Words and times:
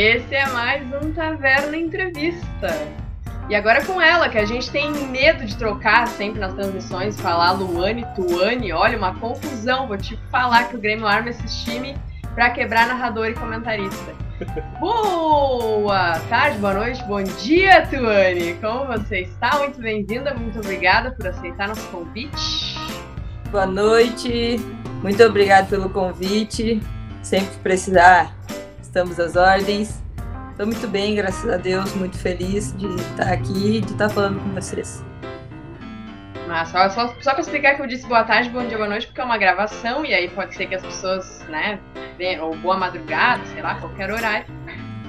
Esse 0.00 0.32
é 0.32 0.46
mais 0.50 0.84
um 1.02 1.12
Taverna 1.12 1.76
Entrevista. 1.76 2.68
E 3.50 3.54
agora 3.56 3.80
é 3.80 3.84
com 3.84 4.00
ela, 4.00 4.28
que 4.28 4.38
a 4.38 4.44
gente 4.44 4.70
tem 4.70 4.92
medo 4.92 5.44
de 5.44 5.56
trocar 5.56 6.06
sempre 6.06 6.38
nas 6.38 6.54
transmissões, 6.54 7.20
falar 7.20 7.50
Luane, 7.50 8.06
Tuane, 8.14 8.72
olha, 8.72 8.96
uma 8.96 9.16
confusão. 9.16 9.88
Vou 9.88 9.98
te 9.98 10.16
falar 10.30 10.68
que 10.68 10.76
o 10.76 10.80
Grêmio 10.80 11.04
arma 11.04 11.30
esse 11.30 11.64
time 11.64 11.96
para 12.32 12.48
quebrar 12.50 12.86
narrador 12.86 13.26
e 13.26 13.34
comentarista. 13.34 14.14
Boa 14.78 16.20
tarde, 16.28 16.58
boa 16.58 16.74
noite, 16.74 17.02
bom 17.02 17.20
dia, 17.20 17.84
Tuane! 17.88 18.54
Como 18.60 18.86
você 18.86 19.22
está? 19.22 19.58
Muito 19.58 19.80
bem-vinda, 19.80 20.32
muito 20.32 20.60
obrigada 20.60 21.10
por 21.10 21.26
aceitar 21.26 21.66
nosso 21.66 21.88
convite. 21.88 22.78
Boa 23.50 23.66
noite, 23.66 24.60
muito 25.02 25.20
obrigada 25.24 25.66
pelo 25.66 25.90
convite. 25.90 26.80
Sempre 27.20 27.56
precisar, 27.64 28.37
estamos 28.88 29.20
às 29.20 29.36
ordens. 29.36 30.02
Estou 30.50 30.66
muito 30.66 30.88
bem, 30.88 31.14
graças 31.14 31.48
a 31.48 31.56
Deus, 31.56 31.94
muito 31.94 32.18
feliz 32.18 32.76
de 32.76 32.86
estar 32.96 33.32
aqui 33.32 33.76
e 33.76 33.80
de 33.80 33.92
estar 33.92 34.08
falando 34.08 34.40
com 34.40 34.48
vocês. 34.50 35.04
Mas 36.48 36.70
só, 36.70 36.88
só, 36.88 37.14
só 37.20 37.32
para 37.32 37.40
explicar 37.40 37.76
que 37.76 37.82
eu 37.82 37.86
disse 37.86 38.08
boa 38.08 38.24
tarde, 38.24 38.48
bom 38.48 38.66
dia, 38.66 38.76
boa 38.76 38.88
noite, 38.88 39.06
porque 39.06 39.20
é 39.20 39.24
uma 39.24 39.36
gravação 39.36 40.04
e 40.04 40.14
aí 40.14 40.28
pode 40.30 40.54
ser 40.54 40.66
que 40.66 40.74
as 40.74 40.82
pessoas, 40.82 41.46
né, 41.48 41.78
ou 42.40 42.56
boa 42.56 42.76
madrugada, 42.76 43.44
sei 43.52 43.62
lá, 43.62 43.74
qualquer 43.74 44.10
horário. 44.10 44.46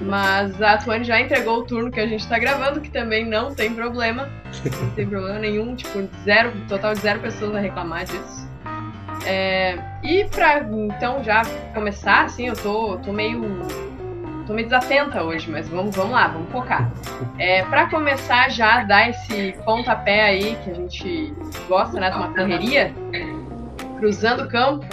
Mas 0.02 0.60
a 0.62 0.78
Tuane 0.78 1.04
já 1.04 1.20
entregou 1.20 1.58
o 1.58 1.64
turno 1.64 1.90
que 1.90 2.00
a 2.00 2.06
gente 2.06 2.20
está 2.20 2.38
gravando, 2.38 2.80
que 2.80 2.90
também 2.90 3.26
não 3.26 3.54
tem 3.54 3.74
problema. 3.74 4.28
Não 4.80 4.90
tem 4.90 5.06
problema 5.06 5.38
nenhum, 5.38 5.74
tipo, 5.74 6.08
zero, 6.24 6.52
total 6.68 6.94
de 6.94 7.00
zero 7.00 7.20
pessoas 7.20 7.54
a 7.54 7.60
reclamar 7.60 8.04
disso. 8.04 8.48
É, 9.26 9.78
e 10.02 10.24
pra 10.24 10.58
então 10.58 11.22
já 11.22 11.42
começar, 11.74 12.24
assim, 12.24 12.48
eu 12.48 12.56
tô, 12.56 12.96
tô 12.98 13.12
meio 13.12 13.40
tô 14.46 14.54
meio 14.54 14.66
desatenta 14.66 15.22
hoje, 15.22 15.48
mas 15.48 15.68
vamos, 15.68 15.94
vamos 15.94 16.12
lá, 16.12 16.26
vamos 16.26 16.50
focar. 16.50 16.90
É, 17.38 17.62
para 17.64 17.88
começar 17.88 18.50
já 18.50 18.82
dar 18.82 19.08
esse 19.08 19.54
pontapé 19.64 20.22
aí 20.22 20.56
que 20.64 20.70
a 20.70 20.74
gente 20.74 21.32
gosta, 21.68 22.00
né, 22.00 22.10
de 22.10 22.16
uma 22.16 22.34
correria, 22.34 22.92
cruzando 23.98 24.42
o 24.42 24.48
campo. 24.48 24.84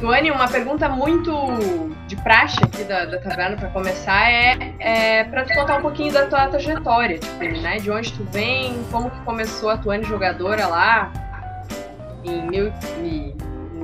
Tuane, 0.00 0.30
uma 0.30 0.48
pergunta 0.48 0.88
muito 0.88 1.30
de 2.06 2.16
praxe 2.16 2.58
aqui 2.62 2.84
da, 2.84 3.04
da 3.04 3.18
taverna 3.18 3.56
para 3.56 3.68
começar 3.68 4.30
é, 4.30 4.74
é 4.78 5.24
para 5.24 5.44
tu 5.44 5.54
contar 5.54 5.78
um 5.78 5.82
pouquinho 5.82 6.12
da 6.12 6.26
tua 6.26 6.46
trajetória, 6.48 7.18
tipo, 7.18 7.38
né, 7.38 7.76
de 7.78 7.90
onde 7.90 8.12
tu 8.12 8.24
vem, 8.32 8.82
como 8.90 9.10
que 9.10 9.20
começou 9.22 9.70
a 9.70 9.76
Tuane 9.76 10.04
jogadora 10.04 10.66
lá 10.68 11.12
em 12.24 12.42
mil, 12.42 12.72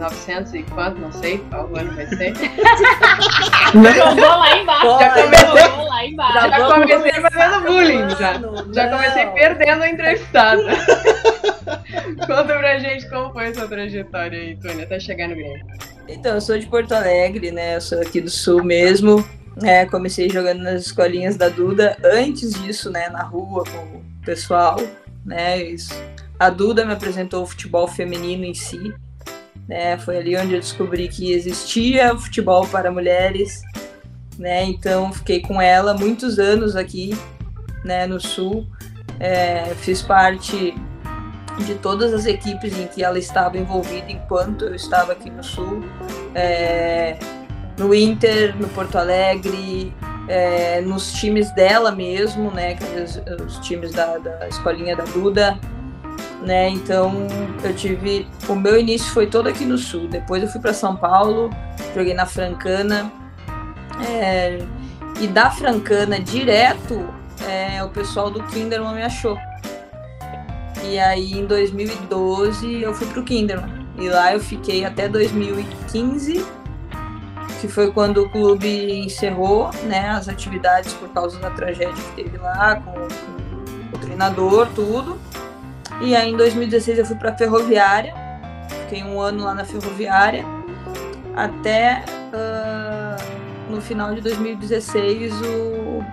900 0.03 0.55
e 0.55 0.62
quanto, 0.64 1.00
não 1.00 1.12
sei 1.12 1.39
qual 1.39 1.69
ano 1.77 1.95
vai 1.95 2.06
ser. 2.06 2.34
Jogou 3.72 4.27
lá 4.27 4.59
embaixo. 4.59 4.98
Já 4.98 5.11
comecei, 5.11 5.84
lá 5.84 6.06
embaixo. 6.06 6.34
Já, 6.34 6.48
já 6.48 6.75
comecei 6.75 7.12
fazendo 7.12 7.61
bullying, 7.67 8.11
já. 8.11 8.41
Já 8.72 8.91
comecei 8.91 9.27
perdendo 9.27 9.83
a 9.83 9.89
entrevistada. 9.89 10.62
Conta 12.27 12.44
pra 12.44 12.78
gente 12.78 13.09
como 13.09 13.33
foi 13.33 13.47
a 13.47 13.55
sua 13.55 13.69
trajetória 13.69 14.39
aí, 14.39 14.56
Tônia, 14.56 14.84
até 14.84 14.98
chegar 14.98 15.28
no 15.28 15.36
Grêmio. 15.36 15.64
Então, 16.09 16.34
eu 16.34 16.41
sou 16.41 16.59
de 16.59 16.66
Porto 16.66 16.92
Alegre, 16.92 17.53
né? 17.53 17.77
Eu 17.77 17.81
sou 17.81 18.00
aqui 18.00 18.20
do 18.20 18.31
Sul 18.31 18.64
mesmo. 18.64 19.25
É, 19.62 19.87
comecei 19.87 20.28
jogando 20.28 20.62
nas 20.62 20.87
escolinhas 20.87 21.37
da 21.37 21.48
Duda. 21.48 21.97
Antes 22.03 22.55
disso, 22.55 22.91
né, 22.91 23.09
na 23.09 23.22
rua 23.22 23.64
com 23.64 23.98
o 23.98 24.03
pessoal, 24.25 24.77
né? 25.25 25.62
Isso. 25.62 25.94
A 26.41 26.50
Duda 26.50 26.84
me 26.84 26.92
apresentou 26.92 27.44
o 27.44 27.47
futebol 27.47 27.87
feminino 27.87 28.44
em 28.44 28.55
si. 28.55 28.92
Né? 29.69 29.97
Foi 29.99 30.19
ali 30.19 30.37
onde 30.37 30.55
eu 30.55 30.61
descobri 30.61 31.09
que 31.09 31.33
existia 31.33 32.17
futebol 32.17 32.67
para 32.67 32.91
mulheres, 32.91 33.62
né? 34.39 34.65
Então 34.65 35.12
fiquei 35.12 35.41
com 35.41 35.61
ela 35.61 35.95
muitos 35.95 36.39
anos 36.39 36.77
aqui, 36.77 37.17
né? 37.84 38.06
No 38.06 38.21
Sul, 38.21 38.67
é, 39.21 39.72
fiz 39.77 40.03
parte 40.03 40.75
de 41.65 41.75
todas 41.77 42.12
as 42.12 42.27
equipes 42.27 42.78
em 42.78 42.87
que 42.87 43.05
ela 43.05 43.19
estava 43.19 43.59
envolvida 43.59 44.11
enquanto 44.11 44.65
eu 44.65 44.75
estava 44.75 45.12
aqui 45.12 45.31
no 45.31 45.45
Sul, 45.45 45.83
é, 46.34 47.19
no 47.78 47.95
Inter, 47.95 48.56
no 48.56 48.69
Porto 48.69 48.97
Alegre, 48.97 49.95
é, 50.28 50.81
nos 50.81 51.12
times 51.12 51.51
dela 51.53 51.93
mesmo, 51.93 52.51
né? 52.51 52.77
Os, 53.03 53.21
os 53.45 53.59
times 53.59 53.93
da, 53.93 54.19
da 54.19 54.49
escolinha 54.49 54.97
da 54.97 55.05
Duda, 55.05 55.59
né? 56.44 56.69
Então 56.69 57.26
eu 57.62 57.75
tive. 57.75 58.26
O 58.48 58.54
meu 58.54 58.78
início 58.78 59.10
foi 59.12 59.26
todo 59.26 59.48
aqui 59.48 59.64
no 59.64 59.78
sul. 59.78 60.08
Depois 60.08 60.42
eu 60.42 60.48
fui 60.48 60.60
para 60.60 60.75
São 60.75 60.97
Paulo, 60.97 61.50
joguei 61.94 62.14
na 62.14 62.26
Francana. 62.26 63.12
É, 64.06 64.58
e 65.20 65.26
da 65.26 65.50
Francana 65.50 66.19
direto, 66.19 67.08
é, 67.47 67.82
o 67.84 67.88
pessoal 67.88 68.30
do 68.30 68.42
Kinderman 68.44 68.94
me 68.94 69.03
achou. 69.03 69.38
E 70.84 70.98
aí 70.98 71.32
em 71.32 71.47
2012 71.47 72.82
eu 72.82 72.92
fui 72.92 73.06
pro 73.06 73.22
Kinderman. 73.22 73.82
E 73.98 74.09
lá 74.09 74.32
eu 74.32 74.41
fiquei 74.41 74.84
até 74.84 75.09
2015, 75.09 76.44
que 77.60 77.69
foi 77.69 77.92
quando 77.92 78.22
o 78.22 78.30
clube 78.30 79.04
encerrou 79.04 79.70
né, 79.84 80.09
as 80.09 80.28
atividades 80.28 80.92
por 80.94 81.09
causa 81.10 81.38
da 81.38 81.50
tragédia 81.50 81.92
que 81.92 82.22
teve 82.22 82.38
lá, 82.38 82.76
com, 82.76 82.92
com 82.92 83.97
o 83.97 83.98
treinador, 84.00 84.66
tudo. 84.74 85.19
E 86.00 86.16
aí 86.16 86.30
em 86.30 86.36
2016 86.36 86.98
eu 86.98 87.06
fui 87.06 87.16
para 87.16 87.36
Ferroviária, 87.36 88.14
fiquei 88.84 89.04
um 89.04 89.20
ano 89.20 89.44
lá 89.44 89.54
na 89.54 89.64
Ferroviária, 89.64 90.44
até 91.36 92.04
uh, 92.32 93.72
no 93.72 93.80
final 93.80 94.14
de 94.14 94.20
2016 94.20 95.32
o 95.41 96.04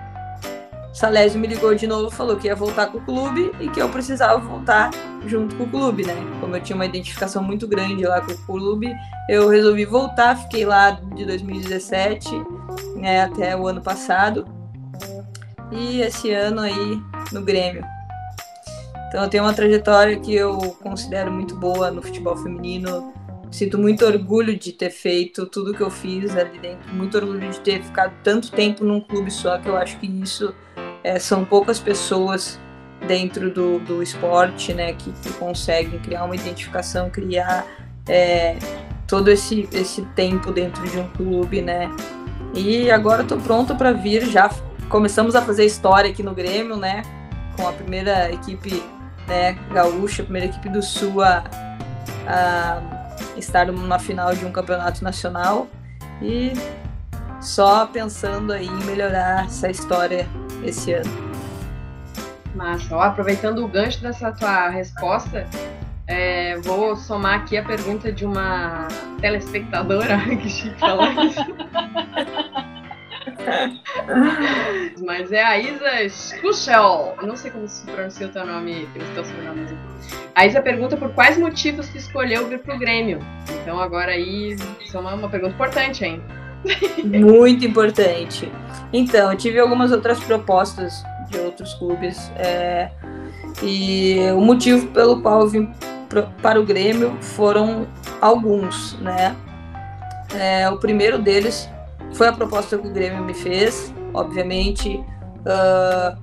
Salésio 0.92 1.40
me 1.40 1.46
ligou 1.46 1.74
de 1.74 1.86
novo, 1.86 2.10
falou 2.10 2.36
que 2.36 2.46
ia 2.46 2.54
voltar 2.54 2.88
com 2.88 2.98
o 2.98 3.00
clube 3.00 3.52
e 3.60 3.68
que 3.68 3.80
eu 3.80 3.88
precisava 3.88 4.38
voltar 4.38 4.90
junto 5.26 5.56
com 5.56 5.64
o 5.64 5.68
clube, 5.68 6.04
né? 6.04 6.14
Como 6.40 6.54
eu 6.56 6.60
tinha 6.60 6.76
uma 6.76 6.84
identificação 6.84 7.42
muito 7.42 7.66
grande 7.66 8.04
lá 8.04 8.20
com 8.20 8.32
o 8.32 8.38
clube, 8.38 8.94
eu 9.28 9.48
resolvi 9.48 9.84
voltar, 9.84 10.36
fiquei 10.36 10.64
lá 10.64 10.90
de 10.90 11.24
2017 11.24 12.30
né, 12.96 13.22
até 13.22 13.56
o 13.56 13.66
ano 13.66 13.80
passado. 13.80 14.46
E 15.70 16.00
esse 16.00 16.32
ano 16.32 16.60
aí 16.60 17.00
no 17.32 17.42
Grêmio. 17.42 17.84
Então 19.10 19.24
eu 19.24 19.28
tenho 19.28 19.42
uma 19.42 19.52
trajetória 19.52 20.20
que 20.20 20.32
eu 20.32 20.56
considero 20.80 21.32
muito 21.32 21.56
boa 21.56 21.90
no 21.90 22.00
futebol 22.00 22.36
feminino. 22.36 23.12
Sinto 23.50 23.76
muito 23.76 24.06
orgulho 24.06 24.56
de 24.56 24.70
ter 24.70 24.90
feito 24.90 25.46
tudo 25.46 25.74
que 25.74 25.80
eu 25.80 25.90
fiz 25.90 26.36
ali 26.36 26.56
dentro, 26.60 26.94
muito 26.94 27.16
orgulho 27.16 27.50
de 27.50 27.58
ter 27.58 27.82
ficado 27.82 28.12
tanto 28.22 28.52
tempo 28.52 28.84
num 28.84 29.00
clube 29.00 29.28
só, 29.28 29.58
que 29.58 29.68
eu 29.68 29.76
acho 29.76 29.98
que 29.98 30.06
isso 30.06 30.54
é, 31.02 31.18
são 31.18 31.44
poucas 31.44 31.80
pessoas 31.80 32.60
dentro 33.08 33.52
do, 33.52 33.80
do 33.80 34.00
esporte, 34.00 34.72
né, 34.72 34.92
que, 34.92 35.10
que 35.10 35.32
conseguem 35.32 35.98
criar 35.98 36.22
uma 36.22 36.36
identificação, 36.36 37.10
criar 37.10 37.66
é, 38.08 38.56
todo 39.08 39.28
esse, 39.28 39.68
esse 39.72 40.02
tempo 40.14 40.52
dentro 40.52 40.88
de 40.88 41.00
um 41.00 41.08
clube, 41.08 41.60
né. 41.60 41.90
E 42.54 42.88
agora 42.88 43.22
estou 43.22 43.38
pronta 43.38 43.74
para 43.74 43.90
vir, 43.90 44.26
já 44.26 44.48
começamos 44.88 45.34
a 45.34 45.42
fazer 45.42 45.64
história 45.64 46.08
aqui 46.08 46.22
no 46.22 46.32
Grêmio, 46.32 46.76
né, 46.76 47.02
com 47.56 47.66
a 47.66 47.72
primeira 47.72 48.30
equipe 48.32 48.80
né, 49.30 49.52
gaúcha, 49.72 50.22
a 50.22 50.24
primeira 50.24 50.48
equipe 50.48 50.68
do 50.68 50.82
Sul 50.82 51.22
a, 51.22 51.44
a 52.26 52.82
estar 53.38 53.66
numa 53.66 53.98
final 53.98 54.34
de 54.34 54.44
um 54.44 54.50
campeonato 54.50 55.04
nacional 55.04 55.68
e 56.20 56.52
só 57.40 57.86
pensando 57.86 58.52
aí 58.52 58.66
em 58.66 58.84
melhorar 58.84 59.46
essa 59.46 59.70
história 59.70 60.26
esse 60.64 60.92
ano. 60.92 61.30
Massa. 62.56 62.96
Ó, 62.96 63.00
aproveitando 63.00 63.64
o 63.64 63.68
gancho 63.68 64.02
dessa 64.02 64.32
tua 64.32 64.68
resposta, 64.68 65.46
é, 66.08 66.58
vou 66.58 66.96
somar 66.96 67.36
aqui 67.36 67.56
a 67.56 67.64
pergunta 67.64 68.12
de 68.12 68.26
uma 68.26 68.88
telespectadora 69.20 70.18
que 70.26 70.48
chique 70.48 70.78
falar 70.80 71.24
isso. 71.24 71.40
Mas 75.04 75.32
é 75.32 75.42
a 75.42 75.58
Isa 75.58 76.08
Schuchel. 76.08 77.16
Não 77.22 77.36
sei 77.36 77.50
como 77.50 77.68
se 77.68 77.84
pronuncia 77.86 78.26
o 78.26 78.30
teu 78.30 78.46
nome, 78.46 78.88
o 78.94 79.14
teu 79.14 79.24
sobrenome. 79.24 79.66
A 80.34 80.46
Isa 80.46 80.60
pergunta 80.60 80.96
por 80.96 81.10
quais 81.10 81.36
motivos 81.38 81.88
tu 81.88 81.96
escolheu 81.96 82.46
vir 82.48 82.60
pro 82.60 82.78
Grêmio. 82.78 83.20
Então 83.62 83.80
agora 83.80 84.12
aí, 84.12 84.56
isso 84.80 84.96
é 84.96 85.00
uma, 85.00 85.28
pergunta 85.28 85.54
importante, 85.54 86.04
hein? 86.04 86.22
Muito 87.04 87.64
importante. 87.64 88.50
Então, 88.92 89.32
eu 89.32 89.38
tive 89.38 89.58
algumas 89.58 89.92
outras 89.92 90.20
propostas 90.20 91.02
de 91.30 91.38
outros 91.38 91.74
clubes. 91.74 92.30
É, 92.36 92.90
e 93.62 94.18
o 94.34 94.40
motivo 94.40 94.86
pelo 94.88 95.22
qual 95.22 95.42
eu 95.42 95.48
vim 95.48 95.72
para 96.42 96.60
o 96.60 96.64
Grêmio 96.64 97.16
foram 97.20 97.86
alguns, 98.20 98.98
né? 99.00 99.36
É, 100.34 100.68
o 100.68 100.76
primeiro 100.76 101.18
deles 101.18 101.68
foi 102.12 102.28
a 102.28 102.32
proposta 102.32 102.76
que 102.76 102.86
o 102.86 102.90
Grêmio 102.90 103.24
me 103.24 103.34
fez, 103.34 103.92
obviamente, 104.12 105.04
uh, 105.40 106.18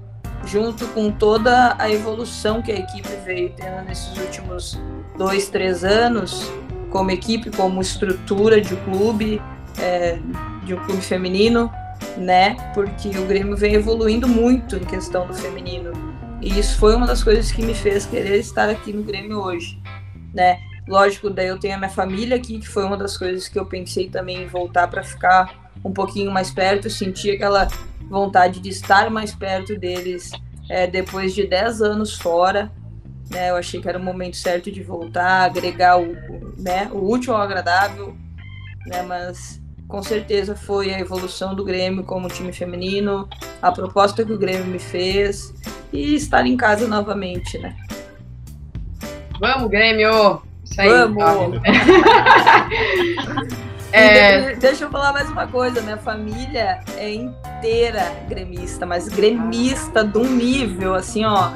junto 0.45 0.85
com 0.87 1.11
toda 1.11 1.75
a 1.79 1.91
evolução 1.91 2.61
que 2.61 2.71
a 2.71 2.75
equipe 2.75 3.09
veio 3.25 3.51
tendo 3.55 3.83
nesses 3.85 4.17
últimos 4.17 4.79
dois, 5.17 5.49
três 5.49 5.83
anos, 5.83 6.51
como 6.89 7.11
equipe, 7.11 7.49
como 7.51 7.81
estrutura 7.81 8.61
de 8.61 8.75
clube, 8.77 9.41
é, 9.79 10.19
de 10.63 10.73
um 10.73 10.77
clube 10.85 11.01
feminino, 11.01 11.71
né? 12.17 12.55
Porque 12.73 13.09
o 13.09 13.25
Grêmio 13.25 13.55
vem 13.57 13.73
evoluindo 13.73 14.27
muito 14.27 14.75
em 14.75 14.83
questão 14.83 15.27
do 15.27 15.33
feminino. 15.33 15.91
E 16.41 16.57
isso 16.59 16.77
foi 16.77 16.95
uma 16.95 17.07
das 17.07 17.23
coisas 17.23 17.51
que 17.51 17.63
me 17.63 17.73
fez 17.73 18.05
querer 18.05 18.37
estar 18.37 18.69
aqui 18.69 18.93
no 18.93 19.03
Grêmio 19.03 19.39
hoje, 19.39 19.81
né? 20.33 20.59
Lógico, 20.87 21.29
daí 21.29 21.47
eu 21.47 21.59
tenho 21.59 21.75
a 21.75 21.77
minha 21.77 21.89
família 21.89 22.37
aqui, 22.37 22.59
que 22.59 22.67
foi 22.67 22.85
uma 22.85 22.95
das 22.95 23.17
coisas 23.17 23.47
que 23.47 23.59
eu 23.59 23.65
pensei 23.65 24.09
também 24.09 24.43
em 24.43 24.47
voltar 24.47 24.87
para 24.87 25.03
ficar 25.03 25.66
um 25.87 25.93
pouquinho 25.93 26.31
mais 26.31 26.51
perto. 26.51 26.85
Eu 26.85 26.91
senti 26.91 27.31
aquela 27.31 27.67
vontade 28.09 28.59
de 28.59 28.69
estar 28.69 29.09
mais 29.09 29.33
perto 29.33 29.77
deles 29.77 30.31
é, 30.69 30.87
depois 30.87 31.33
de 31.33 31.47
10 31.47 31.81
anos 31.81 32.15
fora. 32.15 32.71
Né? 33.29 33.49
Eu 33.49 33.55
achei 33.55 33.81
que 33.81 33.89
era 33.89 33.97
o 33.97 34.03
momento 34.03 34.37
certo 34.37 34.71
de 34.71 34.83
voltar, 34.83 35.43
agregar 35.43 35.99
o, 35.99 36.15
né, 36.57 36.89
o 36.91 37.11
útil 37.11 37.35
ao 37.35 37.41
agradável, 37.41 38.15
né? 38.85 39.01
mas 39.01 39.61
com 39.87 40.03
certeza 40.03 40.55
foi 40.55 40.93
a 40.93 40.99
evolução 40.99 41.55
do 41.55 41.63
Grêmio 41.63 42.03
como 42.03 42.27
time 42.27 42.51
feminino, 42.51 43.27
a 43.61 43.71
proposta 43.71 44.25
que 44.25 44.33
o 44.33 44.37
Grêmio 44.37 44.65
me 44.65 44.79
fez 44.79 45.53
e 45.91 46.15
estar 46.15 46.45
em 46.45 46.57
casa 46.57 46.87
novamente, 46.87 47.57
né? 47.57 47.75
Vamos, 49.39 49.69
Grêmio! 49.69 50.41
Isso 50.63 50.81
aí, 50.81 50.89
Vamos! 50.89 51.61
é... 53.97 54.55
Deixa 54.55 54.85
eu 54.85 54.89
falar 54.89 55.13
mais 55.13 55.29
uma 55.29 55.47
coisa, 55.47 55.81
minha 55.81 55.97
família 55.97 56.79
é 56.97 57.13
inteira 57.13 58.11
gremista, 58.27 58.85
mas 58.85 59.07
gremista 59.07 60.03
de 60.03 60.17
um 60.17 60.29
nível 60.29 60.95
assim, 60.95 61.25
ó. 61.25 61.51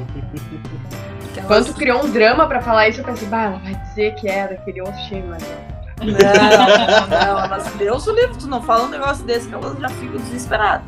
Quando 1.48 1.68
tu 1.68 1.74
criou 1.74 2.04
um 2.04 2.10
drama 2.10 2.48
pra 2.48 2.62
falar 2.62 2.90
isso, 2.90 3.02
eu 3.02 3.06
pensei, 3.06 3.28
bah, 3.28 3.44
ela 3.44 3.60
vai 3.60 3.76
dizer 3.76 4.16
que 4.16 4.28
era, 4.28 4.56
queria 4.58 4.84
um 4.84 4.92
time, 5.08 5.24
mas 5.28 5.44
não. 5.44 5.72
Não, 6.02 7.38
não, 7.38 7.48
mas 7.48 7.72
Deus 7.74 8.08
o 8.08 8.12
livro, 8.14 8.36
tu 8.36 8.48
não 8.48 8.62
fala 8.62 8.86
um 8.86 8.90
negócio 8.90 9.24
desse 9.24 9.48
que 9.48 9.54
elas 9.54 9.78
já 9.78 9.90
ficam 9.90 10.18
desesperadas. 10.18 10.88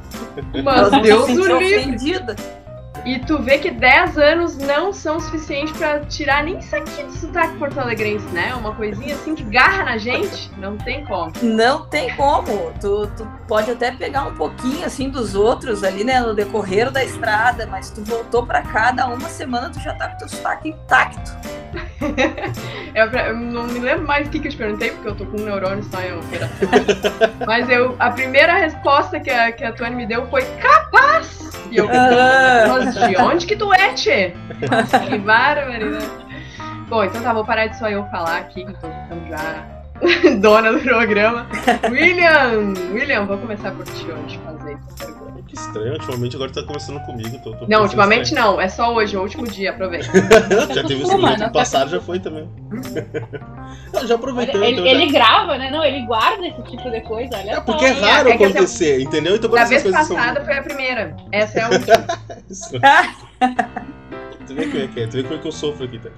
Mas 0.63 1.01
Deus 1.03 1.29
o 1.29 1.57
livro. 1.59 2.35
E 3.05 3.19
tu 3.19 3.41
vê 3.41 3.57
que 3.57 3.69
10 3.69 4.17
anos 4.17 4.57
não 4.57 4.93
são 4.93 5.19
suficientes 5.19 5.75
para 5.77 5.99
tirar 6.05 6.43
nem 6.43 6.59
isso 6.59 6.73
aqui 6.73 7.03
do 7.03 7.11
sotaque 7.11 7.57
porto-alegrense, 7.57 8.25
né? 8.27 8.53
Uma 8.55 8.73
coisinha 8.73 9.15
assim 9.15 9.35
que 9.35 9.43
garra 9.43 9.83
na 9.83 9.97
gente, 9.97 10.49
não 10.57 10.77
tem 10.77 11.03
como. 11.03 11.33
Não 11.41 11.85
tem 11.87 12.15
como. 12.15 12.71
Tu, 12.79 13.07
tu 13.17 13.27
pode 13.45 13.71
até 13.71 13.91
pegar 13.91 14.23
um 14.23 14.35
pouquinho 14.35 14.85
assim 14.85 15.09
dos 15.09 15.35
outros 15.35 15.83
ali, 15.83 16.05
né, 16.05 16.21
no 16.21 16.33
decorrer 16.33 16.91
da 16.91 17.03
estrada, 17.03 17.67
mas 17.67 17.89
tu 17.89 18.01
voltou 18.03 18.45
para 18.45 18.61
cá, 18.61 18.91
dá 18.91 19.05
uma 19.07 19.27
semana 19.27 19.69
tu 19.69 19.81
já 19.81 19.93
tá 19.93 20.07
com 20.09 20.17
teu 20.19 20.29
sotaque 20.29 20.69
intacto. 20.69 21.31
eu, 22.95 23.05
eu, 23.07 23.35
não 23.35 23.63
me 23.63 23.79
lembro 23.79 24.07
mais 24.07 24.27
o 24.27 24.29
que, 24.29 24.39
que 24.39 24.47
eu 24.47 24.51
te 24.51 24.57
perguntei, 24.57 24.91
porque 24.91 25.09
eu 25.09 25.15
tô 25.15 25.25
com 25.25 25.37
um 25.41 25.45
neurônio 25.45 25.83
só 25.83 25.99
em 26.01 26.17
operação. 26.17 26.69
mas 27.45 27.69
eu, 27.69 27.95
a 27.99 28.11
primeira 28.11 28.53
resposta 28.53 29.19
que 29.19 29.29
a, 29.29 29.51
que 29.51 29.65
a 29.65 29.73
Tony 29.73 29.95
me 29.95 30.05
deu 30.05 30.25
foi 30.27 30.45
capaz! 30.61 31.51
E 31.71 31.77
eu, 31.77 31.89
ah. 31.89 32.65
de 33.09 33.17
onde 33.17 33.45
que 33.45 33.55
tu 33.55 33.73
é, 33.73 33.93
Tchê? 33.93 34.33
que 35.09 35.17
bárbaro, 35.17 35.89
né? 35.91 35.99
Bom, 36.87 37.03
então 37.03 37.21
tá, 37.21 37.33
vou 37.33 37.45
parar 37.45 37.67
de 37.67 37.77
só 37.77 37.89
eu 37.89 38.05
falar 38.05 38.37
aqui, 38.37 38.65
que 38.65 38.73
tô 38.73 38.87
ficando 38.87 39.27
já 39.29 39.65
dona 40.41 40.73
do 40.73 40.79
programa. 40.79 41.47
William! 41.89 42.73
William, 42.91 43.25
vou 43.25 43.37
começar 43.37 43.71
por 43.71 43.85
ti 43.85 44.05
hoje, 44.11 44.39
fazer 44.45 44.73
essa 44.73 45.05
pergunta 45.05 45.22
estranho. 45.53 45.93
Ultimamente 45.93 46.35
agora 46.35 46.51
tá 46.51 46.63
começando 46.63 46.99
comigo. 47.01 47.39
Tô, 47.43 47.55
tô 47.55 47.67
não, 47.67 47.83
ultimamente 47.83 48.25
estranho. 48.25 48.53
não. 48.53 48.61
É 48.61 48.67
só 48.67 48.93
hoje, 48.93 49.15
é 49.15 49.19
o 49.19 49.21
último 49.21 49.47
dia, 49.47 49.71
aproveita. 49.71 50.05
já 50.73 50.83
teve 50.83 51.03
o 51.03 51.07
segundo 51.07 51.51
passado, 51.51 51.89
já 51.89 51.99
foi 51.99 52.19
também. 52.19 52.49
já 54.05 54.15
aproveitando. 54.15 54.63
Ele, 54.63 54.73
então, 54.73 54.85
ele 54.85 55.05
já... 55.07 55.11
grava, 55.11 55.57
né? 55.57 55.69
Não, 55.71 55.83
ele 55.83 56.05
guarda 56.05 56.45
esse 56.47 56.61
tipo 56.63 56.89
de 56.89 57.01
coisa. 57.01 57.37
Olha 57.37 57.51
é 57.51 57.59
porque 57.61 57.85
é 57.85 57.91
raro 57.91 58.29
é, 58.29 58.33
acontecer, 58.33 59.01
entendeu? 59.01 59.35
Então, 59.35 59.55
a 59.55 59.65
vez 59.65 59.83
passada 59.83 60.35
são... 60.35 60.45
foi 60.45 60.57
a 60.57 60.63
primeira. 60.63 61.15
Essa 61.31 61.59
é 61.59 61.61
a 61.63 61.69
última. 61.71 62.05
Tu 64.45 64.53
vê 64.53 64.65
como 64.67 64.83
é 64.83 64.87
que 64.87 64.99
é, 64.99 65.07
tu 65.07 65.13
vê 65.13 65.23
como 65.23 65.35
é 65.35 65.37
que 65.37 65.47
eu 65.47 65.51
sofro 65.51 65.85
aqui, 65.85 65.99
tá? 65.99 66.09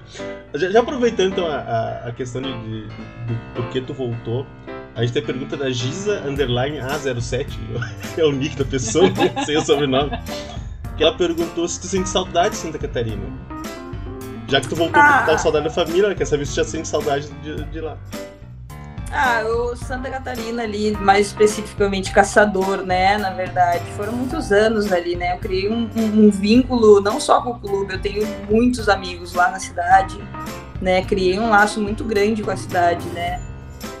Já, 0.54 0.70
já 0.70 0.80
aproveitando 0.80 1.32
então 1.32 1.46
a, 1.46 1.58
a, 1.58 2.08
a 2.08 2.12
questão 2.12 2.42
de, 2.42 2.52
de, 2.62 2.88
de 2.88 3.34
por 3.54 3.68
que 3.68 3.80
tu 3.80 3.94
voltou, 3.94 4.44
a 4.96 5.02
gente 5.02 5.12
tem 5.12 5.22
a 5.22 5.26
pergunta 5.26 5.56
da 5.58 5.70
Giza 5.70 6.22
Underline 6.26 6.78
A07, 6.78 7.48
é 8.16 8.24
o 8.24 8.32
nick 8.32 8.56
da 8.56 8.64
pessoa, 8.64 9.10
não 9.36 9.44
sei 9.44 9.58
o 9.58 9.60
sobrenome. 9.60 10.10
Que 10.96 11.04
ela 11.04 11.14
perguntou 11.14 11.68
se 11.68 11.78
tu 11.78 11.86
sente 11.86 12.08
saudade 12.08 12.50
de 12.50 12.56
Santa 12.56 12.78
Catarina. 12.78 13.22
Já 14.48 14.58
que 14.58 14.68
tu 14.68 14.74
voltou 14.74 15.02
ah. 15.02 15.26
com 15.26 15.36
saudade 15.36 15.66
da 15.66 15.70
família, 15.70 16.06
ela 16.06 16.14
quer 16.14 16.24
saber 16.24 16.46
se 16.46 16.54
tu 16.54 16.56
já 16.56 16.64
sente 16.64 16.88
saudade 16.88 17.28
de, 17.42 17.62
de 17.64 17.80
lá. 17.82 17.98
Ah, 19.12 19.44
o 19.44 19.76
Santa 19.76 20.10
Catarina 20.10 20.62
ali, 20.62 20.92
mais 20.92 21.26
especificamente 21.26 22.10
caçador, 22.10 22.78
né? 22.78 23.18
Na 23.18 23.30
verdade, 23.30 23.84
foram 23.98 24.12
muitos 24.12 24.50
anos 24.50 24.90
ali, 24.90 25.14
né? 25.14 25.34
Eu 25.34 25.38
criei 25.38 25.68
um, 25.68 25.90
um, 25.94 26.26
um, 26.26 26.30
vínculo 26.30 27.02
não 27.02 27.20
só 27.20 27.42
com 27.42 27.50
o 27.50 27.58
clube, 27.58 27.92
eu 27.92 28.00
tenho 28.00 28.26
muitos 28.50 28.88
amigos 28.88 29.34
lá 29.34 29.50
na 29.50 29.60
cidade, 29.60 30.18
né? 30.80 31.02
Criei 31.02 31.38
um 31.38 31.50
laço 31.50 31.82
muito 31.82 32.02
grande 32.02 32.42
com 32.42 32.50
a 32.50 32.56
cidade, 32.56 33.06
né? 33.10 33.55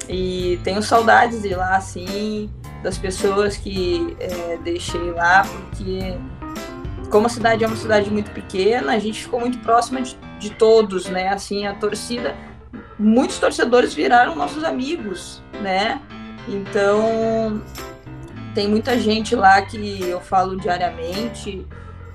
E 0.08 0.60
tenho 0.62 0.82
saudades 0.82 1.42
de 1.42 1.54
lá, 1.54 1.76
assim, 1.76 2.50
das 2.82 2.96
pessoas 2.96 3.56
que 3.56 4.16
é, 4.20 4.58
deixei 4.62 5.10
lá, 5.10 5.42
porque 5.42 6.16
como 7.10 7.26
a 7.26 7.30
cidade 7.30 7.64
é 7.64 7.66
uma 7.66 7.76
cidade 7.76 8.10
muito 8.10 8.30
pequena, 8.30 8.92
a 8.92 8.98
gente 8.98 9.22
ficou 9.22 9.40
muito 9.40 9.58
próxima 9.58 10.00
de, 10.02 10.16
de 10.38 10.50
todos, 10.50 11.06
né? 11.06 11.28
Assim, 11.28 11.66
a 11.66 11.74
torcida, 11.74 12.34
muitos 12.98 13.38
torcedores 13.38 13.94
viraram 13.94 14.34
nossos 14.34 14.64
amigos, 14.64 15.42
né? 15.60 16.00
Então, 16.48 17.62
tem 18.54 18.68
muita 18.68 18.98
gente 18.98 19.34
lá 19.34 19.60
que 19.62 20.00
eu 20.02 20.20
falo 20.20 20.56
diariamente 20.56 21.66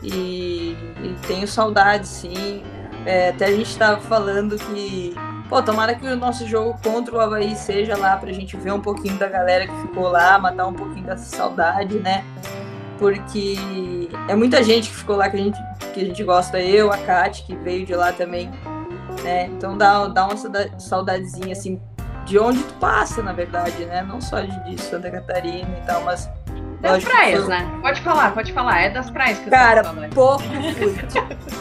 e, 0.02 0.76
e 1.04 1.16
tenho 1.28 1.48
saudades, 1.48 2.10
sim. 2.10 2.64
É, 3.06 3.30
até 3.30 3.46
a 3.46 3.52
gente 3.52 3.70
estava 3.70 4.00
falando 4.00 4.58
que 4.58 5.16
Pô, 5.52 5.62
tomara 5.62 5.94
que 5.94 6.08
o 6.08 6.16
nosso 6.16 6.48
jogo 6.48 6.80
contra 6.82 7.14
o 7.14 7.20
Havaí 7.20 7.58
seja 7.58 7.98
lá 7.98 8.16
pra 8.16 8.32
gente 8.32 8.56
ver 8.56 8.72
um 8.72 8.80
pouquinho 8.80 9.18
da 9.18 9.28
galera 9.28 9.68
que 9.68 9.82
ficou 9.82 10.08
lá, 10.08 10.40
matar 10.40 10.66
um 10.66 10.74
pouquinho 10.74 11.06
dessa 11.06 11.26
saudade, 11.26 12.00
né? 12.00 12.24
Porque 12.98 14.08
é 14.30 14.34
muita 14.34 14.64
gente 14.64 14.88
que 14.88 14.96
ficou 14.96 15.18
lá 15.18 15.30
que 15.30 15.36
a 15.36 15.40
gente, 15.42 15.60
que 15.94 16.00
a 16.00 16.06
gente 16.06 16.24
gosta. 16.24 16.58
Eu, 16.58 16.90
a 16.90 16.98
Kate, 17.00 17.44
que 17.44 17.54
veio 17.54 17.86
de 17.86 17.94
lá 17.94 18.14
também, 18.14 18.50
né? 19.26 19.48
Então 19.48 19.78
dá, 19.78 20.08
dá 20.08 20.26
uma 20.26 20.38
saudadezinha, 20.80 21.52
assim, 21.52 21.82
de 22.26 22.40
onde 22.40 22.64
tu 22.64 22.74
passa, 22.76 23.22
na 23.22 23.34
verdade, 23.34 23.84
né? 23.84 24.02
Não 24.04 24.22
só 24.22 24.40
de, 24.40 24.58
de 24.64 24.82
Santa 24.82 25.12
Catarina 25.12 25.78
e 25.78 25.86
tal, 25.86 26.02
mas 26.06 26.30
das 26.82 27.04
praias, 27.04 27.48
né? 27.48 27.80
Pode 27.82 28.02
falar, 28.02 28.34
pode 28.34 28.54
falar. 28.54 28.82
É 28.82 28.90
das 28.90 29.10
praias 29.10 29.40
que 29.40 29.48
eu 29.48 29.52
Cara, 29.52 29.84
pouco 30.14 30.44
fui. 30.44 30.96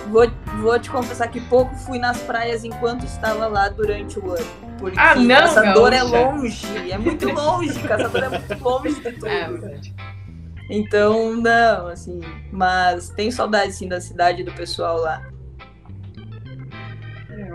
vou, 0.09 0.31
vou 0.61 0.79
te 0.79 0.91
confessar 0.91 1.29
que 1.29 1.41
pouco 1.43 1.75
fui 1.77 1.99
nas 1.99 2.19
praias 2.23 2.65
enquanto 2.65 3.05
estava 3.05 3.47
lá 3.47 3.69
durante 3.69 4.19
o 4.19 4.33
ano. 4.33 4.47
Porque 4.79 4.99
ah, 4.99 5.15
não, 5.15 5.37
Caçador 5.37 5.93
é 5.93 6.03
longe, 6.03 6.67
é 6.91 6.97
muito 6.97 7.29
longe. 7.29 7.79
Caçador 7.81 8.25
é 8.25 8.29
muito 8.31 8.65
longe 8.65 8.95
de 8.95 9.13
tudo. 9.13 9.27
É 9.27 9.49
verdade. 9.49 9.95
Então, 10.71 11.35
não, 11.37 11.89
assim. 11.89 12.21
Mas 12.51 13.11
tenho 13.11 13.31
saudade, 13.31 13.73
sim, 13.73 13.89
da 13.89 14.01
cidade 14.01 14.41
e 14.41 14.45
do 14.45 14.53
pessoal 14.53 14.97
lá 14.99 15.30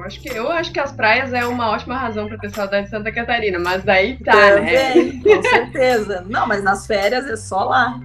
acho 0.06 0.20
que, 0.20 0.30
eu 0.30 0.52
acho 0.52 0.72
que 0.72 0.80
as 0.80 0.92
praias 0.92 1.34
é 1.34 1.44
uma 1.46 1.72
ótima 1.72 1.98
razão 1.98 2.28
para 2.28 2.38
ter 2.38 2.52
saudade 2.52 2.86
de 2.86 2.92
Santa 2.92 3.12
Catarina, 3.12 3.58
mas 3.60 3.84
daí 3.84 4.18
tá, 4.24 4.32
Também, 4.32 5.14
né? 5.14 5.22
Com 5.24 5.42
certeza. 5.42 6.24
Não, 6.30 6.48
mas 6.48 6.64
nas 6.64 6.86
férias 6.86 7.26
é 7.26 7.36
só 7.36 7.66
lá. 7.66 8.00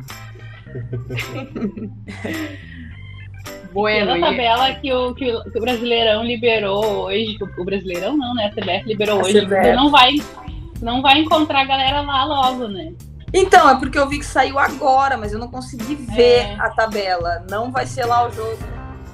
bueno, 3.73 4.15
Pela 4.15 4.31
tabela 4.31 4.75
que 4.75 4.93
o, 4.93 5.15
que 5.15 5.33
o, 5.33 5.45
que, 5.45 5.59
o, 5.59 5.61
Brasileirão 5.61 6.25
liberou 6.25 7.07
hoje, 7.07 7.37
o 7.59 7.65
Brasileirão 7.65 8.17
não, 8.17 8.35
né? 8.35 8.47
A 8.47 8.51
CBF 8.51 8.87
liberou 8.87 9.21
a 9.21 9.25
hoje, 9.25 9.45
CBF. 9.45 9.73
não 9.75 9.91
vai, 9.91 10.15
não 10.81 11.03
vai 11.03 11.19
encontrar 11.19 11.61
a 11.61 11.65
galera 11.65 12.01
lá 12.01 12.25
logo, 12.25 12.69
né? 12.69 12.93
Então, 13.33 13.69
é 13.69 13.79
porque 13.79 13.99
eu 13.99 14.09
vi 14.09 14.19
que 14.19 14.27
saiu 14.27 14.59
agora, 14.59 15.17
mas 15.17 15.33
eu 15.33 15.39
não 15.39 15.49
consegui 15.49 15.95
ver 15.95 16.41
é. 16.41 16.57
a 16.59 16.71
tabela. 16.71 17.45
Não 17.49 17.71
vai 17.71 17.87
ser 17.87 18.05
lá 18.05 18.27
o 18.27 18.33
jogo. 18.33 18.59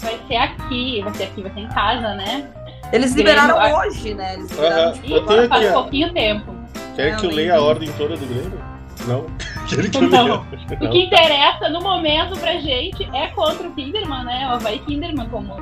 Vai 0.00 0.18
ser 0.26 0.36
aqui, 0.36 1.02
vai 1.02 1.14
ser 1.14 1.24
aqui, 1.24 1.42
vai 1.42 1.52
ser 1.52 1.60
em 1.60 1.68
casa, 1.68 2.14
né? 2.14 2.48
Eles 2.92 3.14
liberaram 3.14 3.58
Grêmio, 3.58 3.78
hoje, 3.78 4.14
né? 4.14 4.34
Eles 4.34 4.50
liberaram 4.50 4.92
tipo, 4.92 5.14
eu 5.14 5.26
tenho 5.26 5.48
faz 5.48 5.72
pouquinho 5.72 6.12
tempo. 6.12 6.54
Quer 6.94 7.16
que 7.16 7.26
eu 7.26 7.30
leia 7.30 7.56
a 7.56 7.60
ordem 7.60 7.90
toda 7.92 8.16
do 8.16 8.26
Grêmio? 8.26 8.62
Não. 9.06 9.26
Quer 9.68 9.90
que 9.90 9.96
eu 9.96 10.08
leia? 10.08 10.34
O 10.34 10.90
que 10.90 11.04
interessa 11.04 11.68
no 11.68 11.80
momento 11.80 12.38
pra 12.38 12.52
gente 12.54 13.04
é 13.14 13.28
contra 13.28 13.66
o 13.66 13.74
Kinderman, 13.74 14.24
né? 14.24 14.46
O 14.48 14.54
Havaí 14.54 14.78
Kinderman, 14.80 15.28
como 15.28 15.54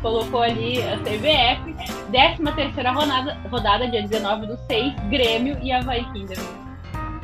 colocou 0.00 0.42
ali 0.42 0.80
a 0.82 0.96
CBF. 0.98 1.76
13 2.10 2.42
terceira 2.54 2.92
rodada, 2.92 3.36
rodada, 3.50 3.88
dia 3.88 4.02
19 4.02 4.46
do 4.46 4.56
6, 4.68 4.94
Grêmio 5.10 5.58
e 5.60 5.72
Havaí 5.72 6.04
Kinderman. 6.12 6.58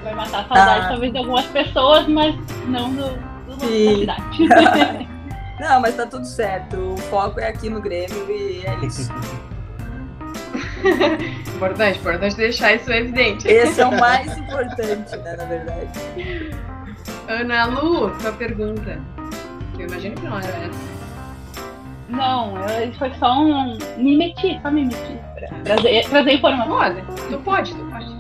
Vai 0.03 0.15
matar 0.15 0.41
a 0.41 0.49
saudade, 0.49 0.85
ah. 0.85 0.89
talvez, 0.89 1.13
de 1.13 1.19
algumas 1.19 1.47
pessoas, 1.47 2.07
mas 2.09 2.35
não 2.67 2.93
do, 2.93 3.09
do 3.47 4.07
da 4.07 4.17
cidade. 4.35 5.09
Não, 5.61 5.81
mas 5.81 5.97
tá 5.97 6.07
tudo 6.07 6.27
certo. 6.27 6.77
O 6.77 6.97
foco 6.97 7.41
é 7.41 7.49
aqui 7.49 7.71
no 7.71 7.81
Grêmio 7.81 8.31
e 8.31 8.65
é 8.67 8.87
isso. 8.87 9.13
importante, 11.55 11.99
importante 11.99 12.37
deixar 12.37 12.75
isso 12.75 12.93
evidente. 12.93 13.49
Esse 13.49 13.81
é 13.81 13.87
o 13.87 13.99
mais 13.99 14.37
importante, 14.37 15.17
né, 15.17 15.37
na 15.37 15.45
verdade. 15.45 15.91
Ana 17.29 17.67
Lu, 17.67 18.11
tua 18.19 18.33
pergunta. 18.33 19.01
Eu 19.79 19.87
imagino 19.87 20.15
que 20.15 20.27
não 20.27 20.39
era 20.39 20.49
essa. 20.49 20.95
Não, 22.09 22.57
eu, 22.69 22.93
foi 22.95 23.13
só 23.15 23.41
um. 23.41 23.79
Me 23.97 24.17
meti, 24.17 24.61
só 24.63 24.71
me 24.71 24.85
meti. 24.85 25.19
Pra 25.35 25.49
trazer, 25.65 26.09
trazer 26.09 26.33
informação. 26.35 26.73
Olha, 26.73 27.05
tu 27.31 27.39
pode, 27.39 27.75
tu 27.75 27.85
pode. 27.87 28.15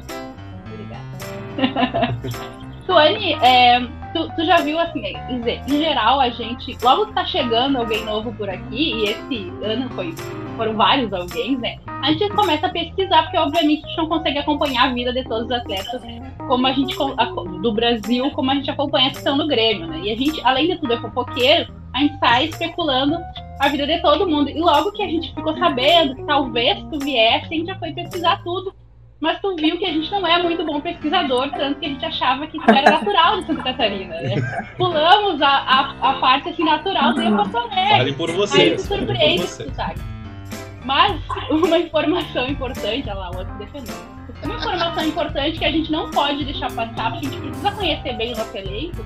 Obrigada. 0.67 2.17
Tuane, 2.87 3.35
é, 3.35 3.81
tu, 4.14 4.30
tu, 4.35 4.44
já 4.44 4.59
viu 4.59 4.78
assim, 4.78 5.02
em 5.28 5.78
geral 5.78 6.21
a 6.21 6.30
gente, 6.30 6.78
logo 6.83 7.06
tá 7.06 7.25
chegando 7.26 7.76
alguém 7.76 8.04
novo 8.04 8.33
por 8.35 8.49
aqui, 8.49 8.94
e 8.94 9.04
esse 9.11 9.52
ano 9.62 9.90
foi, 9.90 10.14
foram 10.56 10.75
vários 10.75 11.12
alguém, 11.12 11.59
né? 11.59 11.76
A 11.87 12.12
gente 12.12 12.28
começa 12.30 12.66
a 12.66 12.71
pesquisar, 12.71 13.25
porque 13.25 13.38
obviamente 13.38 13.85
a 13.85 13.88
gente 13.88 13.97
não 13.99 14.09
consegue 14.09 14.38
acompanhar 14.38 14.90
a 14.90 14.92
vida 14.92 15.12
de 15.12 15.25
todos 15.25 15.47
os 15.47 15.50
atletas 15.50 16.02
como 16.47 16.66
a 16.66 16.73
gente 16.73 16.97
do 17.62 17.73
Brasil, 17.73 18.30
como 18.30 18.50
a 18.50 18.54
gente 18.54 18.71
acompanha 18.71 19.09
a 19.09 19.12
questão 19.12 19.37
do 19.37 19.47
Grêmio, 19.47 19.87
né? 19.87 20.00
E 20.04 20.12
a 20.12 20.16
gente, 20.16 20.40
além 20.44 20.68
de 20.68 20.78
tudo, 20.78 20.92
é 20.92 21.00
fofoqueiro, 21.00 21.73
a 21.92 21.99
gente 21.99 22.18
sai 22.18 22.47
especulando 22.47 23.18
a 23.61 23.68
vida 23.68 23.87
de 23.87 24.00
todo 24.00 24.28
mundo. 24.28 24.50
E 24.50 24.59
logo 24.59 24.92
que 24.92 25.02
a 25.02 25.09
gente 25.09 25.35
ficou 25.35 25.56
sabendo 25.56 26.14
que 26.14 26.25
talvez 26.25 26.78
tu 26.90 26.99
viesse, 26.99 27.47
a 27.47 27.56
gente 27.56 27.66
já 27.66 27.78
foi 27.78 27.92
pesquisar 27.92 28.42
tudo. 28.42 28.75
Mas 29.21 29.40
tu 29.40 29.54
viu 29.56 29.78
que 29.78 29.87
a 29.87 29.92
gente 29.92 30.11
não 30.11 30.26
é 30.26 30.42
muito 30.42 30.64
bom 30.66 30.80
pesquisador, 30.80 31.50
tanto 31.50 31.80
que 31.80 31.87
a 31.87 31.88
gente 31.88 32.04
achava 32.04 32.47
que 32.47 32.59
isso 32.59 32.71
era 32.71 32.90
natural 32.90 33.40
de 33.40 33.47
Santa 33.47 33.62
Catarina, 33.62 34.21
né? 34.21 34.35
Pulamos 34.76 35.40
a, 35.40 35.49
a, 35.49 36.11
a 36.11 36.21
parte 36.21 36.50
assim 36.50 36.64
natural 36.64 37.14
de 37.14 37.23
Porto 37.30 37.56
Alegre. 37.56 37.99
Falem 37.99 38.14
por 38.14 38.30
vocês. 38.33 38.73
Aí 38.73 38.76
tu 38.76 38.83
surpreende, 38.83 39.47
sabe? 39.47 40.00
Mas 40.85 41.18
uma 41.50 41.78
informação 41.78 42.47
importante, 42.47 43.09
olha 43.09 43.14
lá, 43.14 43.30
o 43.30 43.38
outro 43.38 43.54
defendendo. 43.54 44.14
Uma 44.42 44.56
informação 44.56 45.04
importante 45.04 45.59
que 45.59 45.64
a 45.64 45.73
gente 45.73 45.90
não 45.90 46.11
pode 46.11 46.44
deixar 46.44 46.71
passar, 46.73 47.12
porque 47.12 47.26
a 47.26 47.30
gente 47.30 47.40
precisa 47.40 47.73
conhecer 47.73 48.12
bem 48.16 48.35
o 48.35 48.37
nosso 48.37 48.56
elenco, 48.56 49.04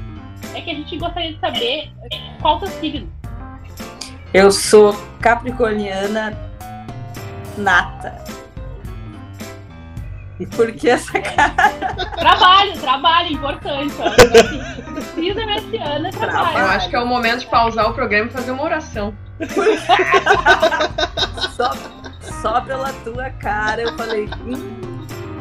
é 0.55 0.61
que 0.61 0.71
a 0.71 0.75
gente 0.75 0.99
gostaria 0.99 1.33
de 1.33 1.39
saber 1.39 1.93
qual 2.41 2.57
o 2.57 2.61
seu 2.61 2.69
signo. 2.81 3.13
Eu 4.35 4.51
sou 4.51 4.93
capricorniana 5.21 6.37
nata. 7.57 8.38
Porque 10.47 10.89
essa 10.89 11.19
cara. 11.21 11.95
Trabalho, 12.17 12.79
trabalho, 12.81 13.33
importante. 13.33 13.95
Ó. 13.99 14.11
Precisa 14.95 15.43
ano 15.43 16.07
é 16.07 16.11
trabalho. 16.11 16.59
Eu 16.59 16.67
acho 16.67 16.89
que 16.89 16.97
é 16.97 17.01
o 17.01 17.07
momento 17.07 17.41
de 17.41 17.47
pausar 17.47 17.91
o 17.91 17.95
programa 17.95 18.29
e 18.29 18.33
fazer 18.33 18.51
uma 18.51 18.63
oração. 18.63 19.15
só, 21.57 21.71
só 22.43 22.61
pela 22.61 22.93
tua 23.05 23.31
cara 23.31 23.83
eu 23.83 23.97
falei. 23.97 24.29
Hum, 24.45 24.88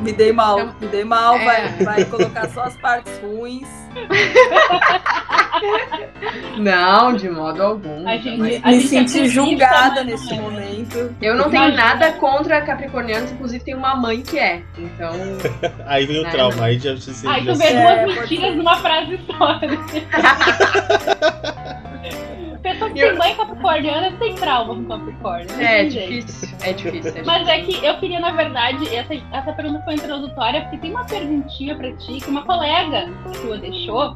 me 0.01 0.11
dei 0.11 0.31
mal, 0.31 0.59
então, 0.59 0.75
me 0.81 0.87
dei 0.87 1.03
mal, 1.03 1.37
é. 1.37 1.45
vai, 1.45 1.69
vai 1.83 2.05
colocar 2.05 2.49
só 2.49 2.63
as 2.63 2.75
partes 2.77 3.19
ruins. 3.19 3.67
Não, 6.57 7.13
de 7.13 7.29
modo 7.29 7.63
algum. 7.63 8.07
A 8.07 8.17
gente, 8.17 8.39
me, 8.39 8.61
a 8.63 8.69
me 8.69 8.81
senti 8.81 9.21
é 9.21 9.25
julgada 9.25 10.03
nesse 10.03 10.35
né? 10.35 10.41
momento. 10.41 11.15
Eu 11.21 11.35
não 11.35 11.49
tenho 11.49 11.73
nada 11.73 12.11
contra 12.13 12.61
capricornianos, 12.61 13.31
inclusive 13.31 13.63
tenho 13.63 13.77
uma 13.77 13.95
mãe 13.95 14.21
que 14.21 14.37
é. 14.37 14.61
Então. 14.77 15.13
aí 15.85 16.05
vem 16.05 16.19
o 16.19 16.23
né? 16.23 16.29
trauma, 16.29 16.65
aí 16.65 16.79
já 16.79 16.97
se. 16.97 17.27
Aí 17.27 17.45
tu 17.45 17.55
vê 17.55 17.73
duas 17.73 18.15
mentiras 18.15 18.55
numa 18.55 18.77
frase 18.77 19.19
só. 19.25 19.59
Pessoa 22.61 22.89
que 22.89 22.99
eu... 22.99 23.09
tem 23.09 23.17
mãe 23.17 23.35
capricorniana 23.35 24.11
tem 24.17 24.35
trauma 24.35 24.75
com 24.75 24.85
Capricórnio. 24.85 25.61
É, 25.61 25.85
difícil, 25.85 26.49
é 26.63 26.73
difícil. 26.73 27.17
É 27.17 27.23
Mas 27.23 27.47
é 27.47 27.61
que 27.61 27.85
eu 27.85 27.97
queria, 27.99 28.19
na 28.19 28.31
verdade, 28.31 28.95
essa, 28.95 29.13
essa 29.13 29.53
pergunta 29.53 29.83
foi 29.83 29.95
introdutória, 29.95 30.61
porque 30.61 30.77
tem 30.77 30.91
uma 30.91 31.05
perguntinha 31.05 31.75
pra 31.75 31.91
ti 31.93 32.19
que 32.19 32.29
uma 32.29 32.43
colega 32.43 33.09
sua 33.41 33.57
deixou. 33.57 34.15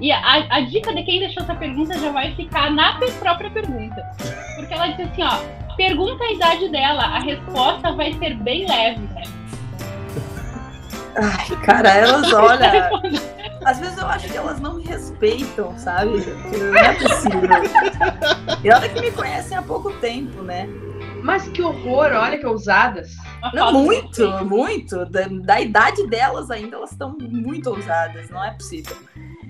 E 0.00 0.10
a, 0.10 0.46
a 0.50 0.60
dica 0.62 0.92
de 0.92 1.02
quem 1.04 1.20
deixou 1.20 1.42
essa 1.42 1.54
pergunta 1.54 1.96
já 1.98 2.10
vai 2.10 2.34
ficar 2.34 2.70
na 2.72 2.98
própria 3.18 3.50
pergunta. 3.50 4.04
Porque 4.56 4.74
ela 4.74 4.88
disse 4.88 5.02
assim, 5.02 5.22
ó, 5.22 5.74
pergunta 5.76 6.24
a 6.24 6.32
idade 6.32 6.68
dela, 6.68 7.02
a 7.02 7.20
resposta 7.20 7.92
vai 7.92 8.12
ser 8.14 8.34
bem 8.36 8.66
leve. 8.66 9.00
Né? 9.14 9.22
Ai, 11.16 11.56
cara, 11.64 11.90
elas 11.90 12.32
olham. 12.32 12.58
Às 13.64 13.78
vezes 13.78 13.98
eu 13.98 14.06
acho 14.06 14.28
que 14.28 14.36
elas 14.36 14.60
não 14.60 14.76
me 14.76 14.84
respeitam, 14.84 15.76
sabe? 15.78 16.10
Não 16.58 16.76
é 16.76 16.94
possível. 16.94 17.40
E 18.62 18.70
olha 18.70 18.88
que 18.88 19.00
me 19.00 19.10
conhecem 19.12 19.56
há 19.56 19.62
pouco 19.62 19.92
tempo, 19.94 20.42
né? 20.42 20.68
Mas 21.22 21.46
que 21.48 21.62
horror, 21.62 22.10
olha 22.12 22.38
que 22.38 22.46
ousadas. 22.46 23.14
Não, 23.54 23.72
muito, 23.72 24.28
muito. 24.44 25.06
Da, 25.06 25.28
da 25.28 25.60
idade 25.60 26.06
delas 26.08 26.50
ainda, 26.50 26.76
elas 26.76 26.92
estão 26.92 27.16
muito 27.18 27.70
ousadas, 27.70 28.28
não 28.30 28.44
é 28.44 28.50
possível. 28.52 28.96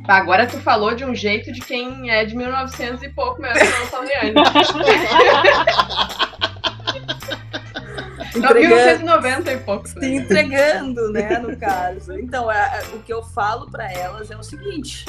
Agora 0.06 0.46
tu 0.46 0.58
falou 0.58 0.94
de 0.94 1.04
um 1.04 1.14
jeito 1.14 1.52
de 1.52 1.60
quem 1.60 2.10
é 2.10 2.24
de 2.24 2.36
1900 2.36 3.02
e 3.02 3.08
pouco 3.08 3.40
mesmo, 3.40 3.58
não 3.58 3.86
Saliane. 3.86 4.34
entregando, 8.38 8.60
1990 8.60 9.52
e 9.52 9.56
pouco. 9.58 9.88
Se 9.88 9.98
né? 9.98 10.08
entregando, 10.14 11.12
né, 11.12 11.38
no 11.38 11.56
caso. 11.56 12.12
Então, 12.18 12.48
a, 12.48 12.54
a, 12.54 12.82
o 12.94 13.00
que 13.00 13.12
eu 13.12 13.22
falo 13.22 13.70
para 13.70 13.90
elas 13.90 14.30
é 14.30 14.36
o 14.36 14.42
seguinte: 14.42 15.06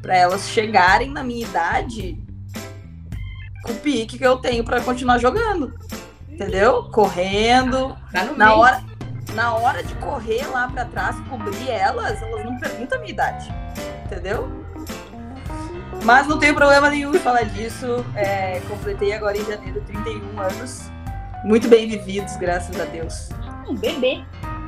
para 0.00 0.16
elas 0.16 0.48
chegarem 0.48 1.10
na 1.10 1.22
minha 1.22 1.44
idade 1.44 2.18
com 3.62 3.72
o 3.72 3.76
pique 3.76 4.18
que 4.18 4.26
eu 4.26 4.36
tenho 4.36 4.64
para 4.64 4.80
continuar 4.80 5.18
jogando. 5.18 5.74
Entendeu? 6.28 6.84
Correndo. 6.84 7.96
Tá 8.12 8.24
na 8.36 8.54
hora 8.54 8.84
na 9.34 9.54
hora 9.54 9.82
de 9.82 9.94
correr 9.96 10.46
lá 10.46 10.68
para 10.68 10.84
trás, 10.84 11.16
cobrir 11.28 11.68
elas, 11.68 12.22
elas 12.22 12.44
não 12.44 12.56
perguntam 12.58 12.98
a 12.98 13.00
minha 13.00 13.12
idade. 13.12 13.52
Entendeu? 14.04 14.48
Mas 16.04 16.26
não 16.26 16.38
tenho 16.38 16.54
problema 16.54 16.90
nenhum 16.90 17.14
em 17.14 17.18
falar 17.18 17.44
disso. 17.44 18.04
É, 18.14 18.60
completei 18.68 19.12
agora 19.12 19.36
em 19.36 19.44
janeiro 19.44 19.80
31 19.86 20.40
anos 20.40 20.93
muito 21.44 21.68
bem 21.68 21.88
vividos, 21.88 22.36
graças 22.36 22.80
a 22.80 22.84
Deus. 22.86 23.28
Um 23.68 23.76
bebê. 23.76 24.24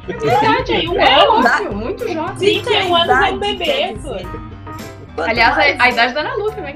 É 0.08 0.12
verdade, 0.12 0.88
um 0.88 1.00
é, 1.00 1.28
óbvio, 1.28 1.72
muito 1.74 2.06
jovem. 2.06 2.62
31 2.62 2.94
anos 2.94 3.16
é 3.16 3.30
um 3.32 3.38
bebê. 3.38 3.96
Aliás, 5.16 5.58
a, 5.58 5.84
a, 5.84 5.90
idade 5.90 6.14
da 6.14 6.20
Ana 6.20 6.34
Lu 6.34 6.52
também. 6.52 6.74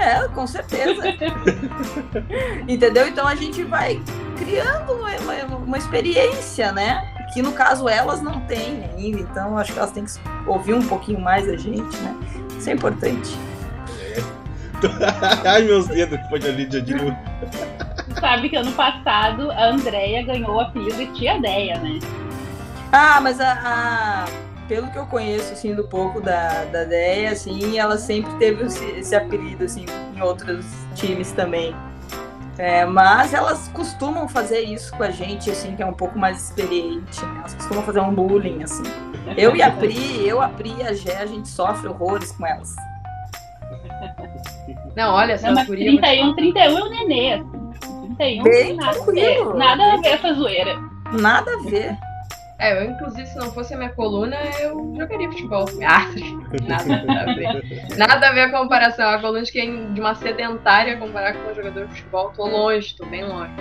É, 0.00 0.28
com 0.28 0.46
certeza. 0.46 1.02
Entendeu? 2.68 3.08
Então 3.08 3.26
a 3.26 3.34
gente 3.34 3.62
vai 3.64 4.00
criando 4.36 4.92
uma, 4.92 5.10
uma, 5.16 5.56
uma, 5.56 5.78
experiência, 5.78 6.70
né? 6.72 7.02
Que 7.32 7.42
no 7.42 7.52
caso 7.52 7.88
elas 7.88 8.20
não 8.20 8.40
têm 8.42 8.84
ainda. 8.84 9.20
Então 9.20 9.58
acho 9.58 9.72
que 9.72 9.78
elas 9.78 9.92
têm 9.92 10.04
que 10.04 10.12
ouvir 10.46 10.74
um 10.74 10.86
pouquinho 10.86 11.20
mais 11.20 11.48
a 11.48 11.56
gente, 11.56 11.96
né? 11.98 12.14
Isso 12.56 12.68
é 12.68 12.74
importante. 12.74 13.36
Ai, 15.44 15.62
meus 15.62 15.88
dedos, 15.88 16.18
que 16.20 16.28
foi 16.28 16.38
a 16.48 16.52
Lídia 16.52 16.82
de 16.82 16.94
novo 16.94 17.16
sabe 18.18 18.48
que 18.48 18.56
ano 18.56 18.72
passado 18.72 19.50
a 19.50 19.66
Andrea 19.66 20.22
ganhou 20.22 20.56
o 20.56 20.60
apelido 20.60 20.96
de 20.96 21.06
Tia 21.12 21.40
Deia, 21.40 21.78
né? 21.78 21.98
Ah, 22.92 23.20
mas 23.20 23.40
a, 23.40 23.52
a, 23.52 24.24
pelo 24.68 24.90
que 24.90 24.98
eu 24.98 25.06
conheço, 25.06 25.52
assim, 25.52 25.74
do 25.74 25.84
pouco 25.84 26.20
da, 26.20 26.64
da 26.66 26.84
Deia, 26.84 27.32
assim, 27.32 27.78
ela 27.78 27.96
sempre 27.96 28.32
teve 28.34 28.64
esse, 28.64 28.84
esse 28.92 29.14
apelido, 29.14 29.64
assim, 29.64 29.86
em 30.14 30.20
outros 30.20 30.64
times 30.94 31.32
também. 31.32 31.74
É, 32.58 32.84
mas 32.84 33.32
elas 33.32 33.68
costumam 33.68 34.28
fazer 34.28 34.60
isso 34.60 34.94
com 34.96 35.02
a 35.02 35.10
gente, 35.10 35.50
assim, 35.50 35.74
que 35.74 35.82
é 35.82 35.86
um 35.86 35.92
pouco 35.94 36.18
mais 36.18 36.44
experiente. 36.44 37.24
Né? 37.24 37.36
Elas 37.38 37.54
costumam 37.54 37.82
fazer 37.82 38.00
um 38.00 38.14
bullying, 38.14 38.62
assim. 38.62 38.82
Eu 39.36 39.56
e 39.56 39.62
a 39.62 39.70
Pri, 39.70 40.26
eu, 40.26 40.40
a 40.40 40.48
Pri 40.48 40.74
e 40.78 40.82
a 40.82 40.92
Gé, 40.92 41.16
a 41.16 41.26
gente 41.26 41.48
sofre 41.48 41.88
horrores 41.88 42.32
com 42.32 42.46
elas. 42.46 42.74
Não, 44.94 45.14
olha, 45.14 45.32
essa 45.32 45.46
Não, 45.46 45.54
mas 45.54 45.66
31, 45.66 46.34
31 46.34 46.60
é 46.60 46.82
o 46.82 46.90
nenê, 46.90 47.34
assim. 47.34 47.61
31. 48.16 48.42
Bem 48.44 48.76
nada 48.76 48.92
tranquilo. 48.92 49.50
A 49.50 49.52
ver, 49.52 49.58
nada 49.58 49.92
a 49.92 49.96
ver 49.96 50.08
essa 50.08 50.34
zoeira. 50.34 50.78
Nada 51.12 51.50
a 51.52 51.68
ver. 51.68 51.96
É, 52.58 52.78
eu, 52.78 52.90
inclusive, 52.92 53.26
se 53.26 53.36
não 53.36 53.50
fosse 53.50 53.74
a 53.74 53.76
minha 53.76 53.90
coluna, 53.90 54.36
eu 54.60 54.94
jogaria 54.96 55.28
futebol. 55.30 55.66
Ah, 55.84 56.06
nada 56.62 57.22
a 57.22 57.34
ver. 57.34 57.96
Nada 57.98 58.28
a 58.28 58.32
ver 58.32 58.40
a 58.42 58.50
comparação. 58.52 59.10
A 59.10 59.18
coluna 59.18 59.42
de 59.42 59.50
quem 59.50 59.92
de 59.92 60.00
uma 60.00 60.14
sedentária 60.14 60.96
comparar 60.96 61.34
com 61.34 61.50
um 61.50 61.54
jogador 61.54 61.86
de 61.88 61.94
futebol. 61.96 62.30
Tô 62.30 62.46
longe, 62.46 62.94
tô 62.96 63.04
bem 63.06 63.24
longe. 63.24 63.52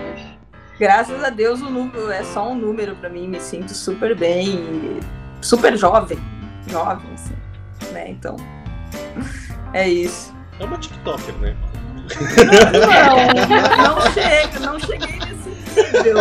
Graças 0.79 1.23
a 1.23 1.29
Deus 1.29 1.61
o 1.61 1.69
número 1.69 2.11
é 2.11 2.23
só 2.23 2.49
um 2.49 2.55
número 2.55 2.95
para 2.95 3.09
mim. 3.09 3.27
Me 3.27 3.39
sinto 3.39 3.73
super 3.73 4.15
bem, 4.15 4.99
super 5.41 5.75
jovem. 5.75 6.19
Jovem, 6.67 7.11
assim. 7.13 7.35
Né? 7.91 8.11
Então, 8.11 8.35
é 9.73 9.89
isso. 9.89 10.31
É 10.59 10.63
uma 10.63 10.77
TikToker, 10.77 11.35
né? 11.39 11.55
Não, 13.77 13.95
não 13.95 14.11
chego, 14.11 14.59
não 14.59 14.79
cheguei 14.79 15.19
nesse 15.19 15.49
nível. 15.93 16.15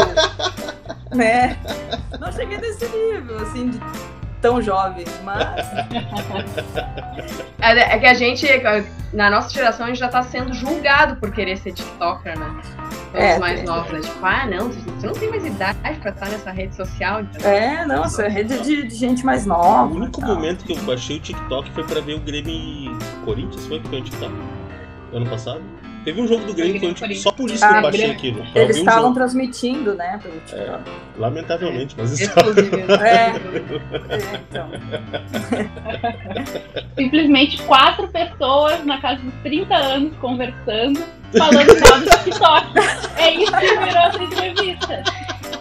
Né? 1.15 1.57
Não 2.19 2.33
cheguei 2.33 2.59
nesse 2.59 2.87
nível, 2.89 3.39
assim, 3.39 3.71
de 3.71 3.81
tão 4.41 4.61
jovem, 4.61 5.05
mas. 5.25 5.43
É, 7.61 7.95
é, 7.95 7.99
que 7.99 8.07
a 8.07 8.15
gente, 8.15 8.47
na 9.13 9.31
nossa 9.31 9.51
geração, 9.51 9.87
a 9.87 9.89
gente 9.89 9.99
já 9.99 10.09
tá 10.09 10.23
sendo 10.23 10.53
julgado 10.53 11.17
por 11.17 11.31
querer 11.31 11.57
ser 11.59 11.73
TikToker, 11.73 12.39
né? 12.39 12.61
É, 13.13 13.35
os 13.35 13.41
mais 13.41 13.65
novos, 13.65 13.91
né? 13.93 14.01
Tipo, 14.01 14.25
ah, 14.25 14.47
não, 14.47 14.69
você 14.71 15.07
não 15.07 15.15
tem 15.15 15.29
mais 15.29 15.45
idade 15.45 15.79
pra 16.01 16.11
estar 16.11 16.29
nessa 16.29 16.51
rede 16.51 16.75
social. 16.77 17.21
Então... 17.23 17.51
É, 17.51 17.85
não, 17.85 18.05
essa 18.05 18.29
rede 18.29 18.59
de, 18.61 18.85
de 18.85 18.95
gente 18.95 19.25
mais 19.27 19.45
nova. 19.45 19.93
O 19.93 19.97
único 19.97 20.23
momento 20.23 20.65
que 20.65 20.73
eu 20.73 20.83
baixei 20.83 21.17
o 21.17 21.21
TikTok 21.21 21.71
foi 21.73 21.85
pra 21.85 22.01
ver 22.01 22.15
o 22.15 22.21
Grêmio 22.21 22.97
Corinthians, 23.25 23.67
foi 23.67 23.81
que 23.81 23.89
foi 23.89 24.01
o 24.01 24.05
TikTok? 24.05 24.33
Ano 25.13 25.27
passado? 25.29 25.61
Teve 26.05 26.21
um 26.23 26.27
jogo 26.27 26.47
do 26.47 26.55
Grêmio 26.55 26.81
Corinthians, 26.81 27.21
só 27.21 27.31
por 27.31 27.51
isso 27.51 27.59
que 27.59 27.65
Ah, 27.75 27.79
eu 27.79 27.83
baixei 27.83 28.11
aquilo. 28.11 28.43
pra 28.53 28.63
Eles 28.63 28.77
um 28.77 28.81
estavam 28.81 29.03
jogo. 29.03 29.15
transmitindo, 29.15 29.95
né? 29.95 30.19
Pelo 30.23 30.41
TikTok. 30.41 30.91
Lamentavelmente, 31.19 31.95
mas 31.99 32.19
estavam. 32.19 32.53
É. 33.05 33.27
É, 33.27 33.33
então. 34.49 34.71
Simplesmente 36.97 37.63
quatro 37.65 38.09
pessoas 38.09 38.85
na 38.85 39.01
casa 39.01 39.21
dos 39.23 39.35
30 39.43 39.75
anos 39.75 40.13
conversando, 40.21 41.01
falando 41.37 41.81
mal 41.81 42.01
do 42.01 42.09
TikTok. 42.25 42.67
É 43.19 43.35
isso 43.35 43.53
que 43.53 43.67
virou 43.67 44.03
essa 44.03 44.23
entrevista. 44.23 45.03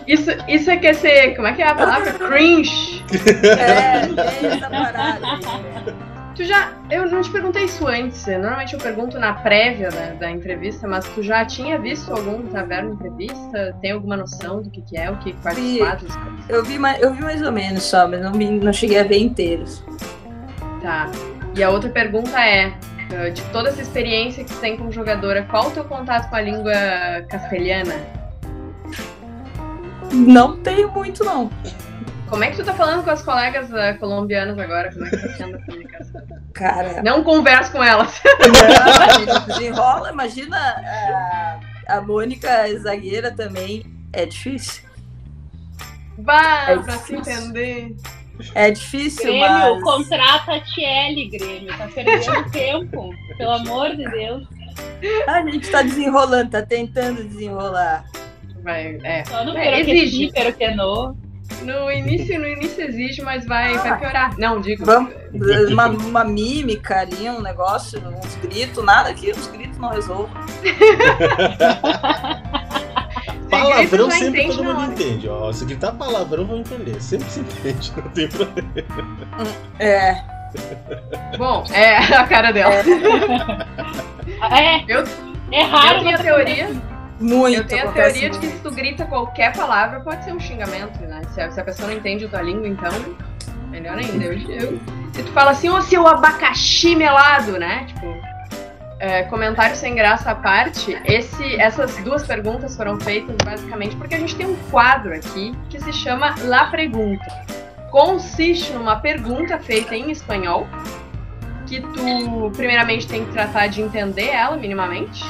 Isso, 0.08 0.32
isso 0.48 0.72
é 0.72 0.78
que 0.78 0.88
é 0.88 0.94
ser. 0.94 1.36
Como 1.36 1.48
é 1.48 1.54
que 1.54 1.62
é 1.62 1.68
a 1.68 1.76
palavra? 1.76 2.14
Cringe. 2.14 3.04
É, 3.44 4.46
essa 4.56 4.70
parada 4.70 5.28
aí, 5.28 5.86
né? 5.86 5.94
Tu 6.40 6.46
já. 6.46 6.72
Eu 6.90 7.12
não 7.12 7.20
te 7.22 7.30
perguntei 7.32 7.66
isso 7.66 7.86
antes. 7.86 8.26
Normalmente 8.26 8.74
eu 8.74 8.80
pergunto 8.80 9.20
na 9.20 9.34
prévia 9.34 9.90
da, 9.92 10.12
da 10.14 10.32
entrevista, 10.32 10.88
mas 10.88 11.04
tu 11.10 11.22
já 11.22 11.44
tinha 11.44 11.78
visto 11.78 12.10
algum 12.14 12.44
Taverna 12.48 12.92
Entrevista? 12.94 13.76
Tem 13.82 13.92
alguma 13.92 14.16
noção 14.16 14.62
do 14.62 14.70
que, 14.70 14.82
que 14.82 14.98
é? 14.98 15.12
O 15.12 15.18
que 15.18 15.34
quais 15.34 15.58
os 15.58 15.64
Vi. 15.66 15.80
quadros? 15.80 16.14
Eu 16.48 16.64
vi, 16.64 16.80
mais, 16.80 17.02
eu 17.02 17.14
vi 17.14 17.22
mais 17.22 17.42
ou 17.42 17.52
menos 17.52 17.84
só, 17.84 18.08
mas 18.08 18.22
não, 18.22 18.32
vi- 18.32 18.50
não 18.52 18.72
cheguei 18.72 19.00
a 19.02 19.04
ver 19.04 19.18
inteiros. 19.20 19.84
Tá. 20.82 21.12
E 21.58 21.62
a 21.62 21.70
outra 21.70 21.90
pergunta 21.90 22.40
é. 22.40 22.72
eh, 23.12 23.30
De 23.32 23.42
toda 23.52 23.68
essa 23.68 23.82
experiência 23.82 24.42
que 24.46 24.50
tu 24.54 24.60
tem 24.62 24.78
como 24.78 24.94
jogadora, 24.94 25.44
qual 25.44 25.68
o 25.68 25.72
teu 25.72 25.84
contato 25.84 26.30
com 26.30 26.38
a 26.38 26.42
língua 26.42 26.72
castelhana? 27.28 27.96
Não 30.14 30.56
tenho 30.64 30.90
muito, 30.90 31.22
não. 31.26 31.50
Como 32.30 32.44
é 32.44 32.52
que 32.52 32.58
tu 32.58 32.64
tá 32.64 32.74
falando 32.74 33.04
com 33.04 33.10
as 33.10 33.22
colegas 33.22 33.74
eh, 33.74 33.94
colombianas 33.94 34.58
agora? 34.58 34.92
Como 34.94 35.06
é 35.06 35.10
que 35.10 35.18
tá 35.18 35.34
sendo 35.34 35.56
a 35.58 35.66
comunicação? 35.66 36.22
Cara, 36.54 37.02
Não 37.02 37.24
converso 37.24 37.72
com 37.72 37.84
elas. 37.84 38.22
não, 38.24 39.02
a 39.02 39.20
gente 39.20 39.48
desenrola. 39.48 40.12
Imagina 40.12 40.58
a, 40.58 41.60
a 41.88 42.02
Mônica 42.02 42.50
zagueira 42.80 43.32
também. 43.32 43.84
É 44.14 44.26
difícil. 44.26 44.84
Bah, 46.20 46.66
É 46.70 46.78
pra 46.78 46.98
se 46.98 47.16
entender. 47.16 47.96
É 48.56 48.72
difícil, 48.72 49.26
Grêmio, 49.26 49.42
mas... 49.42 49.84
contrata 49.84 50.54
a 50.54 50.60
Tiele, 50.62 51.30
Grêmio. 51.30 51.78
Tá 51.78 51.88
perdendo 51.88 52.50
tempo. 52.52 53.10
Pelo 53.38 53.52
amor 53.52 53.96
de 53.96 54.10
Deus. 54.10 54.48
A 55.28 55.42
gente 55.44 55.70
tá 55.70 55.82
desenrolando, 55.82 56.52
tá 56.52 56.62
tentando 56.62 57.24
desenrolar. 57.24 58.06
Vai, 58.64 58.98
é. 59.04 59.24
Só 59.26 59.44
no 59.44 59.58
É, 59.58 59.84
Peroquenô. 60.32 61.16
No 61.64 61.92
início, 61.92 62.40
no 62.40 62.48
início 62.48 62.84
exige, 62.84 63.22
mas 63.22 63.46
vai, 63.46 63.76
Ah. 63.76 63.80
vai 63.80 64.00
piorar. 64.00 64.38
Não, 64.38 64.62
digo. 64.62 64.86
Vamos, 64.86 65.14
uma, 65.72 65.88
uma 65.88 66.24
mímica 66.24 67.02
ali, 67.02 67.30
um 67.30 67.42
negócio, 67.42 68.02
uns 68.08 68.36
gritos, 68.38 68.84
nada 68.84 69.14
que 69.14 69.32
os 69.32 69.48
gritos 69.48 69.78
não 69.78 69.90
resolvam. 69.90 70.30
Palavrão 73.50 74.12
sempre 74.12 74.46
todo 74.48 74.64
mundo 74.64 74.78
hora. 74.80 74.92
entende. 74.92 75.28
Ó, 75.28 75.52
se 75.52 75.66
gritar 75.66 75.92
palavrão, 75.94 76.46
vão 76.46 76.60
entender. 76.60 77.02
Sempre 77.02 77.28
se 77.30 77.40
entende, 77.40 77.92
não 77.98 78.10
tem 78.10 78.28
problema. 78.30 78.70
É, 79.80 80.22
Bom, 81.38 81.64
é 81.72 81.98
a 81.98 82.26
cara 82.28 82.52
dela. 82.52 82.74
É, 82.76 82.84
Eu- 84.88 85.04
é 85.52 85.64
raro. 85.64 85.98
eu 85.98 86.04
tenho 86.04 86.14
a 86.14 86.18
você- 86.18 86.24
teoria, 86.24 86.70
muito. 87.20 87.58
eu 87.58 87.66
tenho 87.68 87.90
a 87.90 87.92
teoria 87.92 88.30
de 88.30 88.40
que 88.40 88.48
se 88.48 88.60
tu 88.60 88.72
grita 88.72 89.06
qualquer 89.06 89.56
palavra, 89.56 90.00
pode 90.00 90.24
ser 90.24 90.34
um 90.34 90.40
xingamento, 90.40 91.00
né? 91.02 91.22
Se 91.34 91.42
a, 91.42 91.52
se 91.52 91.60
a 91.60 91.64
pessoa 91.64 91.88
não 91.90 91.96
entende 91.98 92.26
a 92.26 92.30
tua 92.30 92.42
língua, 92.42 92.68
então, 92.68 92.92
melhor 93.70 93.98
ainda. 93.98 94.24
Eu, 94.26 94.34
eu- 94.50 94.80
se 95.14 95.24
tu 95.24 95.32
fala 95.32 95.52
assim, 95.52 95.70
ô 95.70 95.82
seu 95.82 96.08
abacaxi 96.08 96.96
melado, 96.96 97.54
né? 97.60 97.86
Tipo, 97.88 98.16
é, 99.00 99.24
comentário 99.24 99.76
sem 99.76 99.96
graça 99.96 100.32
à 100.32 100.36
parte, 100.36 100.98
esse, 101.06 101.56
essas 101.60 101.96
duas 101.98 102.26
perguntas 102.26 102.76
foram 102.76 103.00
feitas 103.00 103.36
basicamente 103.44 103.96
porque 103.96 104.16
a 104.16 104.20
gente 104.20 104.36
tem 104.36 104.46
um 104.46 104.56
quadro 104.70 105.14
aqui 105.14 105.54
que 105.70 105.80
se 105.82 105.92
chama 105.94 106.36
La 106.44 106.66
Pergunta. 106.68 107.26
Consiste 107.92 108.72
numa 108.74 108.98
pergunta 108.98 109.58
feita 109.58 109.96
em 109.96 110.12
espanhol, 110.12 110.68
que 111.66 111.82
tu 111.82 112.52
primeiramente 112.56 113.08
tem 113.08 113.26
que 113.26 113.32
tratar 113.32 113.68
de 113.68 113.82
entender 113.82 114.28
ela 114.30 114.56
minimamente. 114.58 115.24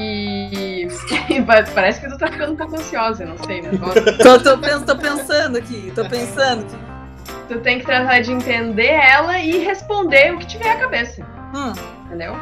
E, 0.00 0.86
e 1.30 1.42
pa- 1.42 1.64
parece 1.74 2.00
que 2.00 2.08
tu 2.08 2.16
tá 2.16 2.28
ficando 2.28 2.52
um 2.52 2.56
pouco 2.56 2.76
ansiosa, 2.76 3.24
eu 3.24 3.28
não 3.30 3.38
sei, 3.38 3.62
né? 3.62 3.70
Tô, 4.22 4.38
tô, 4.38 4.56
tô 4.84 4.96
pensando 4.96 5.58
aqui, 5.58 5.92
tô 5.94 6.04
pensando 6.04 6.64
aqui. 6.64 6.88
Tu 7.48 7.60
tem 7.60 7.78
que 7.80 7.86
tratar 7.86 8.20
de 8.20 8.32
entender 8.32 8.92
ela 8.92 9.38
e 9.38 9.58
responder 9.58 10.34
o 10.34 10.38
que 10.38 10.46
tiver 10.46 10.70
à 10.70 10.76
cabeça, 10.76 11.22
Hum, 11.54 11.72
entendeu? 12.06 12.36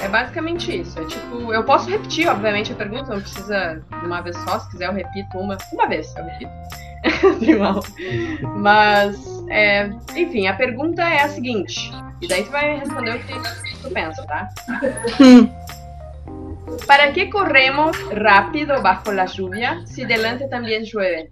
É 0.00 0.08
basicamente 0.08 0.80
isso. 0.80 0.98
É 0.98 1.04
tipo, 1.06 1.52
eu 1.52 1.64
posso 1.64 1.88
repetir, 1.90 2.28
obviamente, 2.28 2.72
a 2.72 2.74
pergunta, 2.76 3.14
não 3.14 3.20
precisa 3.20 3.82
de 4.00 4.06
uma 4.06 4.20
vez 4.20 4.36
só, 4.38 4.58
se 4.60 4.70
quiser 4.70 4.88
eu 4.88 4.92
repito 4.92 5.38
uma. 5.38 5.56
Uma 5.72 5.88
vez, 5.88 6.14
eu 6.16 6.24
repito. 6.24 6.50
Mal. 7.58 7.82
Mas, 8.56 9.16
é, 9.50 9.90
enfim, 10.16 10.46
a 10.46 10.54
pergunta 10.54 11.02
é 11.02 11.22
a 11.22 11.28
seguinte. 11.28 11.90
E 12.20 12.28
daí 12.28 12.44
tu 12.44 12.50
vai 12.50 12.78
responder 12.78 13.16
o 13.16 13.18
que 13.20 13.78
tu 13.82 13.90
pensa, 13.90 14.24
tá? 14.26 14.48
hum. 15.20 15.48
¿Para 16.86 17.12
qué 17.12 17.28
corremos 17.30 17.96
rápido 18.12 18.80
bajo 18.82 19.12
la 19.12 19.26
lluvia 19.26 19.82
si 19.86 20.04
delante 20.04 20.48
también 20.48 20.84
llueve? 20.84 21.30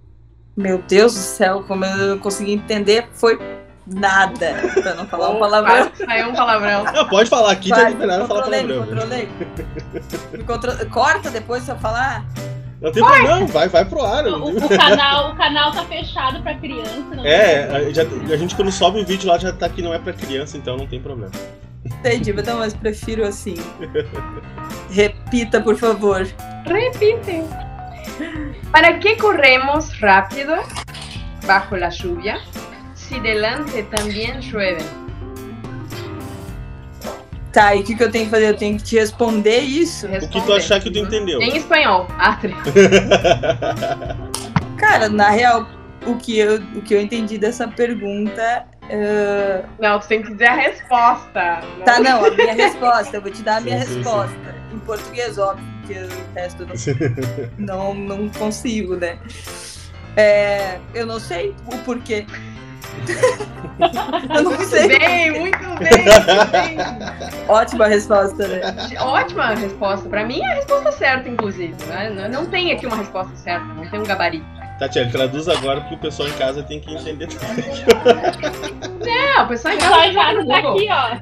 Meu 0.57 0.83
Deus 0.89 1.13
do 1.15 1.21
céu, 1.21 1.63
como 1.67 1.85
eu 1.85 1.97
não 1.97 2.19
consegui 2.19 2.53
entender, 2.55 3.07
foi 3.13 3.39
nada. 3.87 4.55
Pra 4.83 4.95
não 4.95 5.07
falar 5.07 5.31
um 5.31 5.39
palavrão. 5.39 5.91
Saiu 5.95 6.31
um 6.31 6.35
palavrão. 6.35 6.85
Não, 6.85 7.09
pode 7.09 7.29
falar 7.29 7.53
aqui, 7.53 7.69
tá 7.69 7.77
Vai, 7.77 7.91
liberado 7.93 8.25
a 8.25 8.27
falar 8.27 8.43
controlei, 8.45 8.63
me 8.67 8.73
palavrão. 8.75 8.99
controlei. 8.99 9.29
Me 10.33 10.45
contro- 10.45 10.91
Corta 10.91 11.31
depois 11.31 11.63
se 11.63 11.71
eu 11.71 11.77
falar. 11.77 12.25
Não 12.81 12.93
tem 12.93 13.03
problema, 13.03 13.41
não, 13.41 13.47
vai, 13.47 13.69
vai 13.69 13.85
pro 13.87 14.03
ar. 14.05 14.27
O, 14.27 14.49
o 14.57 14.69
canal, 14.69 15.33
o 15.33 15.37
canal 15.37 15.73
tá 15.73 15.85
fechado 15.85 16.43
pra 16.43 16.55
criança. 16.57 17.01
Não 17.15 17.25
É, 17.25 17.65
a, 17.75 17.91
já- 17.93 18.03
a 18.03 18.37
gente 18.37 18.55
quando 18.55 18.71
sobe 18.73 19.01
o 19.01 19.05
vídeo 19.05 19.29
lá 19.29 19.39
já 19.39 19.53
tá 19.53 19.69
que 19.69 19.81
não 19.83 19.93
é 19.95 19.99
pra 19.99 20.13
criança, 20.13 20.57
então 20.57 20.77
não 20.77 20.87
tem 20.87 21.01
problema. 21.01 21.33
Entendi, 21.85 22.33
não, 22.33 22.59
mas 22.59 22.75
prefiro 22.75 23.25
assim. 23.27 23.55
Repita, 24.95 25.63
por 25.63 25.77
favor. 25.77 26.27
Repite. 26.65 27.43
¿Para 28.73 28.99
qué 28.99 29.17
corremos 29.17 29.99
rápido 30.01 30.55
bajo 31.47 31.77
la 31.77 31.89
lluvia 31.91 32.39
si 32.95 33.19
delante 33.21 33.83
también 33.85 34.41
llueve? 34.41 34.83
Tá, 37.53 37.75
e 37.75 37.81
o 37.81 37.85
que, 37.85 37.95
que 37.95 38.03
eu 38.05 38.11
tenho 38.11 38.27
que 38.27 38.31
fazer? 38.31 38.49
Eu 38.51 38.57
tenho 38.57 38.77
que 38.77 38.83
te 38.85 38.97
responder 38.99 39.61
isso? 39.61 40.07
O 40.07 40.29
que 40.29 40.41
tu 40.43 40.53
achar 40.53 40.79
que 40.79 40.91
tu 40.91 40.99
entendeu. 40.99 41.41
Em 41.41 41.57
espanhol. 41.57 42.07
Ah, 42.19 42.35
tri- 42.37 42.55
Cara, 44.77 45.09
na 45.09 45.31
real, 45.31 45.67
o 46.07 46.17
que 46.17 46.39
eu, 46.39 46.57
o 46.75 46.83
que 46.83 46.95
eu 46.95 47.01
entendi 47.01 47.39
dessa 47.39 47.67
pergunta. 47.67 48.67
Eh, 48.91 49.63
Não, 49.79 49.99
tu 50.01 50.09
tem 50.09 50.23
que 50.23 50.33
dizer 50.33 50.47
a 50.49 50.55
resposta. 50.55 51.61
Tá, 51.85 52.01
não, 52.01 52.25
a 52.25 52.31
minha 52.31 52.55
resposta. 52.55 53.17
Eu 53.17 53.23
vou 53.23 53.31
te 53.31 53.43
dar 53.43 53.57
a 53.57 53.61
minha 53.61 53.79
Sim, 53.81 53.85
sim, 53.85 53.93
sim. 53.93 53.97
resposta. 53.99 54.55
Em 54.73 54.79
português, 54.81 55.39
óbvio, 55.39 55.65
porque 55.81 55.95
o 55.95 56.35
resto 56.35 56.63
eu 56.63 56.69
não, 57.59 57.95
não, 57.95 57.95
não 57.95 58.29
consigo, 58.31 58.97
né? 58.97 59.19
É, 60.17 60.79
eu 60.95 61.07
não 61.07 61.21
sei 61.21 61.55
o 61.67 61.79
porquê. 61.79 62.27
eu 64.35 64.43
não 64.43 64.53
Muito 64.53 64.65
sei. 64.67 64.89
bem, 64.99 65.31
muito 65.41 65.59
bem, 65.59 66.05
muito 66.05 66.51
bem. 66.51 66.79
Ótima 67.49 67.87
resposta, 67.87 68.49
né? 68.49 68.61
Ótima 69.01 69.55
resposta. 69.55 70.09
Pra 70.09 70.25
mim 70.25 70.41
é 70.41 70.53
a 70.53 70.55
resposta 70.55 70.93
certa, 70.93 71.29
inclusive. 71.29 71.75
né? 71.87 72.09
Não- 72.11 72.29
Não 72.43 72.47
tem 72.51 72.73
aqui 72.73 72.87
uma 72.87 72.97
resposta 72.97 73.35
certa, 73.37 73.65
não 73.67 73.87
tem 73.89 74.01
um 74.01 74.05
gabarito. 74.05 74.47
Tatiana, 74.79 75.11
traduz 75.11 75.49
agora 75.49 75.81
porque 75.81 75.95
o 75.95 75.99
pessoal 75.99 76.29
em 76.29 76.33
casa 76.33 76.63
tem 76.63 76.79
que 76.81 76.93
entender. 76.95 77.29
Não, 79.05 79.45
o 79.45 79.49
pessoal 79.49 79.75
em 79.75 79.79
casa 79.79 80.13
casa 80.13 80.33
no 80.43 80.47
tá 80.49 80.59
aqui, 80.59 80.89
ó. 80.91 81.17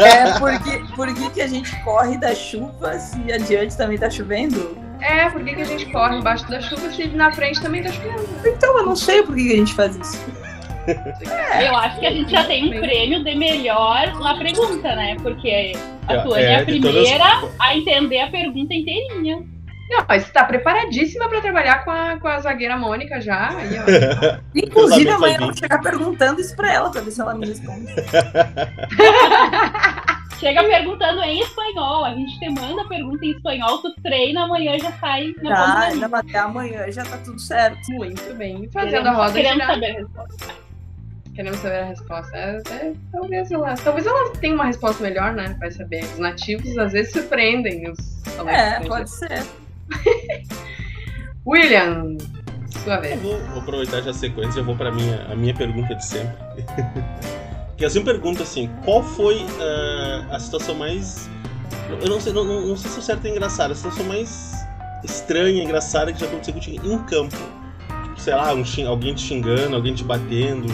É 0.04 0.38
porque, 0.38 0.94
por 0.96 1.14
que, 1.14 1.30
que 1.30 1.40
a 1.42 1.46
gente 1.46 1.74
corre 1.84 2.16
da 2.18 2.34
chuva 2.34 2.98
se 2.98 3.32
adiante 3.32 3.76
também 3.76 3.96
tá 3.98 4.10
chovendo? 4.10 4.76
É, 5.00 5.30
por 5.30 5.42
que, 5.44 5.54
que 5.54 5.62
a 5.62 5.64
gente 5.64 5.86
corre 5.86 6.16
embaixo 6.16 6.48
da 6.48 6.60
chuva 6.60 6.90
se 6.90 7.06
na 7.08 7.32
frente 7.32 7.60
também 7.62 7.82
tá 7.82 7.90
chovendo? 7.92 8.28
Então 8.44 8.78
eu 8.78 8.86
não 8.86 8.96
sei 8.96 9.22
por 9.22 9.34
que, 9.36 9.44
que 9.48 9.52
a 9.52 9.56
gente 9.56 9.74
faz 9.74 9.96
isso. 9.96 10.24
Eu 11.64 11.76
acho 11.76 12.00
que 12.00 12.06
a 12.06 12.10
gente 12.10 12.30
já 12.30 12.44
tem 12.44 12.66
um 12.66 12.80
prêmio 12.80 13.22
de 13.22 13.34
melhor 13.36 14.12
na 14.18 14.36
pergunta, 14.36 14.94
né? 14.96 15.16
Porque 15.22 15.72
a 16.08 16.14
É, 16.14 16.18
Tuane 16.22 16.42
é, 16.42 16.46
é, 16.52 16.56
a 16.56 16.64
de 16.64 16.80
todas- 16.80 16.94
primeira 17.08 17.42
a 17.58 17.76
entender 17.76 18.20
a 18.20 18.30
pergunta 18.30 18.74
inteirinha. 18.74 19.44
Não, 19.90 20.04
mas 20.08 20.22
você 20.22 20.32
tá 20.32 20.44
preparadíssima 20.44 21.28
pra 21.28 21.40
trabalhar 21.40 21.84
com 21.84 21.90
a, 21.90 22.16
com 22.20 22.28
a 22.28 22.38
zagueira 22.38 22.76
Mônica 22.76 23.20
já. 23.20 23.48
Aí, 23.48 23.70
ó. 23.76 24.38
Inclusive, 24.54 25.10
amanhã 25.10 25.36
eu 25.40 25.46
vou 25.46 25.56
chegar 25.56 25.80
perguntando 25.82 26.40
isso 26.40 26.54
pra 26.54 26.72
ela, 26.72 26.90
pra 26.90 27.00
ver 27.00 27.10
se 27.10 27.20
ela 27.20 27.34
me 27.34 27.44
responde. 27.44 27.92
Chega 30.38 30.62
perguntando 30.64 31.20
em 31.22 31.40
espanhol. 31.40 32.04
A 32.04 32.14
gente 32.14 32.38
te 32.38 32.48
manda 32.48 32.82
a 32.82 32.88
pergunta 32.88 33.26
em 33.26 33.32
espanhol, 33.32 33.78
tu 33.82 33.92
treina, 34.02 34.44
amanhã 34.44 34.78
já 34.78 34.92
sai 34.92 35.34
na 35.42 35.50
Tá, 35.54 35.78
ainda 35.80 36.06
até 36.18 36.38
amanhã 36.38 36.90
já 36.90 37.04
tá 37.04 37.18
tudo 37.18 37.38
certo. 37.38 37.92
Muito 37.92 38.32
bem. 38.36 38.70
Fazendo 38.72 39.08
a 39.08 39.12
Queremos, 39.12 39.16
roda 39.16 39.32
queremos 39.32 39.54
girar. 39.60 39.74
saber 39.74 39.86
a 39.86 39.98
resposta. 39.98 40.54
Queremos 41.34 41.58
saber 41.58 41.78
a 41.78 41.84
resposta. 41.84 42.36
É, 42.38 42.62
é, 42.70 42.92
talvez, 43.12 43.50
ela, 43.50 43.74
talvez 43.74 44.06
ela 44.06 44.30
tenha 44.36 44.54
uma 44.54 44.64
resposta 44.64 45.02
melhor, 45.02 45.32
né? 45.34 45.56
Vai 45.58 45.70
saber. 45.72 46.04
Os 46.04 46.18
nativos 46.18 46.78
às 46.78 46.92
vezes 46.92 47.12
surpreendem 47.12 47.90
os 47.90 47.98
É, 48.46 48.80
pode 48.86 49.10
ser. 49.10 49.44
William, 51.46 52.16
sua 52.84 52.98
vez. 52.98 53.20
vou, 53.20 53.38
vou 53.38 53.60
aproveitar 53.60 54.02
já 54.02 54.10
a 54.10 54.14
sequência, 54.14 54.60
já 54.60 54.62
vou 54.62 54.76
pra 54.76 54.90
minha, 54.90 55.26
a 55.30 55.34
minha 55.34 55.54
pergunta 55.54 55.94
de 55.94 56.04
sempre. 56.04 56.36
que 57.80 57.84
eu 57.84 57.90
sempre 57.90 58.12
pergunto 58.12 58.42
assim, 58.42 58.68
qual 58.84 59.02
foi 59.02 59.44
ah, 59.58 60.36
a 60.36 60.38
situação 60.38 60.74
mais. 60.74 61.30
Eu 62.02 62.08
não 62.08 62.20
sei, 62.20 62.32
não, 62.32 62.44
não, 62.44 62.76
sei 62.76 62.90
se 62.90 62.98
o 62.98 63.02
certo 63.02 63.26
é 63.26 63.30
engraçado, 63.30 63.72
a 63.72 63.74
situação 63.74 64.04
mais 64.04 64.52
estranha, 65.02 65.64
engraçada 65.64 66.12
que 66.12 66.20
já 66.20 66.26
aconteceu 66.26 66.54
contigo 66.54 66.86
em 66.86 66.98
campo. 67.04 67.36
Tipo, 68.04 68.20
sei 68.20 68.34
lá, 68.34 68.52
um 68.54 68.64
alguém 68.86 69.14
te 69.14 69.22
xingando, 69.22 69.74
alguém 69.74 69.94
te 69.94 70.04
batendo. 70.04 70.66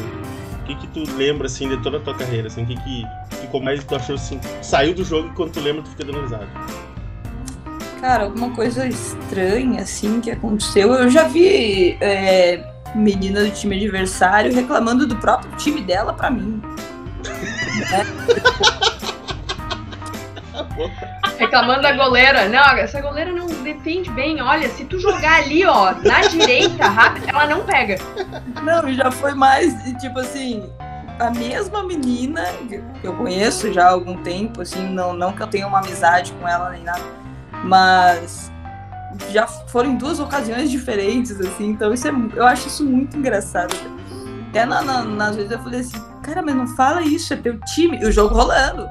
O 0.61 0.65
que 0.65 0.75
que 0.75 0.87
tu 0.89 1.17
lembra 1.17 1.47
assim 1.47 1.69
de 1.69 1.81
toda 1.81 1.99
a 1.99 2.01
tua 2.01 2.15
carreira? 2.15 2.49
Assim, 2.49 2.65
o 2.65 2.67
que 2.67 2.75
que 2.75 3.07
ficou 3.37 3.63
mais 3.63 3.83
tu 3.85 3.95
achou 3.95 4.17
assim? 4.17 4.41
Saiu 4.61 4.93
do 4.93 5.05
jogo 5.05 5.29
e 5.29 5.31
quando 5.31 5.53
tu 5.53 5.61
lembra 5.61 5.83
tu 5.83 5.91
fica 5.91 6.05
dando 6.05 6.23
risada. 6.23 6.49
Cara, 8.01 8.25
alguma 8.25 8.55
coisa 8.55 8.87
estranha 8.87 9.83
assim 9.83 10.21
que 10.21 10.31
aconteceu. 10.31 10.95
Eu 10.95 11.11
já 11.11 11.25
vi 11.25 11.97
é, 12.01 12.63
menina 12.95 13.43
do 13.43 13.51
time 13.51 13.77
adversário 13.77 14.55
reclamando 14.55 15.07
do 15.07 15.17
próprio 15.17 15.51
time 15.57 15.81
dela 15.81 16.13
pra 16.13 16.31
mim. 16.31 16.63
Reclamando 21.39 21.83
da 21.83 21.93
goleira. 21.93 22.49
Não, 22.49 22.77
essa 22.77 23.01
goleira 23.01 23.33
não 23.33 23.47
defende 23.63 24.11
bem. 24.11 24.41
Olha, 24.41 24.69
se 24.69 24.85
tu 24.85 24.99
jogar 24.99 25.43
ali, 25.43 25.65
ó, 25.65 25.95
na 26.03 26.23
direita, 26.23 26.87
rápido, 26.87 27.29
ela 27.29 27.47
não 27.47 27.65
pega. 27.65 27.97
Não, 28.63 28.93
já 28.93 29.11
foi 29.11 29.35
mais, 29.35 29.75
tipo 30.01 30.19
assim, 30.19 30.71
a 31.19 31.31
mesma 31.31 31.83
menina 31.83 32.45
que 32.69 32.83
eu 33.03 33.15
conheço 33.15 33.73
já 33.73 33.87
há 33.87 33.91
algum 33.91 34.17
tempo, 34.23 34.63
assim, 34.63 34.87
não, 34.89 35.13
não 35.13 35.33
que 35.33 35.43
eu 35.43 35.47
tenha 35.47 35.67
uma 35.67 35.79
amizade 35.79 36.33
com 36.33 36.49
ela 36.49 36.71
nem 36.71 36.83
nada, 36.83 37.03
mas 37.65 38.51
já 39.31 39.47
foram 39.47 39.91
em 39.91 39.97
duas 39.97 40.21
ocasiões 40.21 40.71
diferentes, 40.71 41.41
assim, 41.41 41.71
então 41.71 41.93
isso 41.93 42.07
é, 42.07 42.13
eu 42.35 42.45
acho 42.47 42.69
isso 42.69 42.85
muito 42.85 43.17
engraçado. 43.17 43.75
Até 44.51 44.65
na, 44.65 44.83
na, 44.83 45.03
nas 45.05 45.37
vezes 45.37 45.51
eu 45.51 45.59
falei 45.59 45.81
assim, 45.81 46.01
cara, 46.23 46.43
mas 46.43 46.55
não 46.55 46.67
fala 46.67 47.03
isso, 47.03 47.33
é 47.33 47.37
teu 47.37 47.59
time, 47.61 47.99
e 48.01 48.07
o 48.07 48.13
jogo 48.13 48.35
rolando. 48.35 48.87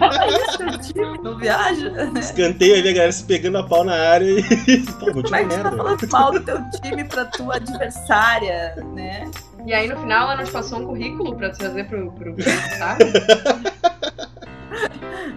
fala 0.00 0.26
isso, 0.28 0.62
é 0.62 0.66
teu 0.66 0.78
time, 0.78 1.18
não 1.22 1.36
viaja. 1.38 1.90
né? 1.90 2.12
Escanteio 2.20 2.74
ali, 2.76 2.88
a 2.88 2.92
galera 2.92 3.12
se 3.12 3.24
pegando 3.24 3.58
a 3.58 3.66
pau 3.66 3.84
na 3.84 3.94
área 3.94 4.24
e. 4.26 4.42
Pô, 4.98 5.12
Como 5.22 5.36
é 5.36 5.44
que 5.44 5.54
você 5.54 5.62
tá 5.62 5.70
falando 5.70 6.08
mal 6.10 6.32
do 6.32 6.40
teu 6.40 6.58
time 6.82 7.04
pra 7.04 7.24
tua 7.26 7.56
adversária, 7.56 8.74
né? 8.94 9.30
E 9.66 9.72
aí 9.72 9.88
no 9.88 9.96
final 10.00 10.30
ela 10.30 10.40
nos 10.40 10.50
passou 10.50 10.80
um 10.80 10.86
currículo 10.86 11.36
pra 11.36 11.50
trazer 11.50 11.84
pro, 11.84 12.10
pro 12.12 12.34
sabe? 12.78 13.04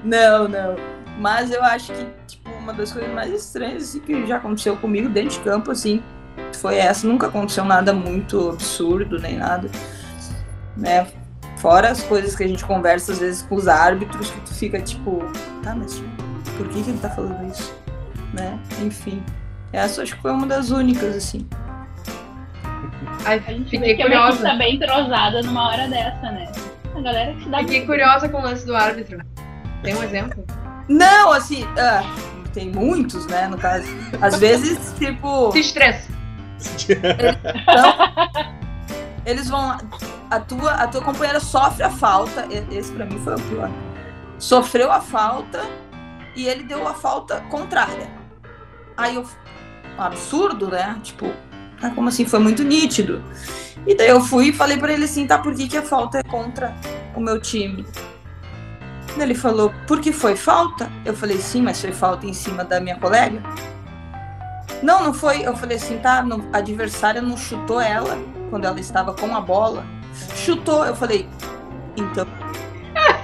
Não, 0.03 0.47
não. 0.47 0.75
Mas 1.17 1.51
eu 1.51 1.63
acho 1.63 1.93
que, 1.93 2.07
tipo, 2.27 2.49
uma 2.51 2.73
das 2.73 2.91
coisas 2.91 3.11
mais 3.13 3.31
estranhas 3.31 3.83
assim, 3.83 3.99
que 3.99 4.25
já 4.27 4.37
aconteceu 4.37 4.75
comigo 4.77 5.09
dentro 5.09 5.37
de 5.37 5.39
campo, 5.39 5.71
assim, 5.71 6.03
foi 6.55 6.77
essa. 6.77 7.07
Nunca 7.07 7.27
aconteceu 7.27 7.63
nada 7.63 7.93
muito 7.93 8.49
absurdo, 8.49 9.19
nem 9.19 9.37
nada. 9.37 9.69
Né? 10.75 11.07
Fora 11.57 11.89
as 11.89 12.03
coisas 12.03 12.35
que 12.35 12.43
a 12.43 12.47
gente 12.47 12.65
conversa, 12.65 13.13
às 13.13 13.19
vezes, 13.19 13.41
com 13.43 13.55
os 13.55 13.67
árbitros, 13.67 14.29
que 14.29 14.39
tu 14.41 14.53
fica, 14.53 14.81
tipo, 14.81 15.23
tá, 15.63 15.73
mas 15.73 16.03
por 16.57 16.67
que, 16.69 16.83
que 16.83 16.89
ele 16.89 16.99
tá 16.99 17.09
falando 17.09 17.49
isso? 17.49 17.73
Né? 18.33 18.59
Enfim. 18.81 19.23
Essa 19.71 20.03
acho 20.03 20.15
que 20.15 20.21
foi 20.21 20.31
uma 20.31 20.45
das 20.45 20.69
únicas, 20.69 21.15
assim. 21.15 21.47
Ai, 23.25 23.41
A 23.47 23.51
gente 23.51 23.69
fiquei 23.69 23.91
equipe 23.91 24.03
curiosa. 24.03 24.43
tá 24.43 24.55
bem 24.55 24.75
entrosada 24.75 25.41
numa 25.41 25.69
hora 25.69 25.87
dessa, 25.87 26.31
né? 26.31 26.51
A 26.95 27.01
galera 27.01 27.33
que 27.33 27.43
se 27.43 27.49
dá 27.49 27.59
Fiquei 27.59 27.85
curiosa 27.85 28.29
com 28.29 28.37
o 28.37 28.41
lance 28.41 28.65
do 28.65 28.75
árbitro. 28.75 29.19
Tem 29.81 29.95
um 29.95 30.03
exemplo? 30.03 30.45
Não, 30.87 31.31
assim, 31.31 31.65
ah, 31.77 32.03
tem 32.53 32.71
muitos, 32.71 33.25
né, 33.27 33.47
no 33.47 33.57
caso. 33.57 33.87
Às 34.21 34.39
vezes, 34.39 34.93
tipo. 34.97 35.51
Se 35.51 35.59
estressa. 35.59 36.11
Eles 39.25 39.49
vão 39.49 39.67
lá, 39.67 39.79
a 40.29 40.39
tua, 40.39 40.71
a 40.71 40.87
tua 40.87 41.01
companheira 41.01 41.39
sofre 41.39 41.83
a 41.83 41.89
falta, 41.89 42.47
esse 42.71 42.91
pra 42.91 43.05
mim 43.05 43.19
foi 43.19 43.35
o 43.35 43.41
pior. 43.41 43.71
Sofreu 44.37 44.91
a 44.91 45.01
falta 45.01 45.61
e 46.35 46.47
ele 46.47 46.63
deu 46.63 46.87
a 46.87 46.93
falta 46.93 47.41
contrária. 47.49 48.09
Aí 48.95 49.15
eu, 49.15 49.25
um 49.97 50.01
absurdo, 50.01 50.69
né? 50.69 50.99
Tipo, 51.01 51.31
ah, 51.81 51.89
como 51.89 52.09
assim? 52.09 52.25
Foi 52.25 52.39
muito 52.39 52.63
nítido. 52.63 53.23
E 53.87 53.95
daí 53.95 54.09
eu 54.09 54.21
fui 54.21 54.49
e 54.49 54.53
falei 54.53 54.77
pra 54.77 54.93
ele 54.93 55.05
assim, 55.05 55.27
tá, 55.27 55.37
por 55.37 55.53
que, 55.55 55.67
que 55.67 55.77
a 55.77 55.81
falta 55.81 56.19
é 56.19 56.23
contra 56.23 56.75
o 57.15 57.19
meu 57.19 57.39
time? 57.39 57.85
Ele 59.17 59.33
falou, 59.35 59.73
porque 59.87 60.11
foi 60.11 60.35
falta? 60.35 60.91
Eu 61.05 61.13
falei, 61.15 61.37
sim, 61.37 61.61
mas 61.61 61.79
foi 61.81 61.91
falta 61.93 62.25
em 62.25 62.33
cima 62.33 62.63
da 62.65 62.79
minha 62.79 62.97
colega? 62.97 63.41
Não, 64.83 65.03
não 65.03 65.13
foi. 65.13 65.41
Eu 65.47 65.55
falei 65.55 65.77
assim, 65.77 65.97
tá, 65.99 66.21
não- 66.21 66.43
a 66.51 66.57
adversária 66.57 67.21
não 67.21 67.37
chutou 67.37 67.79
ela 67.79 68.17
quando 68.49 68.65
ela 68.65 68.79
estava 68.79 69.13
com 69.13 69.33
a 69.35 69.39
bola. 69.41 69.85
Chutou, 70.35 70.85
eu 70.85 70.95
falei, 70.95 71.27
então. 71.95 72.25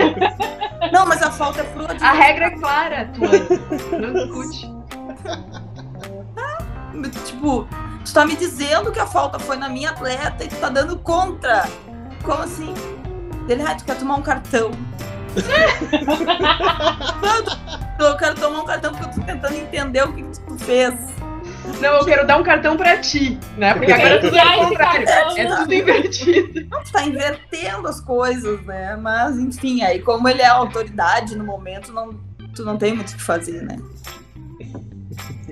não, 0.92 1.06
mas 1.06 1.22
a 1.22 1.30
falta 1.32 1.62
é 1.62 1.64
pro 1.64 1.82
A 1.82 1.86
adversário. 1.92 2.20
regra 2.22 2.46
é 2.46 2.50
clara, 2.52 3.10
tu 3.14 3.98
não 3.98 4.14
discute. 4.14 4.72
Tipo, 7.26 7.68
tu 8.06 8.14
tá 8.14 8.26
me 8.26 8.36
dizendo 8.36 8.92
que 8.92 9.00
a 9.00 9.06
falta 9.08 9.40
foi 9.40 9.56
na 9.58 9.70
minha 9.70 9.90
atleta 9.92 10.44
e 10.44 10.48
tu 10.48 10.56
tá 10.58 10.70
dando 10.70 10.98
contra. 11.00 11.66
Como 12.24 12.42
assim? 12.44 12.74
Ele, 13.48 13.62
ah, 13.64 13.76
tu 13.76 13.84
quer 13.86 13.98
tomar 13.98 14.16
um 14.16 14.22
cartão. 14.22 14.72
Não, 18.00 18.08
eu 18.08 18.18
quero 18.18 18.36
tomar 18.36 18.62
um 18.62 18.66
cartão 18.66 18.92
porque 18.94 19.06
eu 19.06 19.14
tô 19.14 19.22
tentando 19.22 19.56
entender 19.56 20.04
o 20.04 20.14
que, 20.14 20.24
tu 20.24 20.58
fez. 20.60 20.94
Não, 21.80 21.98
eu 21.98 22.06
quero 22.06 22.26
dar 22.26 22.38
um 22.38 22.44
cartão 22.44 22.76
pra 22.76 22.98
ti, 22.98 23.40
né? 23.58 23.74
Porque 23.74 23.92
agora 23.92 24.16
é 24.16 24.18
tudo 24.20 24.38
Ai, 24.38 24.60
ao 24.60 24.68
contrário. 24.68 25.08
É 25.38 25.56
tudo 25.56 25.74
invertido. 25.74 26.68
Não, 26.70 26.84
tu 26.84 26.92
tá 26.92 27.06
invertendo 27.06 27.88
as 27.88 28.02
coisas, 28.02 28.62
né? 28.66 28.96
Mas, 28.96 29.38
enfim, 29.38 29.84
aí 29.84 30.02
como 30.02 30.28
ele 30.28 30.42
é 30.42 30.48
a 30.48 30.54
autoridade 30.54 31.36
no 31.36 31.44
momento, 31.44 31.94
não, 31.94 32.14
tu 32.56 32.64
não 32.64 32.78
tem 32.78 32.94
muito 32.94 33.12
o 33.12 33.16
que 33.16 33.22
fazer, 33.22 33.62
né? 33.62 33.78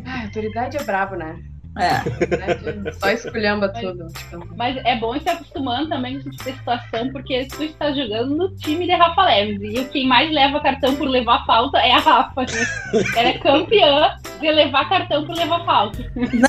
Ai, 0.06 0.26
autoridade 0.26 0.78
é 0.78 0.84
brabo, 0.84 1.16
né? 1.16 1.40
É. 1.78 2.92
Só 2.94 3.10
esculhamba 3.10 3.70
tudo. 3.70 4.08
Tipo, 4.08 4.48
Mas 4.56 4.78
é 4.78 4.96
bom 4.98 5.16
ir 5.16 5.22
se 5.22 5.30
acostumando 5.30 5.90
também 5.90 6.14
com 6.14 6.20
esse 6.20 6.30
tipo 6.32 6.44
de 6.44 6.58
situação, 6.58 7.12
porque 7.12 7.46
tu 7.46 7.64
está 7.64 7.92
jogando 7.92 8.36
no 8.36 8.56
time 8.58 8.86
de 8.86 8.94
Rafa 8.94 9.24
Leves. 9.24 9.80
E 9.80 9.86
quem 9.86 10.08
mais 10.08 10.32
leva 10.32 10.60
cartão 10.60 10.96
por 10.96 11.08
levar 11.08 11.46
falta 11.46 11.78
é 11.80 11.92
a 11.92 12.00
Rafa. 12.00 12.42
né? 12.42 13.04
Ela 13.16 13.30
é 13.30 13.38
campeã 13.38 14.16
de 14.40 14.52
levar 14.52 14.90
cartão 14.90 15.26
por 15.26 15.36
levar 15.36 15.64
falta. 15.66 16.00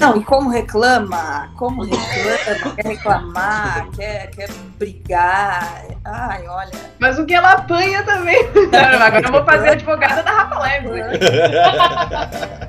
Não, 0.01 0.17
e 0.17 0.25
como 0.25 0.49
reclama, 0.49 1.51
como 1.57 1.83
reclama, 1.83 2.75
quer 2.77 2.87
reclamar, 2.87 3.91
quer, 3.91 4.31
quer 4.31 4.49
brigar. 4.79 5.85
Ai, 6.05 6.47
olha. 6.49 6.71
Mas 6.99 7.19
o 7.19 7.27
que 7.27 7.35
ela 7.35 7.53
apanha 7.53 8.03
também. 8.05 8.41
Não, 8.73 9.03
agora 9.03 9.27
eu 9.27 9.33
vou 9.33 9.45
fazer 9.45 9.69
a 9.69 9.73
advogada 9.73 10.23
da 10.23 10.31
Rafa 10.31 10.59
Leves. 10.61 11.21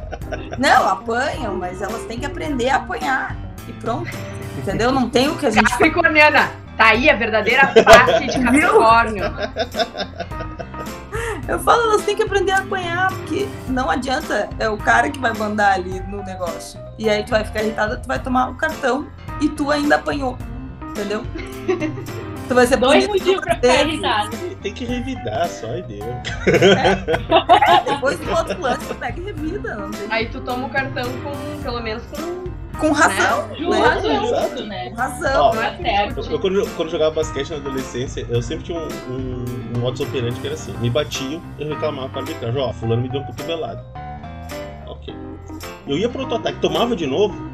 Não, 0.57 0.87
apanham, 0.87 1.55
mas 1.55 1.81
elas 1.81 2.03
têm 2.05 2.19
que 2.19 2.25
aprender 2.25 2.69
a 2.69 2.77
apanhar. 2.77 3.35
E 3.67 3.73
pronto. 3.73 4.09
Entendeu? 4.57 4.91
Não 4.91 5.09
tem 5.09 5.29
o 5.29 5.37
que 5.37 5.45
a 5.45 5.49
gente 5.49 5.69
Capricorniana. 5.69 6.51
Tá 6.77 6.87
aí 6.87 7.09
a 7.09 7.15
verdadeira 7.15 7.67
face 7.67 8.27
de 8.27 8.43
Capricórnio. 8.43 9.25
Eu 11.47 11.59
falo, 11.59 11.81
elas 11.83 12.03
têm 12.03 12.15
que 12.15 12.23
aprender 12.23 12.51
a 12.51 12.59
apanhar, 12.59 13.09
porque 13.09 13.47
não 13.67 13.89
adianta, 13.89 14.49
é 14.59 14.69
o 14.69 14.77
cara 14.77 15.09
que 15.09 15.19
vai 15.19 15.33
mandar 15.33 15.73
ali 15.73 15.99
no 16.01 16.23
negócio. 16.23 16.79
E 16.97 17.09
aí 17.09 17.23
tu 17.23 17.31
vai 17.31 17.43
ficar 17.43 17.63
irritada, 17.63 17.97
tu 17.97 18.07
vai 18.07 18.19
tomar 18.19 18.49
o 18.49 18.55
cartão 18.55 19.07
e 19.41 19.49
tu 19.49 19.71
ainda 19.71 19.95
apanhou. 19.95 20.37
Entendeu? 20.89 21.23
Tu 22.51 22.55
vai 22.55 22.67
ser 22.67 22.75
Dois 22.75 23.07
motivos 23.07 23.39
pra 23.45 23.55
ficar 23.55 23.87
irritado. 23.87 24.37
Tem 24.61 24.73
que 24.73 24.83
revidar 24.83 25.47
só 25.47 25.73
e 25.77 25.83
deu. 25.83 26.05
É, 26.05 27.83
depois 27.85 28.19
do 28.19 28.29
outro 28.29 28.61
lance, 28.61 28.85
tu 28.87 28.95
pega 28.95 29.21
e 29.21 29.23
revida. 29.23 29.89
Aí 30.09 30.27
tu 30.27 30.41
toma 30.41 30.67
o 30.67 30.69
cartão 30.69 31.09
com, 31.23 31.63
pelo 31.63 31.81
menos 31.81 32.03
com. 32.07 32.51
Com 32.77 32.91
razão, 32.91 33.47
Justo, 33.55 34.07
né? 34.07 34.19
justo, 34.19 34.63
né? 34.65 34.89
Com 34.89 34.95
razão. 34.97 35.43
Ó, 35.45 35.55
Não 35.55 35.61
certo. 35.61 36.19
Eu, 36.19 36.53
eu, 36.53 36.67
quando, 36.75 36.89
jogava 36.89 37.15
basquete 37.15 37.51
na 37.51 37.55
adolescência, 37.55 38.25
eu 38.29 38.41
sempre 38.41 38.65
tinha 38.65 38.79
um, 38.79 38.87
um, 39.09 39.45
um 39.77 39.79
modus 39.79 40.01
operandi 40.01 40.37
que 40.41 40.47
era 40.47 40.55
assim: 40.55 40.73
me 40.79 40.89
batiam, 40.89 41.41
eu 41.57 41.69
reclamava 41.69 42.09
pra 42.09 42.19
arbitragem, 42.19 42.59
ó, 42.59 42.73
fulano 42.73 43.01
me 43.01 43.07
deu 43.07 43.21
um 43.21 43.23
cotovelado. 43.23 43.81
Ok. 44.87 45.15
Eu 45.87 45.97
ia 45.97 46.09
pro 46.09 46.21
outro 46.21 46.35
ataque, 46.35 46.59
tomava 46.59 46.97
de 46.97 47.07
novo, 47.07 47.50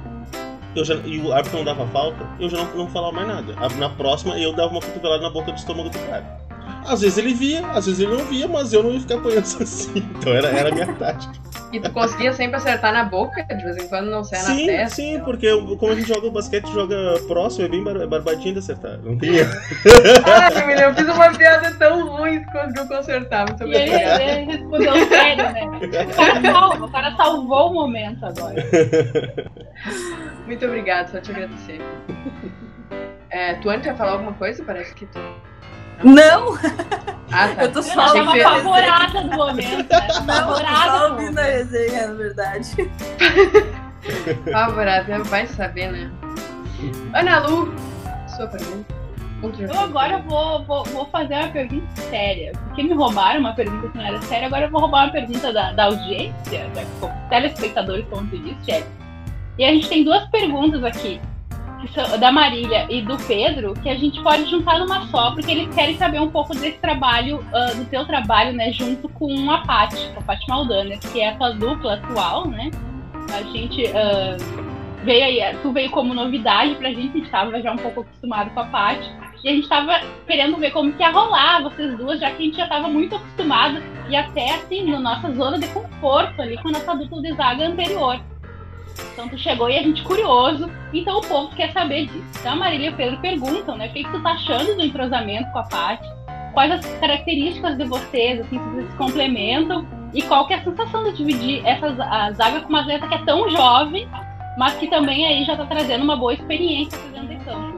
eu 0.77 0.85
já, 0.85 0.95
e 0.95 1.19
o 1.19 1.33
árbitro 1.33 1.57
não 1.57 1.65
dava 1.65 1.87
falta, 1.87 2.27
eu 2.39 2.49
já 2.49 2.57
não, 2.57 2.75
não 2.75 2.87
falava 2.87 3.13
mais 3.13 3.27
nada. 3.27 3.53
Na 3.77 3.89
próxima, 3.89 4.37
eu 4.39 4.53
dava 4.53 4.71
uma 4.71 4.81
cotovelada 4.81 5.23
na 5.23 5.29
boca 5.29 5.51
do 5.51 5.57
estômago 5.57 5.89
do 5.89 5.99
cara. 5.99 6.46
Às 6.87 7.01
vezes 7.01 7.17
ele 7.17 7.33
via, 7.33 7.65
às 7.67 7.85
vezes 7.85 7.99
ele 7.99 8.15
não 8.15 8.23
via, 8.25 8.47
mas 8.47 8.71
eu 8.73 8.81
não 8.81 8.91
ia 8.91 8.99
ficar 9.01 9.15
apanhando 9.15 9.43
assim. 9.61 9.97
Então 10.19 10.33
era, 10.33 10.47
era 10.47 10.69
a 10.69 10.71
minha 10.71 10.93
tática. 10.93 11.33
E 11.73 11.81
tu 11.81 11.91
conseguia 11.91 12.31
sempre 12.31 12.55
acertar 12.55 12.93
na 12.93 13.03
boca, 13.03 13.43
de 13.43 13.61
vez 13.61 13.75
em 13.75 13.89
quando 13.89 14.09
não 14.09 14.23
saia 14.23 14.41
na 14.43 14.49
Sim, 14.55 14.65
testa. 14.67 14.95
sim, 14.95 15.13
então. 15.15 15.25
porque 15.25 15.51
como 15.77 15.91
a 15.91 15.95
gente 15.95 16.07
joga 16.07 16.29
basquete, 16.31 16.65
joga 16.71 16.95
próximo, 17.27 17.65
é 17.65 17.67
bem 17.69 17.83
bar- 17.83 18.07
barbadinho 18.07 18.53
de 18.53 18.59
acertar. 18.59 18.97
Não 19.03 19.17
tem 19.17 19.35
erro. 19.35 19.51
Ai, 20.25 20.85
eu 20.85 20.95
fiz 20.95 21.03
uma 21.09 21.29
piada 21.31 21.69
tão 21.77 22.07
ruim 22.07 22.39
que 22.39 22.51
conseguiu 22.53 22.87
consertar. 22.87 23.47
Muito 23.49 23.63
E 23.67 23.75
ele, 23.75 23.89
obrigada. 23.93 24.23
ele 24.23 24.51
respondeu 24.53 25.07
sério, 25.09 25.43
né? 25.51 25.65
O 25.65 26.15
cara, 26.15 26.41
salva, 26.53 26.85
o 26.85 26.91
cara 26.91 27.15
salvou 27.17 27.69
o 27.71 27.73
momento 27.73 28.25
agora. 28.25 28.55
Muito 30.45 30.65
obrigada, 30.65 31.09
só 31.09 31.19
te 31.19 31.31
agradecer. 31.31 31.81
É, 33.29 33.55
tu 33.55 33.69
antes 33.69 33.87
ia 33.87 33.95
falar 33.95 34.13
alguma 34.13 34.33
coisa? 34.33 34.63
Parece 34.63 34.93
que 34.93 35.05
tu. 35.05 35.19
Não, 36.03 36.53
Ah, 37.31 37.47
tá. 37.49 37.63
eu 37.63 37.71
tô 37.71 37.79
Eu 37.79 37.83
só 37.83 38.01
Achei 38.01 38.19
tava 38.21 38.31
que- 38.33 38.41
apavorada 38.41 39.21
do 39.23 39.35
momento, 39.37 39.77
né? 39.89 40.07
Não, 40.25 40.37
eu 40.37 40.45
tô 40.47 40.55
só 40.55 40.63
Apavorada. 40.63 41.13
ouvindo 41.13 41.39
a 41.39 41.43
resenha, 41.43 42.07
na 42.07 42.13
verdade. 42.13 42.91
Favorável, 44.51 45.23
vai 45.25 45.47
saber, 45.47 45.91
né? 45.91 46.11
Ana 47.13 47.39
Lu, 47.47 47.73
sua 48.35 48.47
pergunta. 48.47 48.95
Eu 49.59 49.79
agora 49.79 50.17
vou, 50.19 50.63
vou, 50.65 50.83
vou 50.85 51.05
fazer 51.09 51.35
uma 51.35 51.47
pergunta 51.49 51.85
séria. 52.09 52.53
Porque 52.67 52.81
me 52.81 52.93
roubaram 52.93 53.39
uma 53.39 53.53
pergunta 53.53 53.87
que 53.89 53.97
não 53.97 54.05
era 54.05 54.19
séria, 54.23 54.47
agora 54.47 54.65
eu 54.65 54.71
vou 54.71 54.81
roubar 54.81 55.05
uma 55.05 55.11
pergunta 55.11 55.53
da, 55.53 55.73
da 55.73 55.85
audiência, 55.85 56.67
da, 56.73 56.83
como 56.99 57.13
telespectadores, 57.29 58.05
como 58.09 58.27
tu 58.29 58.37
disse, 58.39 58.65
Shelly. 58.65 58.85
E 59.59 59.65
a 59.65 59.69
gente 59.69 59.87
tem 59.89 60.03
duas 60.03 60.25
perguntas 60.29 60.83
aqui, 60.83 61.19
que 61.19 61.36
da 62.19 62.31
Marília 62.31 62.85
e 62.89 63.01
do 63.01 63.17
Pedro, 63.17 63.73
que 63.75 63.89
a 63.89 63.95
gente 63.95 64.21
pode 64.21 64.49
juntar 64.49 64.79
numa 64.79 65.07
só, 65.07 65.31
porque 65.31 65.51
eles 65.51 65.73
querem 65.73 65.97
saber 65.97 66.19
um 66.19 66.29
pouco 66.29 66.55
desse 66.55 66.77
trabalho, 66.79 67.43
ah, 67.53 67.73
do 67.73 67.85
teu 67.85 68.05
trabalho, 68.05 68.53
né, 68.53 68.71
junto 68.71 69.07
com 69.09 69.49
a 69.51 69.59
Paty, 69.59 70.09
com 70.13 70.19
a 70.19 70.23
Paty 70.23 70.47
Maldaner, 70.47 70.99
que 70.99 71.21
é 71.21 71.29
a 71.29 71.35
tua 71.35 71.51
dupla 71.51 71.95
atual, 71.95 72.47
né? 72.47 72.71
A 73.33 73.43
gente 73.43 73.85
ah, 73.87 74.37
veio 75.03 75.25
aí, 75.25 75.57
tu 75.61 75.71
veio 75.71 75.89
como 75.91 76.13
novidade 76.13 76.75
pra 76.75 76.89
gente, 76.89 77.09
a 77.09 77.13
gente 77.13 77.25
estava 77.25 77.61
já 77.61 77.71
um 77.71 77.77
pouco 77.77 78.01
acostumado 78.01 78.49
com 78.51 78.59
a 78.59 78.65
Paty. 78.65 79.27
E 79.43 79.49
a 79.49 79.53
gente 79.53 79.69
tava 79.69 80.01
querendo 80.25 80.57
ver 80.57 80.71
como 80.71 80.91
que 80.91 81.01
ia 81.01 81.11
rolar 81.11 81.61
vocês 81.61 81.95
duas, 81.95 82.19
já 82.19 82.31
que 82.31 82.41
a 82.41 82.45
gente 82.45 82.57
já 82.57 82.67
tava 82.67 82.87
muito 82.87 83.15
acostumado 83.15 83.81
e 84.09 84.15
até 84.15 84.55
assim, 84.55 84.89
na 84.89 84.99
nossa 84.99 85.31
zona 85.31 85.59
de 85.59 85.67
conforto 85.67 86.41
ali 86.41 86.57
com 86.57 86.69
a 86.69 86.71
nossa 86.71 86.95
dupla 86.95 87.21
de 87.21 87.33
zaga 87.33 87.67
anterior. 87.67 88.19
Então 89.13 89.27
tu 89.27 89.37
chegou 89.37 89.69
e 89.69 89.77
a 89.77 89.83
gente 89.83 90.03
curioso, 90.03 90.69
então 90.93 91.17
o 91.17 91.21
povo 91.21 91.55
quer 91.55 91.71
saber 91.71 92.07
disso. 92.07 92.25
Então 92.39 92.53
a 92.53 92.55
Marília 92.55 92.87
e 92.87 92.93
o 92.93 92.95
Pedro 92.95 93.17
perguntam, 93.19 93.77
né, 93.77 93.87
o 93.87 93.93
que, 93.93 94.03
que 94.03 94.11
tu 94.11 94.21
tá 94.21 94.31
achando 94.31 94.75
do 94.75 94.83
entrosamento 94.83 95.51
com 95.51 95.59
a 95.59 95.63
Paty? 95.63 96.07
Quais 96.53 96.71
as 96.71 96.85
características 96.99 97.77
de 97.77 97.83
vocês, 97.85 98.39
assim, 98.39 98.57
se 98.57 98.69
vocês 98.69 98.89
se 98.89 98.97
complementam? 98.97 99.85
E 100.13 100.21
qual 100.23 100.47
que 100.47 100.53
é 100.53 100.57
a 100.57 100.63
sensação 100.63 101.03
de 101.03 101.13
dividir 101.13 101.65
essa 101.65 101.87
a 101.87 102.31
zaga 102.31 102.61
com 102.61 102.69
uma 102.69 102.81
atleta 102.81 103.07
que 103.07 103.13
é 103.13 103.25
tão 103.25 103.49
jovem, 103.49 104.07
mas 104.57 104.73
que 104.73 104.87
também 104.87 105.25
aí 105.27 105.43
já 105.43 105.55
tá 105.55 105.65
trazendo 105.65 106.03
uma 106.03 106.15
boa 106.15 106.33
experiência 106.33 106.97
de 106.97 107.35
campo? 107.45 107.77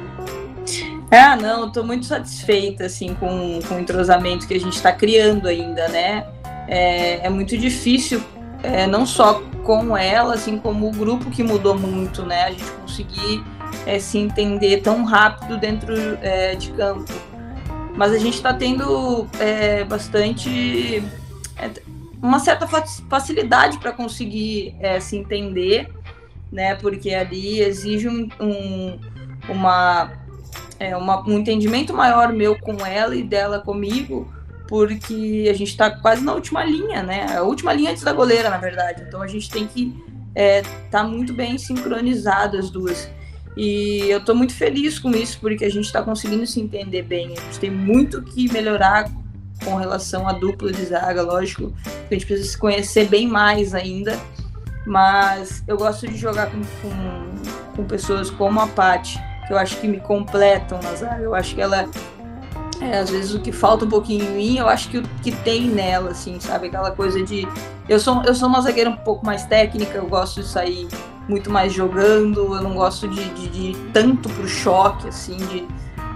Ah, 1.11 1.35
não, 1.35 1.61
eu 1.63 1.71
tô 1.71 1.83
muito 1.83 2.05
satisfeita, 2.05 2.85
assim, 2.85 3.15
com, 3.15 3.59
com 3.67 3.75
o 3.75 3.79
entrosamento 3.79 4.47
que 4.47 4.53
a 4.53 4.59
gente 4.59 4.79
tá 4.81 4.91
criando 4.91 5.47
ainda, 5.47 5.87
né? 5.89 6.25
É, 6.67 7.25
é 7.25 7.29
muito 7.29 7.57
difícil, 7.57 8.23
é, 8.63 8.85
não 8.87 9.05
só 9.05 9.41
com 9.63 9.95
ela, 9.95 10.33
assim, 10.33 10.57
como 10.57 10.87
o 10.87 10.91
grupo 10.91 11.29
que 11.29 11.43
mudou 11.43 11.77
muito, 11.77 12.23
né? 12.23 12.43
A 12.45 12.51
gente 12.51 12.71
conseguir 12.81 13.43
é, 13.85 13.99
se 13.99 14.17
entender 14.17 14.81
tão 14.81 15.03
rápido 15.03 15.57
dentro 15.57 15.93
é, 16.21 16.55
de 16.55 16.71
campo. 16.71 17.11
Mas 17.95 18.11
a 18.13 18.17
gente 18.17 18.41
tá 18.41 18.53
tendo 18.53 19.27
é, 19.39 19.83
bastante. 19.83 21.03
é, 21.57 21.69
uma 22.21 22.39
certa 22.39 22.67
fa- 22.67 22.83
facilidade 23.09 23.77
para 23.77 23.91
conseguir 23.91 24.75
é, 24.79 24.99
se 24.99 25.15
entender, 25.17 25.89
né? 26.51 26.75
Porque 26.75 27.13
ali 27.13 27.59
exige 27.61 28.07
um- 28.09 28.27
um, 28.39 28.99
uma 29.49 30.11
uma- 30.97 31.27
um 31.27 31.39
entendimento 31.39 31.93
maior 31.93 32.31
meu 32.31 32.57
com 32.57 32.85
ela 32.85 33.13
e 33.13 33.21
dela 33.21 33.59
comigo, 33.59 34.33
porque 34.69 35.47
a 35.49 35.53
gente 35.53 35.75
tá 35.75 35.89
quase 35.89 36.23
na 36.23 36.35
última 36.35 36.63
linha, 36.63 37.01
né? 37.01 37.35
A 37.35 37.41
última 37.41 37.73
linha 37.73 37.89
antes 37.89 38.03
da 38.03 38.13
goleira, 38.13 38.51
na 38.51 38.59
verdade. 38.59 39.03
Então 39.07 39.19
a 39.19 39.27
gente 39.27 39.49
tem 39.49 39.65
que 39.65 39.91
é, 40.35 40.61
tá 40.91 41.03
muito 41.03 41.33
bem 41.33 41.57
sincronizado 41.57 42.55
as 42.55 42.69
duas. 42.69 43.09
E 43.57 44.07
eu 44.07 44.23
tô 44.23 44.35
muito 44.35 44.53
feliz 44.53 44.99
com 44.99 45.09
isso, 45.09 45.39
porque 45.41 45.65
a 45.65 45.71
gente 45.71 45.91
tá 45.91 46.03
conseguindo 46.03 46.45
se 46.45 46.61
entender 46.61 47.01
bem. 47.01 47.33
A 47.35 47.41
gente 47.41 47.59
tem 47.59 47.71
muito 47.71 48.21
que 48.21 48.47
melhorar 48.53 49.09
com 49.65 49.75
relação 49.75 50.27
à 50.27 50.33
dupla 50.33 50.71
de 50.71 50.85
zaga, 50.85 51.23
lógico. 51.23 51.73
A 52.09 52.13
gente 52.13 52.27
precisa 52.27 52.47
se 52.47 52.57
conhecer 52.57 53.07
bem 53.07 53.27
mais 53.27 53.73
ainda. 53.73 54.17
Mas 54.85 55.63
eu 55.67 55.77
gosto 55.77 56.07
de 56.07 56.15
jogar 56.15 56.51
com, 56.51 56.61
com, 56.81 57.75
com 57.75 57.85
pessoas 57.85 58.29
como 58.29 58.59
a 58.61 58.67
Paty, 58.67 59.19
que 59.47 59.53
eu 59.53 59.57
acho 59.57 59.77
que 59.77 59.87
me 59.87 59.99
completam 59.99 60.79
na 60.81 60.93
zaga. 60.93 61.23
Eu 61.23 61.33
acho 61.33 61.55
que 61.55 61.61
ela, 61.61 61.89
é, 62.81 62.97
às 62.97 63.09
vezes, 63.09 63.33
o 63.33 63.39
que 63.39 63.51
falta 63.51 63.85
um 63.85 63.89
pouquinho 63.89 64.23
em 64.23 64.31
mim, 64.31 64.57
eu 64.57 64.67
acho 64.67 64.89
que 64.89 64.99
o 64.99 65.03
que 65.21 65.31
tem 65.31 65.67
nela, 65.67 66.11
assim, 66.11 66.39
sabe? 66.39 66.67
Aquela 66.67 66.91
coisa 66.91 67.21
de. 67.21 67.47
Eu 67.89 67.99
sou, 67.99 68.23
eu 68.23 68.33
sou 68.33 68.47
uma 68.47 68.61
zagueira 68.61 68.89
um 68.89 68.95
pouco 68.95 69.25
mais 69.25 69.45
técnica, 69.45 69.97
eu 69.97 70.07
gosto 70.07 70.41
de 70.41 70.47
sair 70.47 70.87
muito 71.27 71.51
mais 71.51 71.73
jogando, 71.73 72.55
eu 72.55 72.63
não 72.63 72.73
gosto 72.73 73.07
de, 73.07 73.23
de, 73.31 73.47
de 73.49 73.61
ir 73.71 73.91
tanto 73.91 74.29
pro 74.29 74.47
choque, 74.47 75.09
assim, 75.09 75.35
de, 75.35 75.67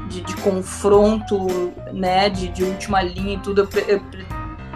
de, 0.07 0.21
de 0.21 0.35
confronto, 0.37 1.47
né? 1.91 2.29
De, 2.29 2.47
de 2.47 2.63
última 2.63 3.01
linha 3.01 3.35
e 3.35 3.39
tudo. 3.39 3.67
Eu, 3.75 3.85
eu, 3.87 4.01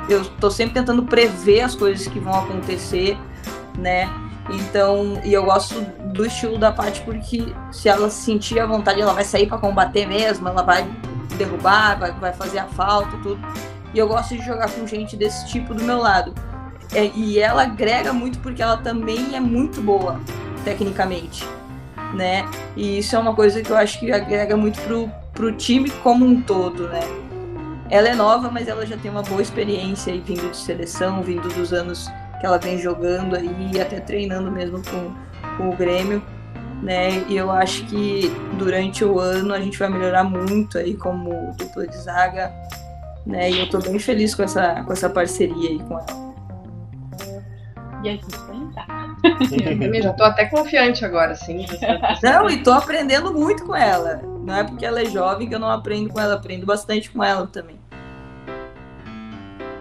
eu 0.09 0.25
tô 0.41 0.51
sempre 0.51 0.73
tentando 0.73 1.03
prever 1.03 1.61
as 1.61 1.73
coisas 1.73 2.05
que 2.05 2.19
vão 2.19 2.33
acontecer, 2.33 3.17
né? 3.77 4.09
Então, 4.49 5.21
e 5.23 5.33
eu 5.33 5.45
gosto 5.45 5.81
do 6.13 6.25
estilo 6.25 6.57
da 6.57 6.71
Paty 6.71 7.01
porque 7.01 7.53
se 7.71 7.87
ela 7.87 8.09
sentir 8.09 8.59
a 8.59 8.65
vontade, 8.65 9.01
ela 9.01 9.13
vai 9.13 9.23
sair 9.23 9.47
para 9.47 9.57
combater 9.57 10.05
mesmo, 10.05 10.47
ela 10.47 10.63
vai 10.63 10.87
derrubar, 11.37 11.99
vai, 11.99 12.11
vai 12.11 12.33
fazer 12.33 12.59
a 12.59 12.65
falta 12.65 13.17
tudo. 13.17 13.39
E 13.93 13.99
eu 13.99 14.07
gosto 14.07 14.35
de 14.35 14.43
jogar 14.43 14.69
com 14.69 14.85
gente 14.85 15.15
desse 15.15 15.47
tipo 15.47 15.73
do 15.73 15.83
meu 15.83 15.97
lado. 15.97 16.33
É, 16.93 17.05
e 17.15 17.39
ela 17.39 17.63
agrega 17.63 18.13
muito 18.13 18.39
porque 18.39 18.61
ela 18.61 18.77
também 18.77 19.35
é 19.35 19.39
muito 19.39 19.81
boa 19.81 20.19
tecnicamente, 20.63 21.45
né? 22.13 22.45
E 22.75 22.99
isso 22.99 23.15
é 23.15 23.19
uma 23.19 23.35
coisa 23.35 23.61
que 23.61 23.69
eu 23.69 23.77
acho 23.77 23.99
que 23.99 24.11
agrega 24.11 24.55
muito 24.55 24.79
pro, 24.81 25.09
pro 25.33 25.51
time 25.53 25.89
como 26.03 26.25
um 26.25 26.41
todo, 26.41 26.87
né? 26.89 27.01
Ela 27.89 28.09
é 28.09 28.15
nova, 28.15 28.49
mas 28.49 28.67
ela 28.67 28.85
já 28.85 28.97
tem 28.97 29.09
uma 29.09 29.21
boa 29.21 29.41
experiência 29.41 30.11
aí 30.11 30.19
vindo 30.19 30.49
de 30.51 30.57
seleção, 30.57 31.21
vindo 31.21 31.47
dos 31.49 31.71
anos 31.71 32.09
que 32.39 32.45
ela 32.45 32.57
vem 32.57 32.77
jogando 32.77 33.35
aí 33.35 33.81
até 33.81 33.99
treinando 33.99 34.51
mesmo 34.51 34.81
com, 34.83 35.13
com 35.57 35.69
o 35.69 35.75
Grêmio, 35.75 36.21
né? 36.81 37.23
E 37.27 37.35
eu 37.35 37.51
acho 37.51 37.85
que 37.85 38.29
durante 38.57 39.03
o 39.03 39.19
ano 39.19 39.53
a 39.53 39.59
gente 39.59 39.77
vai 39.77 39.89
melhorar 39.89 40.23
muito 40.23 40.77
aí 40.77 40.95
como 40.95 41.53
dupla 41.57 41.87
de 41.87 41.97
zaga, 41.97 42.51
né? 43.25 43.49
E 43.49 43.59
eu 43.59 43.69
tô 43.69 43.79
bem 43.79 43.99
feliz 43.99 44.35
com 44.35 44.43
essa, 44.43 44.83
com 44.83 44.93
essa 44.93 45.09
parceria 45.09 45.69
aí 45.69 45.79
com 45.79 45.93
ela. 45.95 46.27
E 48.03 48.09
a 48.09 48.11
gente 48.11 48.27
também 48.27 48.71
tá. 48.73 48.85
Eu 49.23 49.79
também 49.79 50.01
já 50.01 50.13
tô 50.13 50.23
até 50.23 50.45
confiante 50.45 51.03
agora, 51.03 51.31
assim. 51.31 51.65
Não, 52.21 52.49
e 52.49 52.61
tô 52.61 52.71
aprendendo 52.71 53.33
muito 53.33 53.65
com 53.65 53.75
ela. 53.75 54.21
Não 54.43 54.55
é 54.55 54.63
porque 54.63 54.85
ela 54.85 55.01
é 55.01 55.05
jovem 55.05 55.49
que 55.49 55.55
eu 55.55 55.59
não 55.59 55.69
aprendo 55.69 56.09
com 56.09 56.19
ela, 56.19 56.35
aprendo 56.35 56.65
bastante 56.65 57.09
com 57.09 57.23
ela 57.23 57.47
também. 57.47 57.76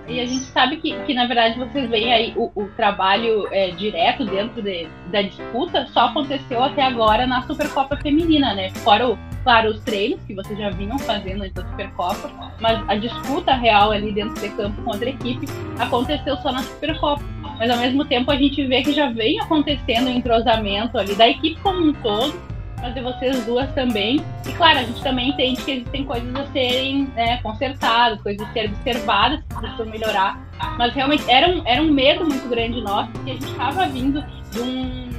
E 0.08 0.20
a 0.20 0.24
gente 0.24 0.44
sabe 0.44 0.76
que, 0.76 0.94
que 1.04 1.12
na 1.14 1.26
verdade, 1.26 1.58
vocês 1.58 1.88
veem 1.90 2.12
aí 2.12 2.32
o, 2.36 2.50
o 2.54 2.68
trabalho 2.76 3.48
é, 3.50 3.70
direto 3.70 4.24
dentro 4.24 4.62
de- 4.62 4.86
da 5.10 5.22
disputa 5.22 5.86
só 5.86 6.06
aconteceu 6.06 6.62
até 6.62 6.82
agora 6.82 7.26
na 7.26 7.42
Supercopa 7.42 7.96
Feminina, 7.96 8.54
né? 8.54 8.70
Fora, 8.84 9.08
o, 9.10 9.18
claro, 9.42 9.70
os 9.70 9.80
treinos 9.80 10.20
que 10.24 10.34
vocês 10.34 10.56
já 10.58 10.70
vinham 10.70 10.98
fazendo 11.00 11.42
antes 11.42 11.54
da 11.54 11.64
Supercopa, 11.68 12.30
mas 12.60 12.88
a 12.88 12.94
disputa 12.94 13.54
real 13.54 13.90
ali 13.90 14.12
dentro 14.12 14.40
de 14.40 14.48
campo 14.50 14.80
contra 14.82 15.06
a 15.06 15.10
equipe 15.10 15.46
aconteceu 15.78 16.36
só 16.36 16.52
na 16.52 16.62
Supercopa. 16.62 17.22
Mas 17.58 17.70
ao 17.70 17.78
mesmo 17.78 18.04
tempo 18.04 18.30
a 18.30 18.36
gente 18.36 18.64
vê 18.66 18.82
que 18.82 18.92
já 18.92 19.08
vem 19.10 19.40
acontecendo 19.40 20.06
o 20.06 20.10
entrosamento 20.10 20.98
ali 20.98 21.14
da 21.14 21.26
equipe 21.28 21.58
como 21.62 21.80
um 21.86 21.92
todo, 21.94 22.34
mas 22.80 22.94
de 22.94 23.00
vocês 23.00 23.44
duas 23.44 23.70
também. 23.74 24.20
E 24.46 24.52
claro, 24.52 24.78
a 24.78 24.82
gente 24.82 25.02
também 25.02 25.30
entende 25.30 25.62
que 25.62 25.70
existem 25.72 26.04
coisas 26.04 26.34
a 26.34 26.46
serem 26.52 27.04
né, 27.14 27.38
consertadas, 27.38 28.20
coisas 28.22 28.46
a 28.46 28.52
serem 28.52 28.70
observadas, 28.70 29.40
precisam 29.58 29.86
melhorar. 29.86 30.46
Mas 30.78 30.92
realmente 30.94 31.28
era 31.30 31.48
um, 31.48 31.62
era 31.66 31.82
um 31.82 31.90
medo 31.92 32.24
muito 32.24 32.48
grande 32.48 32.80
nosso, 32.80 33.10
porque 33.12 33.30
a 33.30 33.34
gente 33.34 33.46
estava 33.46 33.86
vindo 33.86 34.24
de, 34.50 34.60
um, 34.60 35.10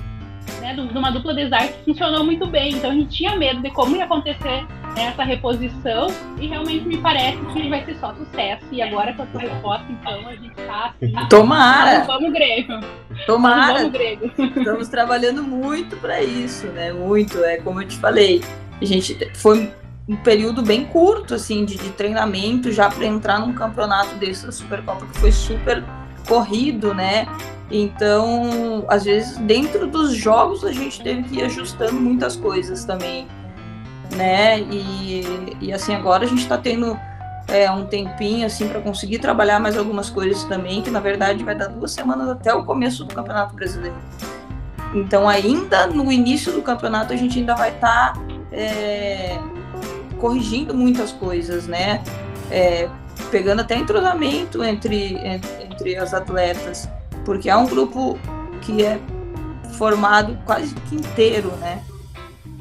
né, 0.62 0.74
de 0.74 0.98
uma 0.98 1.12
dupla 1.12 1.34
de 1.34 1.50
zaga 1.50 1.68
que 1.68 1.86
funcionou 1.86 2.24
muito 2.24 2.48
bem. 2.48 2.74
Então 2.74 2.92
a 2.92 2.94
gente 2.94 3.10
tinha 3.16 3.36
medo 3.36 3.62
de 3.62 3.70
como 3.72 3.96
ia 3.96 4.06
acontecer 4.06 4.66
essa 5.00 5.24
reposição 5.24 6.08
e 6.40 6.48
realmente 6.48 6.88
me 6.88 6.98
parece 6.98 7.38
que 7.54 7.70
vai 7.70 7.86
ser 7.86 7.96
só 7.96 8.14
sucesso. 8.14 8.66
E 8.72 8.82
agora 8.82 9.14
com 9.14 9.24
a 9.24 9.26
tua 9.28 9.42
resposta, 9.42 9.86
então, 9.90 10.28
a 10.28 10.36
gente 10.36 10.56
tá 10.56 10.94
assim. 10.96 11.14
Tomara! 11.30 12.04
Vamos, 12.04 12.08
vamos 12.08 12.34
Grêmio! 12.34 12.80
Tomara! 13.26 13.80
Vamos 13.80 13.92
Grêmio! 13.92 14.32
Estamos 14.38 14.88
trabalhando 14.88 15.44
muito 15.44 15.96
para 15.98 16.22
isso, 16.22 16.68
né? 16.68 16.92
Muito. 16.92 17.44
É 17.44 17.58
como 17.58 17.82
eu 17.82 17.88
te 17.88 17.98
falei. 17.98 18.44
A 18.82 18.86
gente 18.86 19.18
foi 19.36 19.74
um 20.08 20.16
período 20.16 20.62
bem 20.62 20.86
curto, 20.86 21.36
assim, 21.36 21.66
de, 21.66 21.78
de 21.78 21.90
treinamento 21.92 22.72
já 22.72 22.90
para 22.90 23.06
entrar 23.06 23.40
num 23.40 23.54
campeonato 23.54 24.16
desse 24.16 24.46
da 24.46 24.52
Supercopa 24.52 25.06
que 25.06 25.20
foi 25.20 25.32
super 25.32 25.84
corrido, 26.28 26.94
né? 26.94 27.28
Então, 27.70 28.86
às 28.88 29.04
vezes, 29.04 29.38
dentro 29.40 29.88
dos 29.88 30.16
jogos, 30.16 30.64
a 30.64 30.72
gente 30.72 31.02
teve 31.04 31.24
que 31.24 31.40
ir 31.40 31.44
ajustando 31.44 31.94
muitas 31.94 32.36
coisas 32.36 32.86
também, 32.86 33.28
né? 34.16 34.60
E, 34.60 35.58
e 35.62 35.74
assim, 35.74 35.94
agora 35.94 36.26
a 36.26 36.28
gente 36.28 36.42
está 36.42 36.58
tendo 36.58 36.98
é, 37.48 37.70
um 37.72 37.86
tempinho, 37.86 38.46
assim, 38.46 38.68
para 38.68 38.82
conseguir 38.82 39.20
trabalhar 39.20 39.60
mais 39.60 39.78
algumas 39.78 40.10
coisas 40.10 40.44
também, 40.44 40.82
que 40.82 40.90
na 40.90 41.00
verdade 41.00 41.44
vai 41.44 41.56
dar 41.56 41.68
duas 41.68 41.92
semanas 41.92 42.30
até 42.30 42.54
o 42.54 42.64
começo 42.64 43.06
do 43.06 43.14
Campeonato 43.14 43.56
Brasileiro. 43.56 43.96
Então, 44.94 45.28
ainda 45.28 45.88
no 45.88 46.12
início 46.12 46.52
do 46.52 46.62
campeonato, 46.62 47.14
a 47.14 47.16
gente 47.16 47.40
ainda 47.40 47.56
vai 47.56 47.70
estar 47.70 48.14
tá, 48.14 48.22
é, 48.52 49.38
corrigindo 50.20 50.74
muitas 50.74 51.12
coisas, 51.12 51.68
né? 51.68 52.02
É, 52.50 52.90
pegando 53.30 53.62
até 53.62 53.76
entrosamento 53.76 54.64
entre, 54.64 55.18
entre 55.70 55.98
as 55.98 56.14
atletas, 56.14 56.90
porque 57.26 57.50
é 57.50 57.56
um 57.56 57.66
grupo 57.66 58.18
que 58.62 58.84
é 58.84 59.00
formado 59.74 60.38
quase 60.46 60.74
que 60.74 60.96
inteiro, 60.96 61.52
né? 61.58 61.82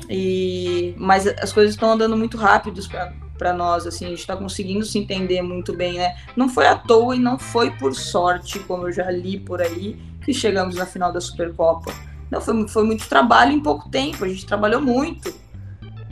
E, 0.09 0.95
mas 0.97 1.27
as 1.27 1.53
coisas 1.53 1.75
estão 1.75 1.93
andando 1.93 2.17
muito 2.17 2.37
rápidos 2.37 2.89
para 3.37 3.53
nós, 3.53 3.87
assim, 3.87 4.07
a 4.07 4.09
gente 4.09 4.21
está 4.21 4.37
conseguindo 4.37 4.85
se 4.85 4.99
entender 4.99 5.43
muito 5.43 5.75
bem, 5.75 5.99
né? 5.99 6.17
Não 6.37 6.49
foi 6.49 6.67
à 6.67 6.77
toa 6.77 7.17
e 7.17 7.19
não 7.19 7.39
foi 7.39 7.71
por 7.73 7.95
sorte, 7.95 8.59
como 8.61 8.87
eu 8.87 8.93
já 8.93 9.11
li 9.11 9.39
por 9.39 9.61
aí, 9.61 9.99
que 10.25 10.33
chegamos 10.33 10.77
na 10.77 10.87
final 10.87 11.13
da 11.13 11.21
Supercopa. 11.21 11.93
Não, 12.31 12.41
foi, 12.41 12.69
foi 12.69 12.85
muito 12.85 13.09
trabalho 13.09 13.53
em 13.53 13.61
pouco 13.61 13.89
tempo, 13.89 14.25
a 14.25 14.29
gente 14.29 14.47
trabalhou 14.47 14.81
muito, 14.81 15.35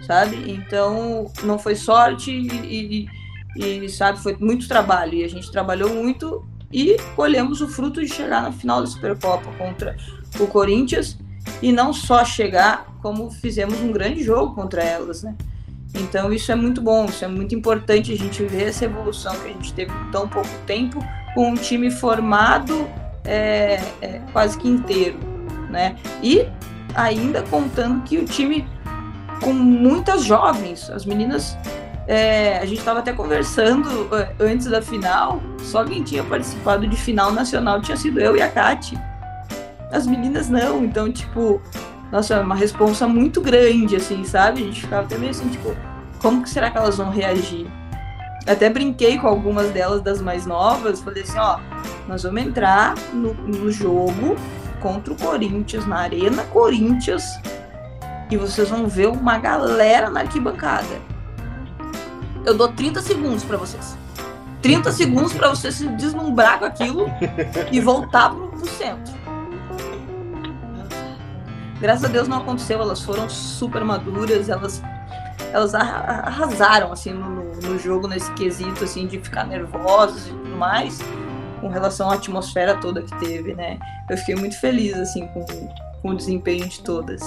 sabe? 0.07 0.51
Então, 0.51 1.31
não 1.43 1.59
foi 1.59 1.75
sorte 1.77 2.31
e, 2.31 3.09
e, 3.57 3.85
e, 3.85 3.89
sabe, 3.89 4.19
foi 4.21 4.37
muito 4.39 4.69
trabalho. 4.69 5.15
E 5.15 5.25
a 5.25 5.29
gente 5.29 5.51
trabalhou 5.51 5.91
muito 5.91 6.45
e 6.73 6.97
colhemos 7.15 7.61
o 7.61 7.69
fruto 7.69 8.01
de 8.01 8.09
chegar 8.09 8.43
na 8.43 8.53
final 8.53 8.81
da 8.81 8.87
Supercopa 8.87 9.51
contra 9.57 9.97
o 10.41 10.47
Corinthians 10.47 11.17
e 11.63 11.73
não 11.73 11.93
só 11.93 12.25
chegar, 12.25 12.87
como 13.03 13.31
fizemos 13.31 13.81
um 13.81 13.93
grande 13.93 14.23
jogo 14.23 14.55
contra 14.55 14.83
elas, 14.83 15.23
né? 15.23 15.35
Então 15.95 16.33
isso 16.33 16.51
é 16.51 16.55
muito 16.55 16.81
bom, 16.81 17.07
isso 17.07 17.25
é 17.25 17.29
muito 17.29 17.55
importante 17.55 18.13
a 18.13 18.17
gente 18.17 18.43
ver 18.45 18.69
essa 18.69 18.85
evolução 18.85 19.35
que 19.37 19.49
a 19.49 19.53
gente 19.53 19.73
teve 19.73 19.93
em 19.93 20.11
tão 20.11 20.29
pouco 20.29 20.49
tempo 20.67 20.99
com 21.35 21.51
um 21.51 21.55
time 21.55 21.91
formado 21.91 22.89
é, 23.25 23.81
é, 24.01 24.21
quase 24.33 24.59
que 24.59 24.69
inteiro, 24.69 25.19
né? 25.71 25.97
E 26.23 26.47
ainda 26.95 27.43
contando 27.43 28.03
que 28.03 28.19
o 28.19 28.25
time 28.25 28.67
com 29.41 29.53
muitas 29.53 30.25
jovens, 30.25 30.91
as 30.91 31.05
meninas 31.05 31.57
é, 32.07 32.59
a 32.59 32.67
gente 32.67 32.79
estava 32.79 32.99
até 32.99 33.13
conversando 33.13 34.09
é, 34.15 34.35
antes 34.41 34.67
da 34.67 34.83
final, 34.83 35.41
só 35.59 35.85
quem 35.85 36.03
tinha 36.03 36.23
participado 36.23 36.87
de 36.87 36.97
final 36.97 37.33
nacional 37.33 37.81
tinha 37.81 37.97
sido 37.97 38.21
eu 38.21 38.37
e 38.37 38.43
a 38.43 38.49
Kati. 38.49 38.99
As 39.95 40.07
meninas 40.07 40.49
não, 40.49 40.85
então, 40.85 41.11
tipo, 41.13 41.61
nossa, 42.11 42.35
é 42.35 42.41
uma 42.41 42.55
responsa 42.55 43.07
muito 43.07 43.41
grande, 43.41 43.97
assim, 43.97 44.25
sabe? 44.25 44.63
A 44.63 44.65
gente 44.67 44.81
ficava 44.81 45.03
até 45.03 45.17
meio 45.17 45.31
assim, 45.31 45.49
tipo, 45.49 45.75
como 46.21 46.43
que 46.43 46.51
será 46.51 46.71
que 46.71 46.77
elas 46.77 46.97
vão 46.97 47.11
reagir? 47.11 47.67
Até 48.47 48.69
brinquei 48.69 49.19
com 49.19 49.27
algumas 49.27 49.71
delas, 49.71 50.03
das 50.03 50.21
mais 50.21 50.45
novas, 50.45 51.01
falei 51.01 51.23
assim, 51.23 51.39
ó, 51.39 51.59
nós 52.09 52.23
vamos 52.23 52.43
entrar 52.43 52.95
no, 53.13 53.33
no 53.35 53.71
jogo 53.71 54.37
contra 54.81 55.13
o 55.13 55.17
Corinthians, 55.17 55.87
na 55.87 56.01
Arena 56.01 56.43
Corinthians, 56.45 57.25
e 58.31 58.37
vocês 58.37 58.69
vão 58.69 58.87
ver 58.87 59.09
uma 59.09 59.39
galera 59.39 60.11
na 60.11 60.21
arquibancada 60.21 61.15
eu 62.45 62.55
dou 62.55 62.69
30 62.69 63.01
segundos 63.01 63.45
para 63.45 63.57
vocês. 63.57 63.97
30 64.63 64.93
segundos 64.93 65.33
para 65.33 65.49
você 65.49 65.71
se 65.71 65.87
deslumbrar 65.89 66.59
com 66.59 66.65
aquilo 66.65 67.07
e 67.73 67.81
voltar 67.81 68.31
pro, 68.31 68.49
pro 68.49 68.69
centro. 68.69 69.15
Graças 71.85 72.07
a 72.07 72.09
Deus 72.09 72.27
não 72.27 72.39
aconteceu, 72.39 72.81
elas 72.81 73.03
foram 73.03 73.29
super 73.29 73.85
maduras, 73.85 74.49
elas 74.49 74.83
elas 75.53 75.75
arrasaram 75.75 76.91
assim 76.91 77.13
no, 77.13 77.45
no 77.57 77.79
jogo 77.79 78.09
nesse 78.09 78.33
quesito 78.33 78.85
assim 78.85 79.07
de 79.07 79.21
ficar 79.21 79.45
nervosas 79.45 80.29
e 80.29 80.31
tudo 80.31 80.57
mais 80.57 80.99
com 81.61 81.69
relação 81.69 82.09
à 82.09 82.15
atmosfera 82.15 82.75
toda 82.77 83.03
que 83.03 83.15
teve, 83.19 83.55
né? 83.55 83.79
Eu 84.09 84.17
fiquei 84.17 84.35
muito 84.35 84.59
feliz 84.59 84.95
assim 84.95 85.27
com, 85.27 85.45
com 86.01 86.09
o 86.09 86.17
desempenho 86.17 86.67
de 86.67 86.81
todas. 86.81 87.21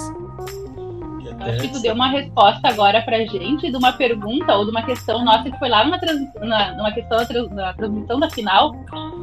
Acho 1.50 1.60
que 1.62 1.72
tu 1.72 1.80
deu 1.80 1.94
uma 1.94 2.08
resposta 2.08 2.68
agora 2.68 3.00
pra 3.02 3.18
gente 3.24 3.70
de 3.70 3.76
uma 3.76 3.92
pergunta 3.92 4.56
ou 4.56 4.64
de 4.64 4.70
uma 4.70 4.82
questão 4.82 5.24
nossa 5.24 5.50
que 5.50 5.58
foi 5.58 5.68
lá 5.68 5.84
numa, 5.84 5.98
trans, 5.98 6.20
na, 6.40 6.74
numa 6.76 6.92
questão 6.92 7.18
da, 7.50 7.72
transmissão 7.74 8.20
da 8.20 8.30
final, 8.30 8.74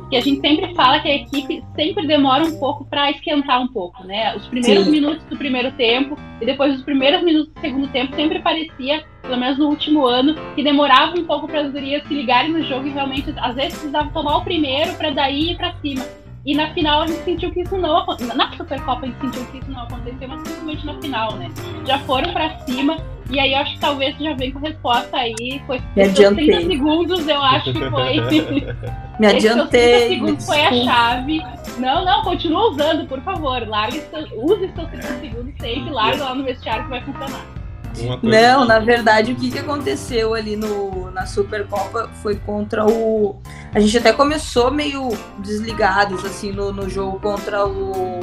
que 0.09 0.15
a 0.15 0.21
gente 0.21 0.41
sempre 0.41 0.73
fala 0.75 0.99
que 0.99 1.07
a 1.07 1.15
equipe 1.15 1.63
sempre 1.75 2.07
demora 2.07 2.43
um 2.43 2.59
pouco 2.59 2.85
para 2.85 3.11
esquentar 3.11 3.61
um 3.61 3.67
pouco, 3.67 4.03
né? 4.05 4.35
Os 4.35 4.47
primeiros 4.47 4.85
Sim. 4.85 4.91
minutos 4.91 5.23
do 5.25 5.37
primeiro 5.37 5.71
tempo 5.73 6.17
e 6.41 6.45
depois 6.45 6.75
os 6.75 6.83
primeiros 6.83 7.23
minutos 7.23 7.53
do 7.53 7.61
segundo 7.61 7.87
tempo 7.89 8.15
sempre 8.15 8.39
parecia, 8.39 9.03
pelo 9.21 9.37
menos 9.37 9.57
no 9.57 9.67
último 9.67 10.05
ano, 10.05 10.35
que 10.55 10.63
demorava 10.63 11.17
um 11.17 11.25
pouco 11.25 11.47
para 11.47 11.61
as 11.61 11.71
gurias 11.71 12.03
se 12.07 12.13
ligarem 12.13 12.51
no 12.51 12.63
jogo 12.63 12.87
e 12.87 12.91
realmente 12.91 13.33
às 13.37 13.55
vezes 13.55 13.73
precisavam 13.73 14.11
tomar 14.11 14.37
o 14.37 14.43
primeiro 14.43 14.93
para 14.95 15.11
daí 15.11 15.51
ir 15.51 15.57
para 15.57 15.73
cima. 15.75 16.03
E 16.45 16.53
na 16.53 16.71
final 16.75 17.01
a 17.01 17.07
gente 17.07 17.23
sentiu 17.23 17.51
que 17.51 17.61
isso 17.61 17.75
não 17.75 18.05
Na 18.35 18.51
Supercopa 18.55 19.01
a 19.01 19.05
gente 19.07 19.19
sentiu 19.19 19.45
que 19.45 19.57
isso 19.57 19.71
não 19.71 19.81
aconteceu, 19.81 20.27
mas 20.27 20.43
principalmente 20.43 20.85
na 20.85 21.01
final, 21.01 21.35
né? 21.37 21.51
Já 21.87 21.99
foram 21.99 22.31
pra 22.31 22.59
cima. 22.59 22.97
E 23.31 23.39
aí 23.39 23.53
eu 23.53 23.57
acho 23.57 23.73
que 23.73 23.79
talvez 23.79 24.15
já 24.19 24.33
vem 24.33 24.51
com 24.51 24.59
resposta 24.59 25.17
aí. 25.17 25.59
Foi 25.65 25.81
Me 25.95 26.03
adiantei. 26.03 26.45
30 26.45 26.67
segundos, 26.67 27.27
eu 27.27 27.41
acho 27.41 27.73
que 27.73 27.89
foi. 27.89 28.19
Me 29.19 29.27
adiantei. 29.27 30.07
30 30.07 30.07
segundos 30.07 30.45
foi 30.45 30.61
a 30.61 30.71
chave. 30.83 31.41
Não, 31.79 32.05
não, 32.05 32.21
continua 32.21 32.69
usando, 32.69 33.07
por 33.07 33.19
favor. 33.21 33.67
Larga, 33.67 33.97
use 34.35 34.71
seus 34.75 34.89
30 34.89 35.19
segundos 35.19 35.53
sempre, 35.59 35.89
larga 35.89 36.23
lá 36.25 36.35
no 36.35 36.43
vestiário 36.43 36.83
que 36.83 36.89
vai 36.91 37.01
funcionar. 37.01 37.64
Não, 38.21 38.65
na 38.65 38.79
verdade, 38.79 39.31
o 39.31 39.35
que, 39.35 39.51
que 39.51 39.59
aconteceu 39.59 40.33
ali 40.33 40.55
no, 40.55 41.11
na 41.11 41.25
Supercopa 41.25 42.09
foi 42.21 42.35
contra 42.35 42.85
o. 42.85 43.37
A 43.73 43.79
gente 43.79 43.97
até 43.97 44.11
começou 44.11 44.71
meio 44.71 45.09
desligados, 45.39 46.23
assim, 46.25 46.51
no, 46.51 46.71
no 46.73 46.89
jogo 46.89 47.19
contra 47.19 47.65
o, 47.65 48.19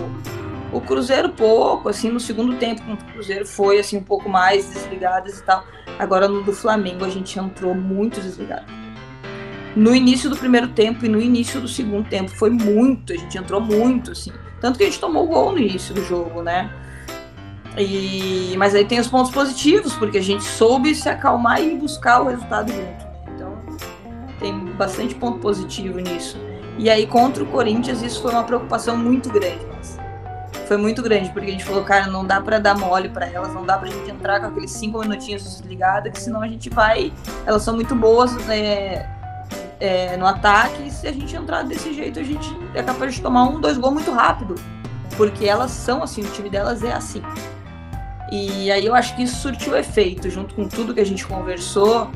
o 0.72 0.80
Cruzeiro, 0.80 1.30
pouco, 1.30 1.88
assim, 1.88 2.10
no 2.10 2.20
segundo 2.20 2.56
tempo 2.56 2.82
contra 2.82 3.06
o 3.06 3.12
Cruzeiro 3.12 3.46
foi, 3.46 3.78
assim, 3.78 3.96
um 3.96 4.02
pouco 4.02 4.28
mais 4.28 4.68
desligados 4.68 5.38
e 5.38 5.42
tal. 5.42 5.64
Agora 5.98 6.28
no 6.28 6.42
do 6.42 6.52
Flamengo 6.52 7.04
a 7.04 7.08
gente 7.08 7.38
entrou 7.38 7.74
muito 7.74 8.20
desligado. 8.20 8.66
No 9.74 9.94
início 9.94 10.28
do 10.28 10.36
primeiro 10.36 10.68
tempo 10.68 11.06
e 11.06 11.08
no 11.08 11.20
início 11.20 11.60
do 11.60 11.68
segundo 11.68 12.08
tempo 12.08 12.30
foi 12.30 12.50
muito, 12.50 13.12
a 13.12 13.16
gente 13.16 13.38
entrou 13.38 13.60
muito, 13.60 14.12
assim. 14.12 14.32
Tanto 14.60 14.76
que 14.76 14.84
a 14.84 14.86
gente 14.86 15.00
tomou 15.00 15.26
gol 15.26 15.52
no 15.52 15.58
início 15.58 15.94
do 15.94 16.04
jogo, 16.04 16.42
né? 16.42 16.70
E, 17.76 18.54
mas 18.58 18.74
aí 18.74 18.84
tem 18.84 19.00
os 19.00 19.08
pontos 19.08 19.30
positivos, 19.30 19.94
porque 19.94 20.18
a 20.18 20.22
gente 20.22 20.44
soube 20.44 20.94
se 20.94 21.08
acalmar 21.08 21.62
e 21.62 21.76
buscar 21.76 22.20
o 22.20 22.28
resultado 22.28 22.70
junto. 22.70 23.06
Então 23.34 23.58
tem 24.38 24.58
bastante 24.74 25.14
ponto 25.14 25.38
positivo 25.38 25.98
nisso. 25.98 26.38
E 26.78 26.90
aí 26.90 27.06
contra 27.06 27.42
o 27.42 27.46
Corinthians 27.46 28.02
isso 28.02 28.20
foi 28.22 28.32
uma 28.32 28.44
preocupação 28.44 28.96
muito 28.96 29.30
grande. 29.30 29.72
Foi 30.66 30.76
muito 30.76 31.02
grande, 31.02 31.30
porque 31.30 31.48
a 31.48 31.52
gente 31.52 31.64
falou, 31.64 31.82
cara, 31.82 32.06
não 32.06 32.24
dá 32.24 32.40
para 32.40 32.58
dar 32.58 32.74
mole 32.74 33.08
para 33.08 33.26
elas, 33.26 33.52
não 33.52 33.64
dá 33.64 33.76
pra 33.76 33.88
gente 33.88 34.10
entrar 34.10 34.40
com 34.40 34.46
aqueles 34.46 34.70
cinco 34.70 35.00
minutinhos 35.00 35.42
desligados, 35.42 36.10
que 36.12 36.20
senão 36.20 36.40
a 36.40 36.48
gente 36.48 36.70
vai. 36.70 37.12
Elas 37.44 37.62
são 37.62 37.74
muito 37.74 37.94
boas 37.94 38.34
é, 38.48 39.06
é, 39.80 40.16
no 40.16 40.24
ataque, 40.24 40.86
e 40.86 40.90
se 40.90 41.06
a 41.06 41.12
gente 41.12 41.36
entrar 41.36 41.62
desse 41.62 41.92
jeito, 41.92 42.18
a 42.18 42.22
gente 42.22 42.48
é 42.74 42.82
capaz 42.82 43.14
de 43.14 43.20
tomar 43.20 43.44
um, 43.44 43.60
dois 43.60 43.76
gols 43.76 43.92
muito 43.92 44.10
rápido. 44.12 44.54
Porque 45.16 45.44
elas 45.44 45.72
são 45.72 46.02
assim, 46.02 46.22
o 46.22 46.30
time 46.30 46.48
delas 46.48 46.82
é 46.82 46.92
assim. 46.92 47.22
E 48.32 48.72
aí 48.72 48.86
eu 48.86 48.94
acho 48.94 49.14
que 49.14 49.24
isso 49.24 49.42
surtiu 49.42 49.76
efeito, 49.76 50.30
junto 50.30 50.54
com 50.54 50.66
tudo 50.66 50.94
que 50.94 51.00
a 51.00 51.04
gente 51.04 51.26
conversou. 51.26 52.10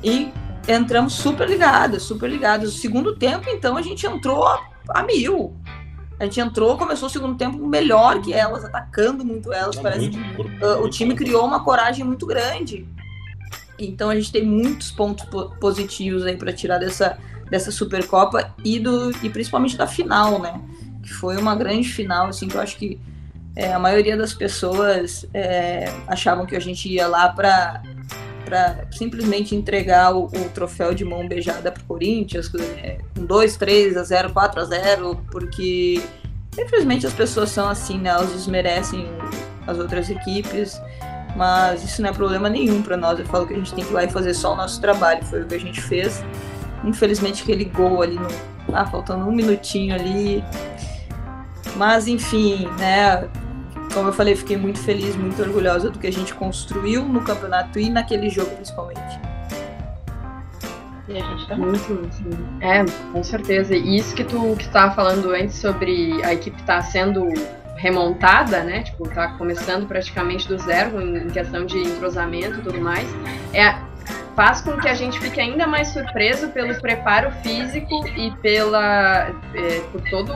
E 0.00 0.32
entramos 0.68 1.14
super 1.14 1.48
ligadas, 1.48 2.04
super 2.04 2.30
ligadas. 2.30 2.72
O 2.72 2.78
segundo 2.78 3.16
tempo, 3.16 3.48
então, 3.48 3.76
a 3.76 3.82
gente 3.82 4.06
entrou 4.06 4.46
a, 4.88 5.02
mil. 5.02 5.56
A 6.20 6.24
gente 6.26 6.38
entrou, 6.38 6.78
começou 6.78 7.08
o 7.08 7.10
segundo 7.10 7.36
tempo 7.36 7.58
melhor 7.66 8.22
que 8.22 8.32
elas, 8.32 8.64
atacando 8.64 9.24
muito 9.24 9.52
elas. 9.52 9.74
Parece 9.74 10.10
muito, 10.10 10.44
que 10.44 10.64
uh, 10.64 10.80
o 10.80 10.88
time 10.88 11.12
criou 11.16 11.44
uma 11.44 11.64
coragem 11.64 12.04
muito 12.04 12.24
grande. 12.24 12.86
Então 13.76 14.10
a 14.10 14.14
gente 14.14 14.30
tem 14.30 14.46
muitos 14.46 14.92
pontos 14.92 15.26
positivos 15.58 16.24
aí 16.24 16.36
para 16.36 16.52
tirar 16.52 16.78
dessa, 16.78 17.18
dessa 17.50 17.72
Supercopa 17.72 18.54
e, 18.64 18.78
do, 18.78 19.10
e 19.24 19.28
principalmente 19.28 19.76
da 19.76 19.88
final, 19.88 20.38
né? 20.38 20.60
Que 21.02 21.12
foi 21.12 21.36
uma 21.36 21.56
grande 21.56 21.88
final, 21.88 22.28
assim, 22.28 22.46
que 22.46 22.56
eu 22.56 22.60
acho 22.60 22.76
que 22.76 23.00
é, 23.54 23.72
a 23.72 23.78
maioria 23.78 24.16
das 24.16 24.32
pessoas 24.32 25.26
é, 25.34 25.92
achavam 26.06 26.46
que 26.46 26.56
a 26.56 26.60
gente 26.60 26.88
ia 26.88 27.06
lá 27.06 27.28
para 27.28 27.82
para 28.44 28.84
simplesmente 28.90 29.54
entregar 29.54 30.14
o, 30.14 30.24
o, 30.26 30.48
troféu 30.52 30.92
de 30.92 31.06
mão 31.06 31.26
beijada 31.26 31.72
para 31.72 31.80
o 31.80 31.86
Corinthians, 31.86 32.50
é, 32.82 32.98
com 33.16 33.24
2, 33.24 33.56
3 33.56 33.96
a 33.96 34.02
0, 34.02 34.30
4 34.30 34.60
a 34.60 34.64
0, 34.64 35.24
porque 35.30 36.02
infelizmente 36.58 37.06
as 37.06 37.14
pessoas 37.14 37.48
são 37.48 37.66
assim, 37.68 37.96
né? 37.98 38.10
Elas 38.10 38.30
desmerecem 38.30 39.06
as 39.66 39.78
outras 39.78 40.10
equipes. 40.10 40.80
Mas 41.36 41.82
isso 41.82 42.02
não 42.02 42.10
é 42.10 42.12
problema 42.12 42.48
nenhum 42.48 42.82
para 42.82 42.96
nós. 42.96 43.18
Eu 43.18 43.26
falo 43.26 43.46
que 43.46 43.54
a 43.54 43.56
gente 43.56 43.72
tem 43.72 43.84
que 43.84 43.90
ir 43.90 43.94
lá 43.94 44.04
e 44.04 44.10
fazer 44.10 44.34
só 44.34 44.52
o 44.52 44.56
nosso 44.56 44.80
trabalho. 44.80 45.24
Foi 45.24 45.42
o 45.42 45.46
que 45.46 45.54
a 45.54 45.60
gente 45.60 45.80
fez. 45.80 46.22
Infelizmente, 46.84 47.42
aquele 47.42 47.64
gol 47.64 48.02
ali, 48.02 48.16
no, 48.16 48.28
ah, 48.72 48.84
faltando 48.84 49.26
um 49.26 49.32
minutinho 49.32 49.94
ali. 49.94 50.44
Mas, 51.76 52.06
enfim, 52.06 52.68
né? 52.78 53.28
Como 53.92 54.08
eu 54.08 54.12
falei, 54.12 54.34
fiquei 54.34 54.56
muito 54.56 54.78
feliz, 54.78 55.14
muito 55.16 55.40
orgulhosa 55.42 55.90
do 55.90 55.98
que 55.98 56.06
a 56.06 56.12
gente 56.12 56.34
construiu 56.34 57.04
no 57.04 57.22
campeonato 57.22 57.78
e 57.78 57.90
naquele 57.90 58.30
jogo, 58.30 58.50
principalmente. 58.52 59.20
E 61.08 61.18
a 61.18 61.24
gente 61.24 61.46
tá 61.46 61.56
Muito, 61.56 61.92
muito. 61.92 62.64
É, 62.64 62.84
com 63.12 63.22
certeza. 63.22 63.74
E 63.74 63.98
isso 63.98 64.14
que 64.14 64.24
tu 64.24 64.56
que 64.56 64.64
estava 64.64 64.94
falando 64.94 65.30
antes 65.30 65.56
sobre 65.56 66.22
a 66.24 66.32
equipe 66.32 66.58
estar 66.60 66.76
tá 66.76 66.82
sendo 66.82 67.28
remontada, 67.76 68.62
né? 68.62 68.82
Tipo, 68.82 69.08
tá 69.08 69.28
começando 69.36 69.86
praticamente 69.86 70.46
do 70.48 70.56
zero 70.56 71.00
em 71.02 71.28
questão 71.30 71.66
de 71.66 71.78
entrosamento 71.78 72.60
e 72.60 72.62
tudo 72.62 72.80
mais. 72.80 73.08
É, 73.52 73.74
faz 74.36 74.60
com 74.60 74.76
que 74.78 74.88
a 74.88 74.94
gente 74.94 75.18
fique 75.18 75.40
ainda 75.40 75.66
mais 75.66 75.88
surpreso 75.88 76.48
pelo 76.48 76.74
preparo 76.80 77.32
físico 77.42 78.06
e 78.16 78.30
pela 78.36 79.28
é, 79.54 79.80
por 79.90 80.00
todo 80.08 80.32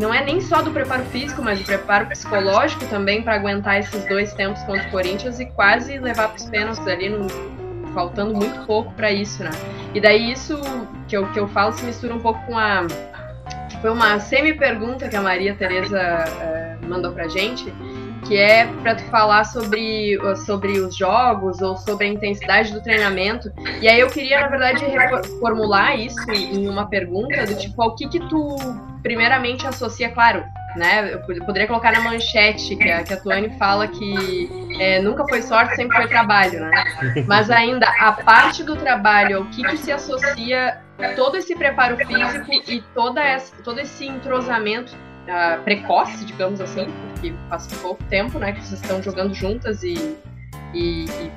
não 0.00 0.12
é 0.12 0.24
nem 0.24 0.40
só 0.40 0.60
do 0.60 0.70
preparo 0.70 1.04
físico, 1.06 1.42
mas 1.42 1.58
do 1.58 1.64
preparo 1.64 2.06
psicológico 2.06 2.84
também 2.86 3.22
para 3.22 3.34
aguentar 3.34 3.78
esses 3.78 4.04
dois 4.06 4.32
tempos 4.34 4.62
contra 4.64 4.86
o 4.88 4.90
Corinthians 4.90 5.38
e 5.40 5.46
quase 5.46 5.98
levar 5.98 6.28
para 6.28 6.36
os 6.36 6.44
pênaltis 6.46 6.86
ali 6.86 7.08
no, 7.08 7.28
faltando 7.92 8.34
muito 8.34 8.66
pouco 8.66 8.92
para 8.94 9.12
isso, 9.12 9.42
né? 9.42 9.50
E 9.94 10.00
daí 10.00 10.32
isso 10.32 10.60
que 11.06 11.16
eu, 11.16 11.26
que 11.32 11.38
eu 11.38 11.46
falo 11.48 11.72
se 11.72 11.84
mistura 11.84 12.14
um 12.14 12.20
pouco 12.20 12.44
com 12.46 12.58
a 12.58 12.86
foi 13.80 13.90
uma 13.90 14.18
semi-pergunta 14.18 15.10
que 15.10 15.14
a 15.14 15.20
Maria 15.20 15.54
Tereza 15.54 16.00
uh, 16.00 16.88
mandou 16.88 17.12
pra 17.12 17.28
gente, 17.28 17.70
que 18.26 18.34
é 18.34 18.66
para 18.82 18.94
tu 18.94 19.04
falar 19.10 19.44
sobre, 19.44 20.18
sobre 20.46 20.78
os 20.80 20.96
jogos 20.96 21.60
ou 21.60 21.76
sobre 21.76 22.06
a 22.06 22.08
intensidade 22.08 22.72
do 22.72 22.82
treinamento. 22.82 23.52
E 23.82 23.86
aí 23.86 24.00
eu 24.00 24.08
queria, 24.08 24.40
na 24.40 24.48
verdade, 24.48 24.86
reformular 24.86 26.00
isso 26.00 26.18
em 26.30 26.66
uma 26.66 26.88
pergunta 26.88 27.44
do 27.44 27.54
tipo, 27.56 27.82
ao 27.82 27.94
que 27.94 28.08
que 28.08 28.20
tu 28.20 28.56
primeiramente 29.04 29.66
associa, 29.66 30.10
claro, 30.10 30.42
né? 30.74 31.12
Eu 31.12 31.44
poderia 31.44 31.68
colocar 31.68 31.92
na 31.92 32.00
manchete 32.00 32.74
que 32.74 32.90
a, 32.90 33.04
que 33.04 33.12
a 33.12 33.20
Tuane 33.20 33.50
fala 33.58 33.86
que 33.86 34.48
é, 34.80 35.00
nunca 35.00 35.28
foi 35.28 35.42
sorte, 35.42 35.76
sempre 35.76 35.94
foi 35.94 36.08
trabalho, 36.08 36.60
né? 36.60 36.84
Mas 37.28 37.50
ainda, 37.50 37.86
a 38.00 38.12
parte 38.12 38.64
do 38.64 38.74
trabalho, 38.74 39.42
o 39.42 39.50
que, 39.50 39.62
que 39.62 39.76
se 39.76 39.92
associa 39.92 40.80
todo 41.14 41.36
esse 41.36 41.54
preparo 41.54 41.98
físico 41.98 42.50
e 42.66 42.80
toda 42.94 43.22
essa, 43.22 43.54
todo 43.62 43.78
esse 43.78 44.06
entrosamento 44.06 44.94
uh, 44.94 45.62
precoce, 45.62 46.24
digamos 46.24 46.60
assim, 46.60 46.86
porque 47.12 47.34
faz 47.50 47.66
pouco 47.82 48.02
tempo, 48.04 48.38
né, 48.38 48.52
que 48.52 48.64
vocês 48.64 48.80
estão 48.80 49.02
jogando 49.02 49.34
juntas 49.34 49.82
e, 49.82 50.16
e, 50.72 51.04
e 51.04 51.32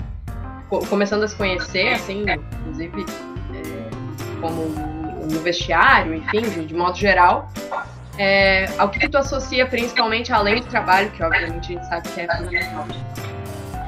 começando 0.90 1.24
a 1.24 1.28
se 1.28 1.36
conhecer, 1.36 1.90
assim, 1.90 2.24
inclusive 2.62 3.06
é, 3.54 4.40
como 4.40 4.97
no 5.32 5.40
vestiário, 5.40 6.14
enfim, 6.14 6.42
de, 6.42 6.66
de 6.66 6.74
modo 6.74 6.98
geral. 6.98 7.52
É, 8.18 8.68
ao 8.78 8.90
que 8.90 9.08
tu 9.08 9.18
associa 9.18 9.66
principalmente 9.68 10.34
além 10.34 10.62
do 10.62 10.68
trabalho, 10.68 11.12
que 11.12 11.22
obviamente 11.22 11.72
a 11.72 11.76
gente 11.76 11.88
sabe 11.88 12.10
que 12.10 12.22
é 12.22 12.28
fundamental. 12.36 12.88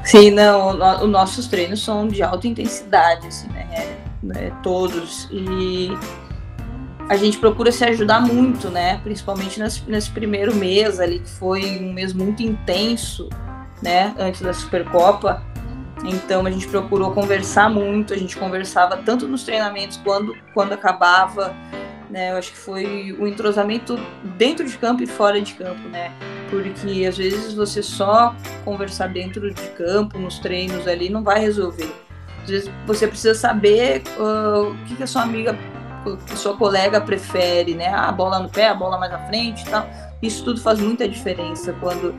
Sim, 0.03 0.31
não, 0.31 0.69
os 1.03 1.09
nossos 1.09 1.47
treinos 1.47 1.83
são 1.83 2.07
de 2.07 2.21
alta 2.23 2.47
intensidade, 2.47 3.27
assim, 3.27 3.47
né? 3.49 3.67
É, 3.71 3.95
né 4.21 4.51
todos. 4.63 5.27
E 5.31 5.89
a 7.09 7.15
gente 7.15 7.39
procura 7.39 7.71
se 7.71 7.83
ajudar 7.85 8.21
muito, 8.21 8.69
né? 8.69 8.99
Principalmente 9.03 9.59
nesse, 9.59 9.83
nesse 9.89 10.11
primeiro 10.11 10.55
mês 10.55 10.99
ali, 10.99 11.19
que 11.19 11.29
foi 11.29 11.79
um 11.79 11.91
mês 11.91 12.13
muito 12.13 12.43
intenso, 12.43 13.29
né? 13.81 14.13
Antes 14.17 14.41
da 14.41 14.53
Supercopa. 14.53 15.43
Então 16.03 16.45
a 16.45 16.51
gente 16.51 16.67
procurou 16.67 17.11
conversar 17.11 17.69
muito, 17.69 18.13
a 18.13 18.17
gente 18.17 18.37
conversava 18.37 18.97
tanto 18.97 19.27
nos 19.27 19.43
treinamentos 19.43 19.97
quando, 19.97 20.35
quando 20.53 20.73
acabava, 20.73 21.55
né? 22.09 22.31
Eu 22.31 22.37
acho 22.37 22.51
que 22.51 22.57
foi 22.57 23.15
o 23.19 23.27
entrosamento 23.27 23.97
dentro 24.37 24.65
de 24.65 24.77
campo 24.77 25.03
e 25.03 25.07
fora 25.07 25.41
de 25.41 25.53
campo, 25.53 25.87
né? 25.89 26.11
Porque 26.49 27.05
às 27.05 27.17
vezes 27.17 27.53
você 27.53 27.83
só 27.83 28.35
conversar 28.65 29.07
dentro 29.07 29.53
de 29.53 29.67
campo, 29.71 30.17
nos 30.17 30.39
treinos 30.39 30.87
ali, 30.87 31.09
não 31.09 31.23
vai 31.23 31.39
resolver. 31.39 31.93
Às 32.43 32.49
vezes 32.49 32.71
você 32.87 33.07
precisa 33.07 33.35
saber 33.35 34.01
uh, 34.17 34.71
o 34.71 34.85
que, 34.85 34.95
que 34.95 35.03
a 35.03 35.07
sua 35.07 35.21
amiga 35.21 35.55
que 36.25 36.37
sua 36.37 36.55
colega 36.55 37.01
prefere, 37.01 37.75
né? 37.75 37.89
A 37.89 38.11
bola 38.11 38.39
no 38.39 38.49
pé, 38.49 38.69
a 38.69 38.73
bola 38.73 38.97
mais 38.97 39.13
à 39.13 39.19
frente 39.19 39.63
e 39.63 39.69
tal. 39.69 39.87
Isso 40.21 40.43
tudo 40.43 40.59
faz 40.61 40.79
muita 40.79 41.07
diferença 41.07 41.73
quando 41.73 42.15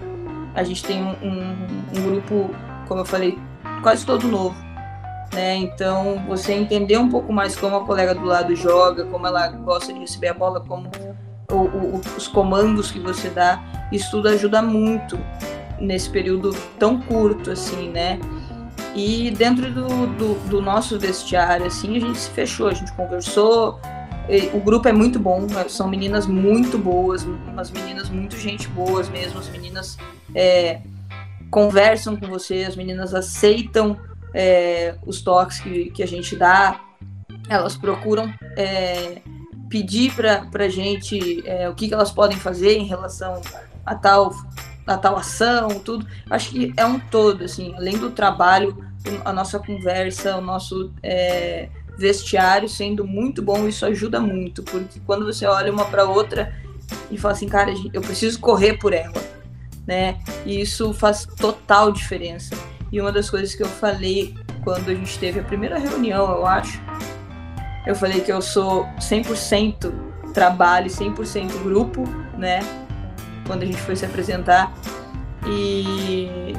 a 0.54 0.62
gente 0.62 0.84
tem 0.84 1.02
um, 1.02 1.16
um, 1.22 1.56
um 1.96 2.02
grupo, 2.02 2.54
como 2.86 3.00
eu 3.00 3.04
falei, 3.04 3.38
quase 3.82 4.04
todo 4.04 4.26
novo. 4.28 4.56
Né? 5.32 5.56
Então, 5.56 6.22
você 6.26 6.52
entender 6.52 6.98
um 6.98 7.08
pouco 7.08 7.32
mais 7.32 7.54
como 7.56 7.76
a 7.76 7.84
colega 7.84 8.14
do 8.14 8.24
lado 8.24 8.54
joga, 8.56 9.04
como 9.04 9.26
ela 9.26 9.48
gosta 9.48 9.92
de 9.92 10.00
receber 10.00 10.28
a 10.28 10.34
bola, 10.34 10.60
como 10.60 10.90
o, 11.50 11.54
o, 11.54 12.00
os 12.16 12.26
comandos 12.26 12.90
que 12.90 12.98
você 12.98 13.28
dá, 13.28 13.62
isso 13.92 14.10
tudo 14.10 14.28
ajuda 14.28 14.60
muito 14.60 15.18
nesse 15.78 16.10
período 16.10 16.54
tão 16.78 17.00
curto, 17.00 17.50
assim, 17.50 17.88
né? 17.90 18.18
E 18.94 19.30
dentro 19.30 19.72
do, 19.72 20.06
do, 20.16 20.34
do, 20.48 20.60
nosso 20.60 20.98
vestiário, 20.98 21.66
assim, 21.66 21.96
a 21.96 22.00
gente 22.00 22.18
se 22.18 22.30
fechou, 22.30 22.68
a 22.68 22.74
gente 22.74 22.92
conversou. 22.92 23.80
O 24.52 24.60
grupo 24.60 24.88
é 24.88 24.92
muito 24.92 25.18
bom, 25.18 25.40
né? 25.42 25.64
são 25.68 25.88
meninas 25.88 26.26
muito 26.26 26.78
boas, 26.78 27.24
umas 27.24 27.70
meninas 27.70 28.08
muito 28.08 28.36
gente 28.36 28.68
boas 28.68 29.08
mesmo. 29.08 29.38
As 29.38 29.48
meninas 29.48 29.96
é, 30.34 30.80
conversam 31.50 32.16
com 32.16 32.26
você, 32.28 32.64
as 32.66 32.76
meninas 32.76 33.14
aceitam 33.14 33.98
é, 34.32 34.94
os 35.04 35.20
toques 35.20 35.60
que, 35.60 35.90
que 35.90 36.02
a 36.02 36.06
gente 36.06 36.36
dá, 36.36 36.80
elas 37.48 37.76
procuram 37.76 38.32
é, 38.56 39.20
pedir 39.68 40.14
para 40.14 40.64
a 40.64 40.68
gente 40.68 41.42
é, 41.46 41.68
o 41.68 41.74
que, 41.74 41.88
que 41.88 41.94
elas 41.94 42.10
podem 42.10 42.38
fazer 42.38 42.78
em 42.78 42.86
relação 42.86 43.40
a 43.84 43.94
tal 43.94 44.32
a 44.86 44.98
tal 44.98 45.16
ação, 45.16 45.68
tudo. 45.80 46.04
Acho 46.28 46.50
que 46.50 46.72
é 46.76 46.84
um 46.84 46.98
todo, 46.98 47.44
assim, 47.44 47.72
além 47.76 47.96
do 47.96 48.10
trabalho, 48.10 48.76
a 49.24 49.32
nossa 49.32 49.58
conversa, 49.58 50.36
o 50.36 50.40
nosso 50.40 50.92
é, 51.02 51.68
vestiário 51.96 52.68
sendo 52.68 53.06
muito 53.06 53.42
bom, 53.42 53.68
isso 53.68 53.86
ajuda 53.86 54.20
muito, 54.20 54.62
porque 54.62 55.00
quando 55.06 55.24
você 55.24 55.46
olha 55.46 55.72
uma 55.72 55.84
para 55.84 56.04
outra 56.04 56.52
e 57.10 57.16
fala 57.16 57.32
assim, 57.32 57.48
cara, 57.48 57.72
eu 57.92 58.00
preciso 58.00 58.40
correr 58.40 58.78
por 58.78 58.92
ela, 58.92 59.12
né? 59.90 60.16
E 60.46 60.60
isso 60.60 60.94
faz 60.94 61.26
total 61.26 61.90
diferença. 61.90 62.56
E 62.92 63.00
uma 63.00 63.10
das 63.10 63.28
coisas 63.28 63.54
que 63.56 63.62
eu 63.62 63.68
falei 63.68 64.36
quando 64.62 64.88
a 64.88 64.94
gente 64.94 65.18
teve 65.18 65.40
a 65.40 65.42
primeira 65.42 65.78
reunião, 65.78 66.30
eu 66.30 66.46
acho, 66.46 66.80
eu 67.86 67.94
falei 67.96 68.20
que 68.20 68.30
eu 68.30 68.40
sou 68.40 68.84
100% 68.98 69.92
trabalho, 70.32 70.88
100% 70.88 71.62
grupo, 71.64 72.04
né? 72.38 72.60
quando 73.50 73.64
a 73.64 73.66
gente 73.66 73.80
foi 73.82 73.96
se 73.96 74.06
apresentar. 74.06 74.72
E, 75.44 76.54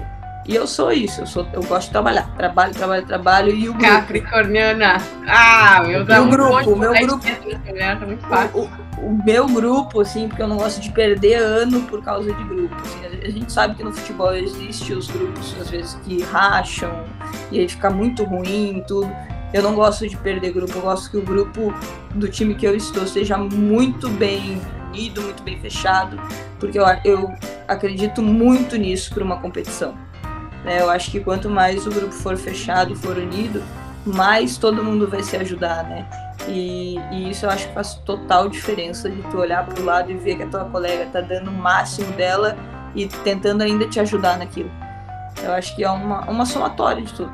e 0.45 0.53
eu 0.53 0.67
sou 0.67 0.91
isso, 0.91 1.21
eu, 1.21 1.25
sou, 1.25 1.47
eu 1.53 1.63
gosto 1.63 1.87
de 1.87 1.91
trabalhar. 1.93 2.35
Trabalho, 2.35 2.73
trabalho, 2.73 3.05
trabalho 3.05 3.55
e 3.55 3.69
o 3.69 3.73
grupo. 3.73 3.89
Capricorniana. 3.89 4.97
Ah, 5.25 5.83
meu 5.87 6.03
Deus. 6.03 6.25
O 6.25 6.29
grupo, 6.29 6.71
o 6.71 6.75
meu 6.75 6.93
grupo. 6.93 7.23
Tá 7.25 8.05
muito 8.05 8.27
fácil. 8.27 8.69
O, 9.03 9.23
meu 9.25 9.47
grupo, 9.47 10.01
assim, 10.01 10.27
porque 10.27 10.41
eu 10.41 10.47
não 10.47 10.57
gosto 10.57 10.79
de 10.79 10.91
perder 10.91 11.35
ano 11.35 11.81
por 11.83 12.03
causa 12.03 12.31
de 12.31 12.43
grupo. 12.43 12.75
Assim, 12.75 13.05
a 13.23 13.29
gente 13.29 13.51
sabe 13.51 13.75
que 13.75 13.83
no 13.83 13.91
futebol 13.91 14.33
existe 14.33 14.93
os 14.93 15.07
grupos, 15.07 15.55
às 15.59 15.69
vezes, 15.69 15.93
que 16.05 16.21
racham 16.23 17.03
e 17.51 17.59
aí 17.59 17.67
fica 17.67 17.89
muito 17.89 18.23
ruim 18.23 18.77
e 18.77 18.85
tudo. 18.85 19.11
Eu 19.53 19.61
não 19.61 19.75
gosto 19.75 20.07
de 20.07 20.15
perder 20.15 20.53
grupo, 20.53 20.77
eu 20.77 20.81
gosto 20.81 21.11
que 21.11 21.17
o 21.17 21.21
grupo 21.21 21.73
do 22.15 22.27
time 22.29 22.55
que 22.55 22.65
eu 22.65 22.75
estou 22.75 23.05
seja 23.05 23.37
muito 23.37 24.07
bem 24.07 24.61
unido, 24.87 25.21
muito 25.21 25.43
bem 25.43 25.59
fechado, 25.59 26.19
porque 26.59 26.79
eu, 26.79 26.85
eu 27.03 27.33
acredito 27.67 28.21
muito 28.21 28.77
nisso 28.77 29.13
para 29.13 29.23
uma 29.23 29.39
competição. 29.39 29.93
Né? 30.63 30.81
Eu 30.81 30.89
acho 30.89 31.11
que 31.11 31.19
quanto 31.19 31.49
mais 31.49 31.85
o 31.85 31.89
grupo 31.89 32.13
for 32.13 32.37
fechado 32.37 32.95
for 32.95 33.17
unido, 33.17 33.61
mais 34.05 34.57
todo 34.57 34.83
mundo 34.83 35.07
vai 35.07 35.23
se 35.23 35.35
ajudar, 35.37 35.83
né? 35.83 36.07
E, 36.47 36.97
e, 37.11 37.29
isso 37.29 37.45
eu 37.45 37.49
acho 37.49 37.67
que 37.67 37.73
faz 37.73 37.95
total 37.95 38.49
diferença 38.49 39.09
de 39.09 39.21
tu 39.23 39.37
olhar 39.37 39.65
para 39.65 39.79
o 39.79 39.85
lado 39.85 40.11
e 40.11 40.15
ver 40.15 40.35
que 40.35 40.43
a 40.43 40.47
tua 40.47 40.65
colega 40.65 41.05
tá 41.11 41.21
dando 41.21 41.49
o 41.49 41.53
máximo 41.53 42.11
dela 42.13 42.57
e 42.95 43.07
tentando 43.07 43.61
ainda 43.61 43.87
te 43.87 43.99
ajudar 43.99 44.37
naquilo. 44.37 44.71
Eu 45.43 45.53
acho 45.53 45.75
que 45.75 45.83
é 45.83 45.89
uma, 45.89 46.21
uma 46.29 46.45
somatória 46.45 47.01
de 47.03 47.13
tudo. 47.13 47.31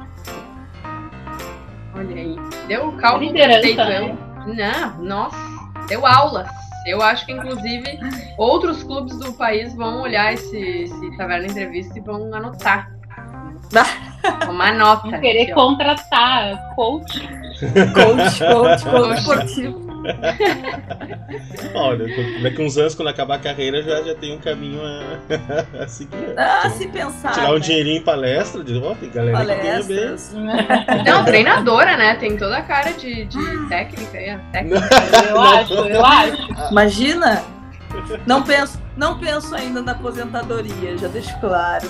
Olha 1.95 2.15
aí. 2.15 2.35
Deu 2.67 2.91
cálculo 2.93 3.33
perfeito. 3.33 3.83
Né? 3.83 4.15
Não, 4.45 5.03
nossa, 5.03 5.37
deu 5.87 6.05
aulas. 6.05 6.47
Eu 6.85 7.01
acho 7.01 7.25
que, 7.25 7.33
inclusive, 7.33 7.99
outros 8.37 8.81
clubes 8.83 9.17
do 9.17 9.33
país 9.33 9.75
vão 9.75 10.01
olhar 10.01 10.33
esse, 10.33 10.57
esse 10.57 11.17
Taverna 11.17 11.47
Entrevista 11.47 11.97
e 11.97 12.01
vão 12.01 12.33
anotar. 12.33 12.89
Uma 14.49 14.71
nota. 14.71 15.09
Vão 15.09 15.19
querer 15.19 15.53
contratar 15.53 16.75
coach. 16.75 17.27
Coach, 17.93 18.39
coach, 18.39 18.83
coach 18.83 19.19
esportivo. 19.19 19.87
Olha, 21.73 22.05
daqui 22.41 22.61
uns 22.61 22.77
anos, 22.77 22.95
quando 22.95 23.09
acabar 23.09 23.35
a 23.35 23.39
carreira, 23.39 23.81
já, 23.83 24.01
já 24.01 24.15
tem 24.15 24.35
um 24.35 24.39
caminho 24.39 24.79
a, 24.81 25.83
a 25.83 25.87
seguir. 25.87 26.33
Ah, 26.37 26.69
se 26.69 26.87
pensar. 26.87 27.33
Tirar 27.33 27.51
um 27.51 27.55
né? 27.55 27.59
dinheirinho 27.59 27.97
em 27.97 28.03
palestra, 28.03 28.63
de 28.63 28.73
tem 28.99 29.09
galera 29.09 29.37
que 29.39 29.45
ganha. 29.45 29.81
Palestras. 29.81 30.35
Não, 31.05 31.25
treinadora, 31.25 31.97
né? 31.97 32.15
Tem 32.15 32.37
toda 32.37 32.57
a 32.57 32.61
cara 32.61 32.91
de, 32.93 33.25
de 33.25 33.69
técnica 33.69 34.17
aí. 34.17 34.37
Técnica. 34.51 34.89
Eu 35.29 35.41
acho, 35.41 35.73
eu 35.73 36.05
acho. 36.05 36.71
Imagina! 36.71 37.56
Não 38.25 38.43
penso, 38.43 38.81
não 38.95 39.19
penso 39.19 39.55
ainda 39.55 39.81
na 39.81 39.93
aposentadoria, 39.93 40.97
já 40.97 41.07
deixo 41.07 41.37
claro. 41.39 41.87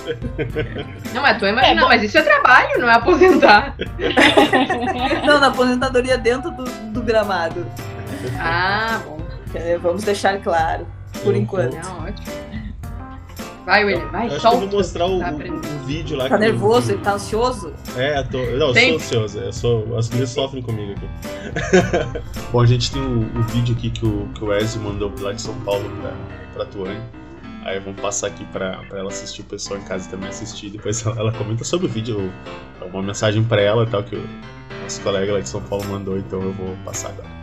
Não, 1.12 1.22
mas 1.22 1.38
tu 1.38 1.46
imagina, 1.46 1.82
É, 1.82 1.84
mas 1.84 2.02
isso 2.02 2.18
é 2.18 2.22
trabalho, 2.22 2.78
não 2.78 2.88
é 2.88 2.94
aposentar. 2.94 3.74
Não, 5.26 5.40
na 5.40 5.48
aposentadoria 5.48 6.16
dentro 6.16 6.50
do, 6.50 6.64
do 6.64 7.02
gramado. 7.02 7.66
Ah, 8.38 9.00
bom. 9.04 9.18
É, 9.54 9.76
vamos 9.78 10.02
deixar 10.04 10.38
claro, 10.40 10.86
por 11.22 11.34
Eu 11.34 11.40
enquanto. 11.40 11.74
Não, 11.74 12.04
ótimo. 12.04 12.26
Vai, 13.68 13.84
William, 13.84 14.06
vai, 14.08 14.22
Eu 14.22 14.26
acho 14.28 14.28
que 14.30 14.34
eu 14.36 14.40
solta. 14.50 14.56
vou 14.66 14.78
mostrar 14.78 15.06
o, 15.06 15.18
Tá 15.20 15.30
vídeo 15.84 16.16
lá. 16.16 16.24
Tá 16.24 16.28
que 16.30 16.34
eu- 16.36 16.38
nervoso, 16.48 16.90
ele 16.92 17.02
tá 17.02 17.12
ansioso? 17.12 17.74
É, 17.98 18.18
eu 18.18 18.24
tô. 18.28 18.38
Não, 18.38 18.68
eu 18.68 18.72
Tem. 18.72 18.98
sou 18.98 19.24
ansioso. 19.24 19.38
Eu 19.40 19.52
sou, 19.52 19.98
as 19.98 20.08
meninas 20.08 20.30
sofrem 20.30 20.62
comigo 20.62 20.92
aqui. 20.92 21.06
Bom, 22.50 22.62
a 22.62 22.66
gente 22.66 22.90
tem 22.90 23.02
o, 23.02 23.20
o 23.38 23.42
vídeo 23.42 23.76
aqui 23.76 23.90
que 23.90 24.06
o, 24.06 24.26
que 24.34 24.42
o 24.42 24.54
Ezio 24.54 24.80
mandou 24.80 25.12
lá 25.20 25.32
de 25.32 25.42
São 25.42 25.54
Paulo 25.60 25.84
pra, 26.00 26.12
pra 26.54 26.64
Tuane. 26.64 26.98
Aí 27.66 27.78
vamos 27.80 28.00
passar 28.00 28.28
aqui 28.28 28.42
pra, 28.46 28.78
pra 28.88 29.00
ela 29.00 29.08
assistir, 29.08 29.42
o 29.42 29.44
pessoal 29.44 29.78
em 29.78 29.82
casa 29.84 30.08
também 30.08 30.30
assistir. 30.30 30.70
Depois 30.70 31.04
ela, 31.04 31.18
ela 31.18 31.32
comenta 31.32 31.62
sobre 31.62 31.86
o 31.88 31.90
vídeo, 31.90 32.32
uma 32.90 33.02
mensagem 33.02 33.44
pra 33.44 33.60
ela 33.60 33.84
e 33.84 33.86
tal, 33.86 34.02
que 34.02 34.16
o 34.16 34.26
nosso 34.82 34.98
colega 35.02 35.30
lá 35.34 35.40
de 35.40 35.48
São 35.50 35.60
Paulo 35.60 35.84
mandou, 35.84 36.16
então 36.16 36.40
eu 36.40 36.54
vou 36.54 36.74
passar 36.86 37.10
agora. 37.10 37.37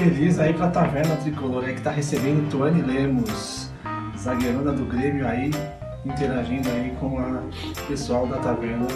Feliz 0.00 0.38
aí 0.38 0.54
pra 0.54 0.68
Taverna 0.68 1.14
Tricolor 1.16 1.62
aí 1.62 1.74
que 1.74 1.82
tá 1.82 1.90
recebendo 1.90 2.50
Tuane 2.50 2.80
Lemos, 2.80 3.70
zagueirona 4.18 4.72
do 4.72 4.86
Grêmio 4.86 5.28
aí, 5.28 5.50
interagindo 6.06 6.70
aí 6.70 6.96
com 6.98 7.18
o 7.18 7.86
pessoal 7.86 8.26
da 8.26 8.38
Taverna. 8.38 8.86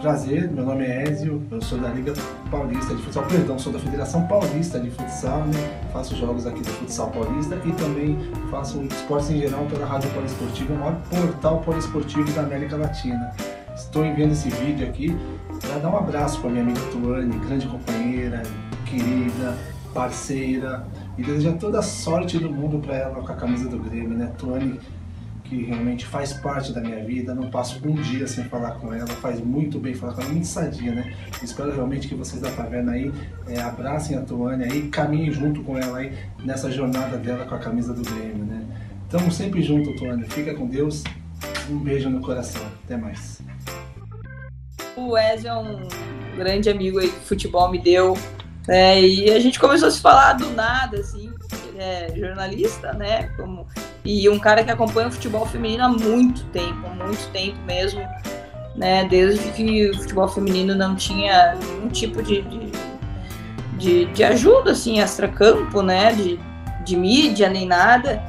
Prazer, 0.00 0.50
meu 0.50 0.64
nome 0.64 0.86
é 0.86 1.02
Ezio, 1.10 1.46
eu 1.50 1.60
sou 1.60 1.78
da 1.78 1.90
Liga 1.90 2.14
Paulista 2.50 2.94
de 2.94 3.02
Futsal, 3.02 3.26
perdão, 3.26 3.58
sou 3.58 3.70
da 3.70 3.78
Federação 3.78 4.26
Paulista 4.26 4.80
de 4.80 4.90
Futsal, 4.90 5.40
né? 5.40 5.82
faço 5.92 6.16
jogos 6.16 6.46
aqui 6.46 6.62
do 6.62 6.70
Futsal 6.70 7.10
Paulista 7.10 7.60
e 7.62 7.72
também 7.72 8.16
faço 8.50 8.82
esportes 8.84 9.30
em 9.30 9.40
geral 9.42 9.66
pela 9.66 9.84
Rádio 9.84 10.08
Poliesportiva, 10.12 10.72
o 10.72 10.78
maior 10.78 10.96
portal 11.10 11.60
poliesportivo 11.60 12.32
da 12.32 12.40
América 12.40 12.78
Latina. 12.78 13.30
Estou 13.76 14.06
enviando 14.06 14.32
esse 14.32 14.48
vídeo 14.48 14.88
aqui 14.88 15.14
para 15.60 15.78
dar 15.80 15.90
um 15.90 15.98
abraço 15.98 16.40
para 16.40 16.48
minha 16.48 16.62
amiga 16.62 16.80
Tuane, 16.90 17.38
grande 17.46 17.66
companheira, 17.68 18.42
querida, 18.86 19.56
parceira, 19.92 20.86
e 21.16 21.22
desejar 21.22 21.54
toda 21.58 21.78
a 21.78 21.82
sorte 21.82 22.38
do 22.38 22.50
mundo 22.50 22.78
para 22.78 22.96
ela 22.96 23.22
com 23.22 23.32
a 23.32 23.36
camisa 23.36 23.68
do 23.68 23.78
Grêmio, 23.78 24.16
né? 24.16 24.32
Tuane, 24.38 24.80
que 25.44 25.64
realmente 25.64 26.06
faz 26.06 26.32
parte 26.32 26.72
da 26.72 26.80
minha 26.80 27.04
vida, 27.04 27.34
não 27.34 27.50
passo 27.50 27.80
um 27.86 27.94
dia 27.94 28.26
sem 28.26 28.44
falar 28.44 28.72
com 28.72 28.92
ela, 28.92 29.06
faz 29.06 29.40
muito 29.40 29.78
bem 29.78 29.94
falar 29.94 30.14
com 30.14 30.22
ela, 30.22 30.30
muito 30.30 30.46
sadia, 30.46 30.92
né? 30.92 31.14
Espero 31.42 31.72
realmente 31.72 32.08
que 32.08 32.14
vocês 32.14 32.40
da 32.40 32.50
taverna 32.50 32.92
aí 32.92 33.12
é, 33.46 33.60
abracem 33.60 34.16
a 34.16 34.22
Tuane 34.22 34.64
aí, 34.64 34.88
caminhem 34.88 35.30
junto 35.30 35.62
com 35.62 35.76
ela 35.78 35.98
aí 35.98 36.12
nessa 36.44 36.70
jornada 36.70 37.16
dela 37.18 37.44
com 37.44 37.54
a 37.54 37.58
camisa 37.58 37.92
do 37.92 38.02
Grêmio, 38.02 38.44
né? 38.44 38.66
Estamos 39.04 39.34
sempre 39.34 39.60
juntos, 39.60 39.94
Tuane. 40.00 40.24
Fica 40.24 40.54
com 40.54 40.66
Deus. 40.66 41.04
Um 41.68 41.78
beijo 41.78 42.08
no 42.08 42.22
coração. 42.22 42.62
Até 42.82 42.96
mais. 42.96 43.42
O 44.96 45.18
Ezio 45.18 45.48
é 45.48 45.54
um 45.54 45.86
grande 46.34 46.70
amigo 46.70 46.98
aí 46.98 47.08
futebol 47.08 47.70
me 47.70 47.78
deu. 47.78 48.16
Né? 48.66 49.00
e 49.00 49.30
a 49.30 49.40
gente 49.40 49.58
começou 49.58 49.88
a 49.88 49.90
se 49.90 50.00
falar 50.00 50.34
do 50.34 50.50
nada, 50.50 50.98
assim. 50.98 51.32
Ele 51.68 51.78
é 51.78 52.12
jornalista, 52.14 52.92
né? 52.92 53.28
Como, 53.36 53.66
e 54.04 54.28
um 54.28 54.38
cara 54.38 54.62
que 54.64 54.70
acompanha 54.70 55.08
o 55.08 55.12
futebol 55.12 55.46
feminino 55.46 55.84
há 55.84 55.88
muito 55.88 56.44
tempo, 56.46 56.86
há 56.86 57.04
muito 57.04 57.30
tempo 57.32 57.58
mesmo. 57.62 58.02
Né? 58.76 59.06
Desde 59.08 59.50
que 59.52 59.90
o 59.90 59.98
futebol 59.98 60.28
feminino 60.28 60.74
não 60.74 60.96
tinha 60.96 61.54
nenhum 61.56 61.88
tipo 61.88 62.22
de, 62.22 62.42
de, 62.42 62.72
de, 63.76 64.04
de 64.06 64.24
ajuda, 64.24 64.72
assim, 64.72 65.00
extra-campo, 65.00 65.82
né? 65.82 66.12
De, 66.12 66.40
de 66.84 66.96
mídia, 66.96 67.48
nem 67.48 67.66
nada. 67.66 68.22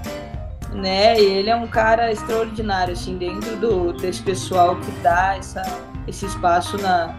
Né? 0.71 1.19
E 1.19 1.25
ele 1.25 1.49
é 1.49 1.55
um 1.55 1.67
cara 1.67 2.11
extraordinário, 2.11 2.93
assim, 2.93 3.17
dentro 3.17 3.55
do, 3.57 3.93
desse 3.93 4.21
pessoal 4.21 4.75
que 4.77 4.91
dá 5.01 5.35
essa, 5.37 5.61
esse 6.07 6.25
espaço 6.25 6.77
na, 6.77 7.15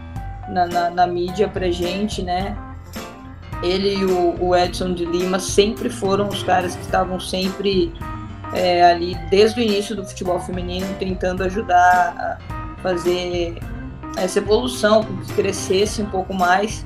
na, 0.49 0.67
na, 0.67 0.91
na 0.91 1.07
mídia 1.07 1.49
pra 1.49 1.71
gente, 1.71 2.23
né? 2.23 2.57
Ele 3.65 3.97
e 3.97 4.05
o, 4.05 4.37
o 4.39 4.55
Edson 4.55 4.93
de 4.93 5.07
Lima 5.07 5.39
sempre 5.39 5.89
foram 5.89 6.29
os 6.29 6.43
caras 6.43 6.77
que 6.77 6.83
estavam 6.83 7.19
sempre 7.19 7.93
é, 8.53 8.85
ali 8.85 9.17
desde 9.31 9.61
o 9.61 9.63
início 9.63 9.97
do 9.97 10.05
futebol 10.05 10.39
feminino, 10.39 10.87
tentando 10.99 11.43
ajudar 11.43 12.39
a 12.39 12.83
fazer 12.83 13.59
essa 14.17 14.39
evolução, 14.39 15.03
que 15.03 15.33
crescesse 15.33 16.03
um 16.03 16.07
pouco 16.07 16.35
mais. 16.35 16.85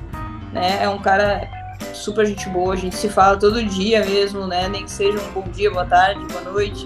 Né? 0.53 0.81
É 0.81 0.89
um 0.89 0.99
cara 0.99 1.47
super 1.93 2.25
gente 2.25 2.47
boa, 2.49 2.73
a 2.73 2.77
gente 2.77 2.95
se 2.95 3.09
fala 3.09 3.37
todo 3.37 3.63
dia 3.63 4.03
mesmo, 4.05 4.47
né? 4.47 4.67
Nem 4.69 4.85
que 4.85 4.91
seja 4.91 5.19
um 5.19 5.31
bom 5.33 5.47
dia, 5.51 5.69
boa 5.69 5.85
tarde, 5.85 6.23
boa 6.25 6.41
noite. 6.41 6.85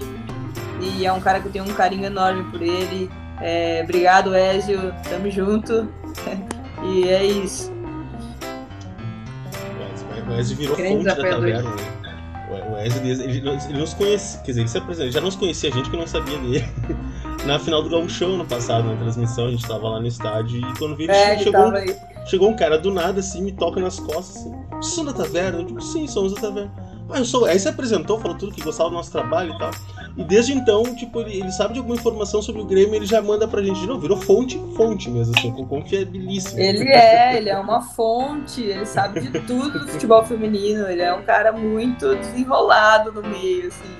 E 0.80 1.06
é 1.06 1.12
um 1.12 1.20
cara 1.20 1.40
que 1.40 1.46
eu 1.46 1.52
tenho 1.52 1.64
um 1.64 1.74
carinho 1.74 2.04
enorme 2.04 2.44
por 2.50 2.60
ele. 2.60 3.10
É, 3.40 3.80
obrigado, 3.82 4.34
Ezio. 4.36 4.94
Tamo 5.08 5.30
junto. 5.30 5.88
e 6.84 7.08
é 7.08 7.24
isso. 7.24 7.73
O 10.34 10.40
Ezio 10.40 10.56
virou 10.56 10.76
Grandes 10.76 10.92
fonte 10.92 11.04
da 11.04 11.30
taverna, 11.30 11.70
né? 11.70 12.04
O 12.50 12.74
o 12.74 12.78
Ezio, 12.78 13.00
ele, 13.02 13.22
ele, 13.22 13.48
ele 13.48 13.78
nos 13.78 13.94
conhecia, 13.94 14.40
quer 14.40 14.50
dizer, 14.52 14.60
ele 14.60 14.68
se 14.68 14.78
apresentou, 14.78 15.06
ele 15.06 15.12
já 15.12 15.20
nos 15.20 15.36
conhecia, 15.36 15.70
a 15.70 15.72
gente 15.72 15.90
que 15.90 15.96
não 15.96 16.06
sabia 16.06 16.38
dele. 16.38 16.64
Na 17.46 17.58
final 17.58 17.82
do 17.82 17.90
Gauchão, 17.90 18.38
no 18.38 18.44
passado, 18.46 18.88
na 18.88 18.96
transmissão, 18.96 19.46
a 19.48 19.50
gente 19.50 19.66
tava 19.66 19.86
lá 19.88 20.00
no 20.00 20.06
estádio 20.06 20.60
e 20.60 20.78
quando 20.78 20.96
vi 20.96 21.04
ele, 21.04 21.12
É, 21.12 21.38
chegou, 21.38 21.72
chegou 22.24 22.48
um 22.48 22.56
cara 22.56 22.78
do 22.78 22.90
nada 22.90 23.20
assim, 23.20 23.42
me 23.42 23.52
toca 23.52 23.78
nas 23.80 24.00
costas 24.00 24.36
assim. 24.36 24.54
Vocês 24.70 24.94
são 24.94 25.04
da 25.04 25.12
taverna? 25.12 25.58
Eu 25.58 25.64
digo, 25.64 25.80
sim, 25.82 26.06
somos 26.06 26.34
da 26.34 26.40
taverna. 26.40 26.72
Ah, 27.10 27.18
eu 27.18 27.24
sou. 27.24 27.44
Aí 27.44 27.58
se 27.58 27.68
apresentou, 27.68 28.18
falou 28.18 28.36
tudo 28.36 28.54
que 28.54 28.62
gostava 28.62 28.88
do 28.88 28.96
nosso 28.96 29.12
trabalho 29.12 29.52
e 29.54 29.58
tal. 29.58 29.70
E 30.16 30.22
desde 30.22 30.52
então, 30.54 30.82
tipo, 30.94 31.20
ele, 31.20 31.38
ele 31.40 31.50
sabe 31.50 31.72
de 31.74 31.80
alguma 31.80 31.96
informação 31.96 32.40
sobre 32.40 32.62
o 32.62 32.64
Grêmio, 32.64 32.94
ele 32.94 33.04
já 33.06 33.20
manda 33.20 33.48
pra 33.48 33.60
gente. 33.62 33.84
Não, 33.86 33.98
virou 33.98 34.16
fonte, 34.16 34.56
fonte 34.76 35.10
mesmo, 35.10 35.34
assim, 35.36 35.50
com 35.50 35.66
confiabilíssimo. 35.66 36.60
Ele 36.60 36.86
é, 36.92 37.36
ele 37.36 37.48
é 37.50 37.58
uma 37.58 37.80
fonte, 37.82 38.62
ele 38.62 38.86
sabe 38.86 39.20
de 39.20 39.40
tudo 39.40 39.78
do 39.80 39.88
futebol 39.88 40.24
feminino, 40.24 40.86
ele 40.88 41.02
é 41.02 41.12
um 41.12 41.22
cara 41.22 41.50
muito 41.52 42.14
desenrolado 42.14 43.10
no 43.12 43.22
meio, 43.28 43.66
assim. 43.68 43.94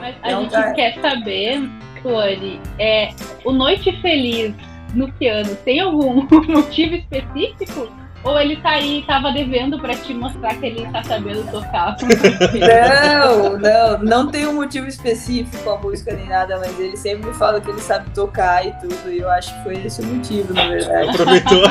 Mas 0.00 0.16
a 0.22 0.30
É 0.32 0.36
um 0.36 0.42
gente 0.42 0.50
cara- 0.52 0.72
quer 0.72 1.00
saber, 1.00 1.62
Tuane, 2.02 2.60
é, 2.80 3.10
o 3.44 3.52
Noite 3.52 3.92
Feliz 4.02 4.52
no 4.94 5.12
piano 5.12 5.54
tem 5.64 5.78
algum 5.78 6.26
motivo 6.52 6.96
específico? 6.96 7.88
Ou 8.24 8.38
ele 8.38 8.56
tá 8.56 8.70
aí, 8.70 9.02
tava 9.04 9.32
devendo 9.32 9.78
pra 9.80 9.94
te 9.94 10.14
mostrar 10.14 10.54
que 10.54 10.66
ele 10.66 10.86
tá 10.92 11.02
sabendo 11.02 11.44
tocar? 11.50 11.96
Não, 12.52 13.58
não, 13.58 13.98
não 13.98 14.26
tem 14.30 14.46
um 14.46 14.54
motivo 14.54 14.86
específico 14.86 15.68
a 15.68 15.76
música 15.78 16.12
nem 16.14 16.28
nada, 16.28 16.58
mas 16.58 16.78
ele 16.78 16.96
sempre 16.96 17.28
me 17.28 17.34
fala 17.34 17.60
que 17.60 17.68
ele 17.70 17.80
sabe 17.80 18.08
tocar 18.10 18.64
e 18.66 18.72
tudo, 18.80 19.10
e 19.10 19.18
eu 19.18 19.30
acho 19.30 19.52
que 19.56 19.62
foi 19.64 19.74
esse 19.84 20.00
o 20.02 20.06
motivo, 20.06 20.54
na 20.54 20.68
verdade. 20.68 21.08
Aproveitou. 21.10 21.64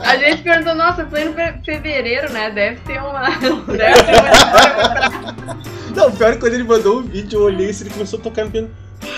A 0.00 0.16
gente 0.16 0.42
perguntou, 0.42 0.74
nossa, 0.74 1.04
pleno 1.04 1.32
fe- 1.34 1.54
fevereiro, 1.64 2.32
né? 2.32 2.50
Deve 2.50 2.76
ter 2.80 2.98
uma. 3.02 3.28
Deve 3.38 4.02
ter 4.04 4.20
uma 4.20 5.56
Não, 5.94 6.10
pior 6.12 6.32
que 6.32 6.38
quando 6.38 6.54
ele 6.54 6.64
mandou 6.64 6.98
o 6.98 7.02
vídeo, 7.02 7.40
eu 7.40 7.44
olhei 7.44 7.66
e 7.70 7.80
ele 7.80 7.90
começou 7.90 8.18
a 8.18 8.22
tocar 8.22 8.44
no 8.46 8.50
piano. 8.50 8.70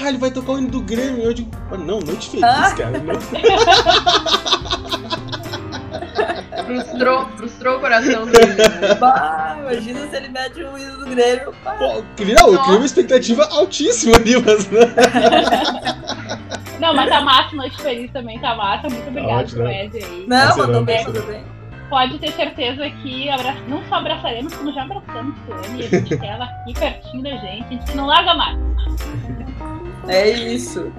Ah, 0.03 0.09
ele 0.09 0.19
vai 0.19 0.31
tocar 0.31 0.53
o 0.53 0.59
hino 0.59 0.69
do 0.69 0.81
Grêmio. 0.81 1.23
Eu 1.23 1.33
digo, 1.35 1.51
ah, 1.71 1.77
não, 1.77 2.01
não 2.01 2.17
te 2.17 2.31
feliz, 2.31 2.45
Ah. 2.45 2.75
cara. 2.77 2.91
Não. 2.99 3.19
frustrou, 6.65 7.27
frustrou 7.37 7.77
o 7.77 7.81
coração 7.81 8.27
dele. 8.27 8.55
Né? 8.81 8.95
Bah, 8.95 9.57
imagina 9.61 10.07
se 10.09 10.17
ele 10.17 10.29
mete 10.29 10.63
um 10.65 10.77
hino 10.77 10.99
do 10.99 11.07
Grêmio. 11.07 11.55
Pô, 11.63 11.85
eu 11.85 12.05
criei 12.17 12.37
uma 12.37 12.85
expectativa 12.85 13.45
altíssima 13.51 14.17
ali, 14.17 14.35
mas 14.41 14.71
não. 14.71 14.81
Não, 16.81 16.95
mas 16.95 17.11
tá 17.11 17.21
massa, 17.21 17.55
Noite 17.55 17.81
Feliz 17.83 18.11
também 18.11 18.39
tá 18.41 18.55
massa. 18.55 18.89
Muito 18.89 19.09
obrigada, 19.09 19.35
ótimo, 19.35 19.65
né? 19.65 19.91
Aí. 19.93 20.25
Não, 20.27 20.57
mandou 20.57 20.83
bem, 20.83 21.05
mandou 21.05 21.23
bem. 21.25 21.45
Pode 21.91 22.19
ter 22.19 22.33
certeza 22.33 22.89
que 22.89 23.29
abra... 23.29 23.55
não 23.69 23.85
só 23.89 23.97
abraçaremos, 23.97 24.55
como 24.55 24.73
já 24.73 24.83
abraçamos 24.83 25.37
Tuane. 25.45 25.83
E 25.83 25.85
a 25.85 25.89
gente 25.89 26.17
quer 26.17 26.27
ela 26.27 26.45
aqui 26.45 26.73
pertinho 26.73 27.23
da 27.23 27.31
gente. 27.31 27.67
A 27.67 27.71
gente 27.71 27.97
não 27.97 28.07
larga 28.07 28.35
mais. 28.35 28.59
É 30.09 30.31
isso. 30.31 30.91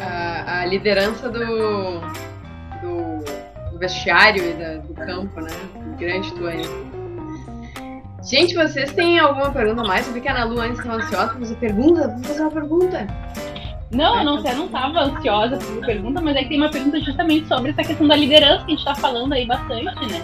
A, 0.00 0.60
a 0.60 0.66
liderança 0.66 1.28
do 1.30 2.00
vestiário 3.84 4.50
e 4.50 4.52
da- 4.54 4.76
do 4.78 4.94
campo, 4.94 5.40
né? 5.40 5.50
Grande 5.98 6.32
Tuane. 6.32 6.64
Gente, 8.22 8.54
vocês 8.54 8.90
têm 8.92 9.18
alguma 9.18 9.50
pergunta 9.50 9.84
mais? 9.84 10.06
Eu 10.06 10.14
vi 10.14 10.20
que 10.22 10.28
a 10.28 10.32
Ana 10.34 10.44
Lu 10.46 10.58
antes 10.60 10.78
estava 10.78 10.96
ansiosa 10.96 11.28
pra 11.28 11.38
fazer 11.40 11.56
pergunta. 11.56 12.08
Vou 12.08 12.24
fazer 12.24 12.40
uma 12.40 12.50
pergunta. 12.50 13.06
Não, 13.90 14.18
eu 14.18 14.24
não 14.24 14.38
eu 14.44 14.56
não 14.56 14.68
tava 14.68 14.98
ansiosa 15.00 15.56
por 15.58 15.68
uma 15.72 15.86
pergunta, 15.86 16.20
mas 16.22 16.36
é 16.36 16.42
que 16.42 16.48
tem 16.48 16.58
uma 16.58 16.70
pergunta 16.70 16.98
justamente 17.00 17.46
sobre 17.46 17.70
essa 17.70 17.82
questão 17.82 18.08
da 18.08 18.16
liderança 18.16 18.64
que 18.64 18.72
a 18.72 18.74
gente 18.76 18.84
tá 18.84 18.94
falando 18.94 19.32
aí 19.34 19.46
bastante, 19.46 19.84
né? 20.10 20.22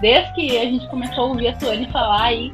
Desde 0.00 0.32
que 0.32 0.58
a 0.58 0.64
gente 0.64 0.88
começou 0.88 1.24
a 1.24 1.26
ouvir 1.28 1.48
a 1.48 1.56
Tuane 1.56 1.86
falar 1.92 2.22
aí, 2.22 2.52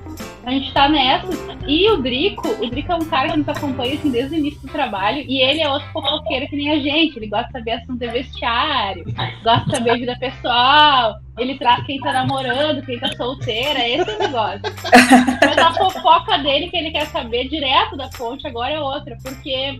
a 0.48 0.50
gente 0.50 0.72
tá 0.72 0.88
nessa. 0.88 1.28
E 1.66 1.90
o 1.90 1.98
Drico, 1.98 2.48
o 2.48 2.70
Drico 2.70 2.90
é 2.90 2.96
um 2.96 3.04
cara 3.04 3.30
que 3.30 3.36
nos 3.36 3.48
acompanha 3.48 3.94
assim, 3.94 4.10
desde 4.10 4.34
o 4.34 4.38
início 4.38 4.60
do 4.62 4.68
trabalho, 4.68 5.22
e 5.28 5.42
ele 5.42 5.60
é 5.60 5.68
outro 5.68 5.86
fofoqueiro 5.92 6.48
que 6.48 6.56
nem 6.56 6.70
a 6.70 6.78
gente. 6.78 7.18
Ele 7.18 7.26
gosta 7.26 7.46
de 7.46 7.52
saber 7.52 7.72
assunto 7.72 7.98
de 7.98 8.08
vestiário, 8.08 9.04
gosta 9.44 9.64
de 9.66 9.70
saber 9.76 9.98
vida 9.98 10.16
pessoal, 10.18 11.16
ele 11.36 11.58
traz 11.58 11.84
quem 11.84 12.00
tá 12.00 12.12
namorando, 12.12 12.84
quem 12.84 12.98
tá 12.98 13.12
solteira, 13.14 13.86
esse 13.86 14.10
é 14.10 14.16
o 14.16 14.18
negócio. 14.18 14.62
Mas 15.44 15.58
a 15.58 15.74
fofoca 15.74 16.38
dele 16.38 16.68
que 16.68 16.76
ele 16.76 16.90
quer 16.90 17.06
saber 17.08 17.48
direto 17.48 17.96
da 17.96 18.10
fonte 18.12 18.46
agora 18.46 18.72
é 18.72 18.80
outra, 18.80 19.16
porque 19.22 19.78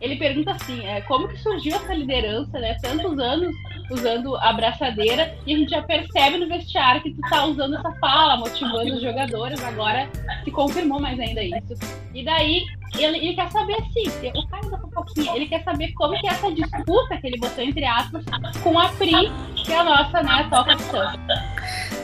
ele 0.00 0.16
pergunta 0.16 0.52
assim, 0.52 0.86
é, 0.86 1.00
como 1.02 1.26
que 1.26 1.36
surgiu 1.38 1.74
essa 1.74 1.92
liderança, 1.92 2.60
né? 2.60 2.76
Tantos 2.80 3.18
anos 3.18 3.52
usando 3.90 4.36
a 4.36 4.50
abraçadeira 4.50 5.34
e 5.46 5.54
a 5.54 5.58
gente 5.58 5.70
já 5.70 5.82
percebe 5.82 6.38
no 6.38 6.48
vestiário 6.48 7.02
que 7.02 7.12
tu 7.12 7.20
tá 7.28 7.44
usando 7.46 7.76
essa 7.76 7.92
fala, 8.00 8.36
motivando 8.36 8.94
os 8.94 9.02
jogadores, 9.02 9.62
agora 9.64 10.08
se 10.44 10.50
confirmou 10.50 11.00
mais 11.00 11.18
ainda 11.18 11.42
isso. 11.42 11.74
E 12.14 12.24
daí, 12.24 12.64
ele, 12.98 13.18
ele 13.18 13.34
quer 13.34 13.50
saber 13.50 13.74
assim, 13.74 14.30
o 14.34 14.46
cara 14.48 14.70
da 14.70 14.78
fofoquinha, 14.78 15.36
ele 15.36 15.46
quer 15.46 15.62
saber 15.62 15.92
como 15.92 16.18
que 16.18 16.26
é 16.26 16.30
essa 16.30 16.52
disputa 16.52 17.16
que 17.16 17.26
ele 17.26 17.38
botou 17.38 17.64
entre 17.64 17.84
aspas 17.84 18.24
com 18.62 18.78
a 18.78 18.88
Pri, 18.90 19.32
que 19.56 19.72
é 19.72 19.78
a 19.78 19.84
nossa, 19.84 20.22
né, 20.22 20.32
atual 20.32 20.64
capitã. 20.64 21.12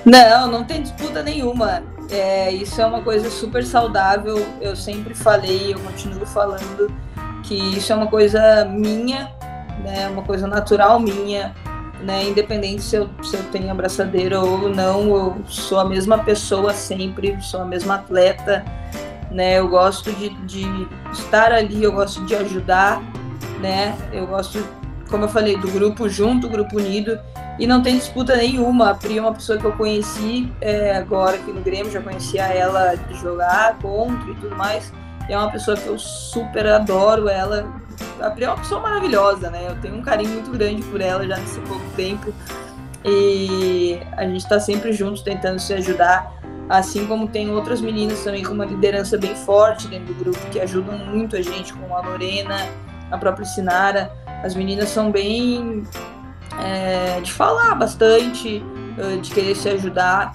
Não, 0.04 0.50
não 0.50 0.64
tem 0.64 0.82
disputa 0.82 1.22
nenhuma. 1.22 1.82
É, 2.10 2.50
isso 2.50 2.80
é 2.80 2.86
uma 2.86 3.00
coisa 3.00 3.30
super 3.30 3.64
saudável. 3.64 4.36
Eu 4.60 4.76
sempre 4.76 5.14
falei, 5.14 5.72
eu 5.72 5.80
continuo 5.80 6.26
falando 6.26 6.94
que 7.42 7.54
isso 7.54 7.92
é 7.92 7.96
uma 7.96 8.06
coisa 8.06 8.64
minha, 8.64 9.30
né, 9.82 10.08
uma 10.08 10.22
coisa 10.22 10.46
natural 10.46 10.98
minha, 10.98 11.54
né, 12.04 12.24
independente 12.24 12.82
se 12.82 12.96
eu, 12.96 13.08
se 13.22 13.36
eu 13.36 13.42
tenho 13.44 13.70
abraçadeira 13.70 14.40
ou 14.40 14.68
não, 14.68 15.16
eu 15.16 15.36
sou 15.46 15.80
a 15.80 15.84
mesma 15.84 16.18
pessoa 16.18 16.72
sempre, 16.72 17.36
sou 17.40 17.62
a 17.62 17.64
mesma 17.64 17.96
atleta, 17.96 18.64
né, 19.30 19.58
eu 19.58 19.68
gosto 19.68 20.12
de, 20.12 20.28
de 20.44 20.64
estar 21.12 21.52
ali, 21.52 21.82
eu 21.82 21.92
gosto 21.92 22.24
de 22.24 22.34
ajudar, 22.36 23.02
né, 23.60 23.96
eu 24.12 24.26
gosto, 24.26 24.64
como 25.10 25.24
eu 25.24 25.28
falei, 25.28 25.56
do 25.56 25.68
grupo 25.70 26.08
junto, 26.08 26.48
grupo 26.48 26.76
unido, 26.76 27.18
e 27.58 27.66
não 27.66 27.82
tem 27.82 27.96
disputa 27.96 28.36
nenhuma. 28.36 28.90
A 28.90 28.94
Pri 28.94 29.18
é 29.18 29.20
uma 29.20 29.32
pessoa 29.32 29.58
que 29.58 29.64
eu 29.64 29.72
conheci 29.72 30.52
é, 30.60 30.96
agora 30.96 31.36
aqui 31.36 31.52
no 31.52 31.60
Grêmio, 31.60 31.90
já 31.90 32.00
conhecia 32.00 32.42
ela 32.46 32.94
de 32.96 33.14
jogar 33.20 33.78
contra 33.78 34.30
e 34.30 34.34
tudo 34.34 34.56
mais. 34.56 34.92
E 35.28 35.32
é 35.32 35.38
uma 35.38 35.50
pessoa 35.50 35.76
que 35.76 35.86
eu 35.86 35.98
super 35.98 36.66
adoro 36.66 37.28
ela. 37.28 37.66
A 38.20 38.30
Pri 38.30 38.44
é 38.44 38.48
uma 38.48 38.56
pessoa 38.56 38.80
maravilhosa, 38.80 39.50
né? 39.50 39.68
Eu 39.68 39.80
tenho 39.80 39.96
um 39.96 40.02
carinho 40.02 40.30
muito 40.30 40.50
grande 40.50 40.82
por 40.82 41.00
ela 41.00 41.26
já 41.26 41.36
nesse 41.36 41.60
pouco 41.60 41.84
tempo. 41.96 42.32
E 43.04 43.98
a 44.16 44.24
gente 44.24 44.38
está 44.38 44.58
sempre 44.58 44.92
juntos 44.92 45.22
tentando 45.22 45.58
se 45.58 45.72
ajudar. 45.74 46.32
Assim 46.68 47.06
como 47.06 47.28
tem 47.28 47.50
outras 47.50 47.80
meninas 47.80 48.24
também 48.24 48.42
com 48.42 48.54
uma 48.54 48.64
liderança 48.64 49.18
bem 49.18 49.34
forte 49.34 49.86
dentro 49.88 50.14
do 50.14 50.24
grupo 50.24 50.38
que 50.50 50.58
ajudam 50.60 50.96
muito 50.96 51.36
a 51.36 51.42
gente, 51.42 51.74
como 51.74 51.94
a 51.94 52.00
Lorena, 52.00 52.56
a 53.10 53.18
própria 53.18 53.44
Sinara. 53.44 54.10
As 54.42 54.54
meninas 54.54 54.88
são 54.88 55.10
bem 55.10 55.82
é, 56.62 57.20
de 57.20 57.32
falar 57.32 57.74
bastante, 57.74 58.62
de 59.20 59.30
querer 59.30 59.54
se 59.54 59.68
ajudar. 59.68 60.32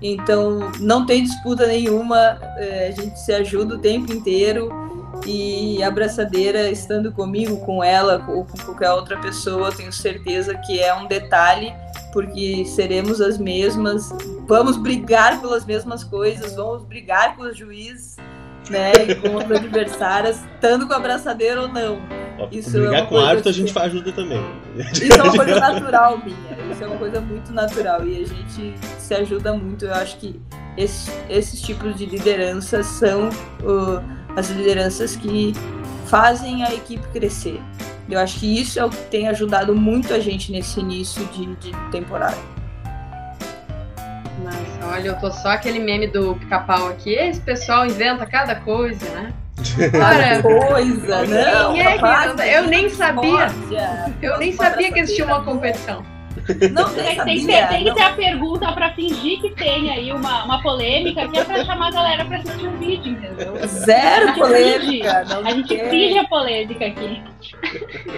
Então 0.00 0.70
não 0.80 1.06
tem 1.06 1.22
disputa 1.22 1.66
nenhuma, 1.66 2.38
é, 2.56 2.88
a 2.88 3.00
gente 3.00 3.18
se 3.18 3.32
ajuda 3.32 3.76
o 3.76 3.78
tempo 3.78 4.12
inteiro 4.12 4.81
e 5.26 5.82
a 5.82 5.88
abraçadeira 5.88 6.70
estando 6.70 7.12
comigo, 7.12 7.58
com 7.58 7.82
ela 7.82 8.24
ou 8.28 8.44
com 8.44 8.58
qualquer 8.58 8.90
outra 8.92 9.18
pessoa, 9.18 9.72
tenho 9.72 9.92
certeza 9.92 10.56
que 10.56 10.80
é 10.80 10.94
um 10.94 11.06
detalhe, 11.06 11.72
porque 12.12 12.64
seremos 12.66 13.20
as 13.20 13.38
mesmas, 13.38 14.12
vamos 14.46 14.76
brigar 14.76 15.40
pelas 15.40 15.64
mesmas 15.64 16.04
coisas, 16.04 16.54
vamos 16.54 16.84
brigar 16.84 17.36
com 17.36 17.42
os 17.42 17.56
juízes, 17.56 18.16
né, 18.70 18.92
e 19.08 19.14
com 19.16 19.36
os 19.36 19.44
adversários, 19.44 20.38
estando 20.54 20.86
com 20.86 20.92
a 20.92 20.96
abraçadeira 20.96 21.62
ou 21.62 21.68
não. 21.68 22.00
Isso 22.50 22.72
brigar 22.72 23.04
é 23.04 23.06
com 23.06 23.14
o 23.14 23.18
árbitro 23.18 23.50
a 23.50 23.52
gente 23.52 23.78
ajuda 23.78 24.12
também. 24.12 24.42
Isso 24.92 25.12
é 25.12 25.22
uma 25.22 25.32
coisa 25.36 25.60
natural 25.60 26.18
minha, 26.18 26.72
isso 26.72 26.82
é 26.82 26.86
uma 26.86 26.96
coisa 26.96 27.20
muito 27.20 27.52
natural 27.52 28.06
e 28.06 28.22
a 28.22 28.26
gente 28.26 28.74
se 28.98 29.14
ajuda 29.14 29.52
muito. 29.52 29.84
Eu 29.84 29.94
acho 29.94 30.16
que 30.16 30.40
esse, 30.76 31.10
esses 31.28 31.60
tipos 31.60 31.96
de 31.96 32.06
lideranças 32.06 32.86
são 32.86 33.28
uh, 33.28 34.21
as 34.36 34.50
lideranças 34.50 35.16
que 35.16 35.52
fazem 36.06 36.64
a 36.64 36.72
equipe 36.74 37.06
crescer. 37.08 37.60
Eu 38.08 38.18
acho 38.18 38.40
que 38.40 38.60
isso 38.60 38.78
é 38.78 38.84
o 38.84 38.90
que 38.90 38.96
tem 39.04 39.28
ajudado 39.28 39.74
muito 39.74 40.12
a 40.12 40.18
gente 40.18 40.52
nesse 40.52 40.80
início 40.80 41.24
de, 41.26 41.54
de 41.56 41.72
temporada. 41.90 42.36
Nossa, 44.42 44.94
olha, 44.94 45.08
eu 45.08 45.18
tô 45.18 45.30
só 45.30 45.50
aquele 45.50 45.78
meme 45.78 46.08
do 46.08 46.34
pica-pau 46.34 46.88
aqui. 46.88 47.14
Esse 47.14 47.40
pessoal 47.40 47.86
inventa 47.86 48.26
cada 48.26 48.56
coisa, 48.56 49.08
né? 49.10 49.32
Cara, 49.90 50.42
coisa, 50.42 51.24
não. 51.26 51.76
É 51.76 52.58
eu 52.58 52.66
nem 52.66 52.88
sabia. 52.90 53.46
Eu 54.20 54.38
nem 54.38 54.52
sabia 54.52 54.92
que 54.92 54.98
existia 54.98 55.24
uma 55.24 55.44
competição. 55.44 56.04
Não, 56.72 56.88
tem, 56.94 57.24
tem, 57.24 57.40
que 57.40 57.46
ter, 57.46 57.68
tem 57.68 57.84
que 57.84 57.94
ter 57.94 58.02
a 58.02 58.12
pergunta 58.12 58.72
pra 58.72 58.92
fingir 58.92 59.40
que 59.40 59.50
tem 59.50 59.90
aí 59.90 60.12
uma, 60.12 60.44
uma 60.44 60.62
polêmica, 60.62 61.28
que 61.28 61.38
é 61.38 61.44
pra 61.44 61.64
chamar 61.64 61.88
a 61.88 61.90
galera 61.90 62.24
pra 62.24 62.38
assistir 62.38 62.66
o 62.66 62.70
um 62.70 62.78
vídeo, 62.78 63.12
entendeu? 63.12 63.66
Zero 63.66 64.34
polêmica. 64.34 65.24
a 65.44 65.50
gente 65.52 65.78
finge 65.90 66.18
a 66.18 66.24
polêmica 66.24 66.86
aqui. 66.86 67.22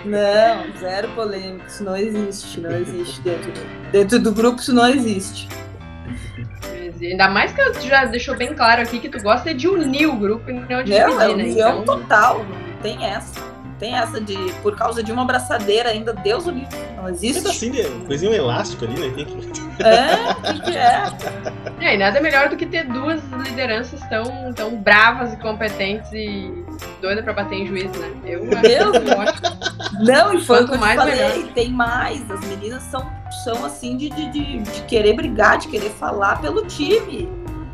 Não, 0.04 0.78
zero 0.78 1.08
polêmica. 1.08 1.66
Isso 1.66 1.84
não 1.84 1.96
existe, 1.96 2.60
não 2.60 2.70
existe 2.70 3.20
dentro, 3.20 3.52
dentro 3.92 4.18
do 4.20 4.32
grupo, 4.32 4.60
isso 4.60 4.74
não 4.74 4.88
existe. 4.88 5.48
Ainda 7.00 7.28
mais 7.28 7.52
que 7.52 7.62
tu 7.72 7.82
já 7.82 8.04
deixou 8.06 8.36
bem 8.36 8.54
claro 8.54 8.80
aqui 8.80 8.98
que 8.98 9.08
tu 9.08 9.22
gosta 9.22 9.52
de 9.52 9.68
unir 9.68 10.06
o 10.06 10.16
grupo 10.16 10.48
e 10.48 10.52
não 10.54 10.62
de 10.62 10.72
não, 10.72 10.82
dividir, 10.82 11.30
é 11.30 11.34
né? 11.34 11.48
Então... 11.48 11.84
total, 11.84 12.38
não 12.44 12.78
tem 12.80 13.04
essa 13.04 13.53
tem 13.78 13.94
essa 13.96 14.20
de 14.20 14.36
por 14.62 14.76
causa 14.76 15.02
de 15.02 15.12
uma 15.12 15.22
abraçadeira 15.22 15.90
ainda, 15.90 16.12
Deus 16.12 16.46
o 16.46 16.50
livre. 16.50 16.76
Não 16.96 17.08
existe. 17.08 17.46
assim, 17.48 18.04
coisinha 18.06 18.30
um 18.30 18.34
elástico 18.34 18.84
ali, 18.84 18.98
né? 18.98 19.12
Tem 19.14 19.24
que... 19.24 19.64
É, 19.82 20.52
que, 20.52 20.60
que 20.62 20.76
é? 20.76 21.04
É, 21.80 21.94
e 21.94 21.98
nada 21.98 22.20
melhor 22.20 22.48
do 22.48 22.56
que 22.56 22.64
ter 22.64 22.84
duas 22.84 23.20
lideranças 23.44 24.00
tão, 24.08 24.52
tão 24.54 24.76
bravas 24.76 25.32
e 25.32 25.36
competentes 25.36 26.12
e 26.12 26.64
doida 27.00 27.22
pra 27.22 27.32
bater 27.32 27.56
em 27.56 27.66
juiz, 27.66 27.90
né? 27.92 28.10
Eu 28.24 28.46
Deus, 28.46 28.96
Não, 30.00 30.32
e 30.32 30.40
foi 30.40 30.62
o 30.62 30.68
que 30.68 30.74
eu 30.74 30.78
mais 30.78 30.96
falei, 30.96 31.16
melhor. 31.16 31.52
tem 31.52 31.70
mais. 31.70 32.30
As 32.30 32.40
meninas 32.46 32.82
são, 32.84 33.10
são 33.42 33.64
assim 33.64 33.96
de, 33.96 34.08
de, 34.10 34.30
de, 34.30 34.58
de 34.62 34.80
querer 34.82 35.14
brigar, 35.14 35.58
de 35.58 35.68
querer 35.68 35.90
falar 35.90 36.40
pelo 36.40 36.64
time. 36.66 37.28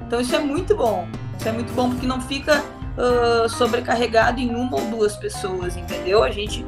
Então 0.07 0.21
isso 0.21 0.35
é 0.35 0.39
muito 0.39 0.75
bom. 0.75 1.07
Isso 1.39 1.49
é 1.49 1.53
muito 1.53 1.73
bom 1.73 1.91
porque 1.91 2.07
não 2.07 2.21
fica 2.21 2.65
uh, 3.01 3.49
sobrecarregado 3.49 4.41
em 4.41 4.55
uma 4.55 4.77
ou 4.77 4.87
duas 4.91 5.17
pessoas, 5.17 5.77
entendeu? 5.77 6.23
A 6.23 6.31
gente 6.31 6.65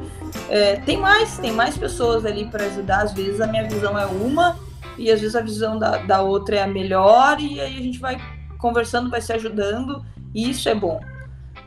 é, 0.49 0.77
tem 0.77 0.97
mais, 0.97 1.37
tem 1.37 1.51
mais 1.51 1.77
pessoas 1.77 2.25
ali 2.25 2.45
para 2.45 2.65
ajudar. 2.65 3.03
Às 3.03 3.13
vezes 3.13 3.39
a 3.39 3.47
minha 3.47 3.67
visão 3.67 3.97
é 3.97 4.05
uma 4.05 4.57
e 4.97 5.11
às 5.11 5.21
vezes 5.21 5.35
a 5.35 5.41
visão 5.41 5.77
da, 5.77 5.97
da 5.97 6.21
outra 6.21 6.57
é 6.57 6.63
a 6.63 6.67
melhor 6.67 7.39
e 7.39 7.59
aí 7.59 7.77
a 7.77 7.81
gente 7.81 7.99
vai 7.99 8.17
conversando, 8.57 9.09
vai 9.09 9.21
se 9.21 9.31
ajudando 9.33 10.03
e 10.33 10.49
isso 10.49 10.67
é 10.67 10.75
bom. 10.75 10.99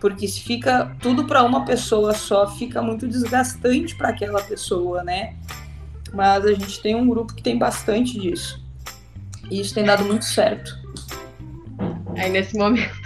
Porque 0.00 0.28
se 0.28 0.40
fica 0.40 0.94
tudo 1.00 1.24
para 1.24 1.42
uma 1.42 1.64
pessoa 1.64 2.12
só, 2.12 2.46
fica 2.48 2.82
muito 2.82 3.08
desgastante 3.08 3.94
para 3.94 4.10
aquela 4.10 4.42
pessoa, 4.42 5.02
né? 5.02 5.34
Mas 6.12 6.44
a 6.44 6.52
gente 6.52 6.80
tem 6.80 6.94
um 6.94 7.08
grupo 7.08 7.34
que 7.34 7.42
tem 7.42 7.58
bastante 7.58 8.18
disso. 8.18 8.64
E 9.50 9.60
isso 9.60 9.74
tem 9.74 9.84
dado 9.84 10.04
muito 10.04 10.24
certo. 10.24 10.76
Aí 12.16 12.30
nesse 12.30 12.56
momento 12.56 13.05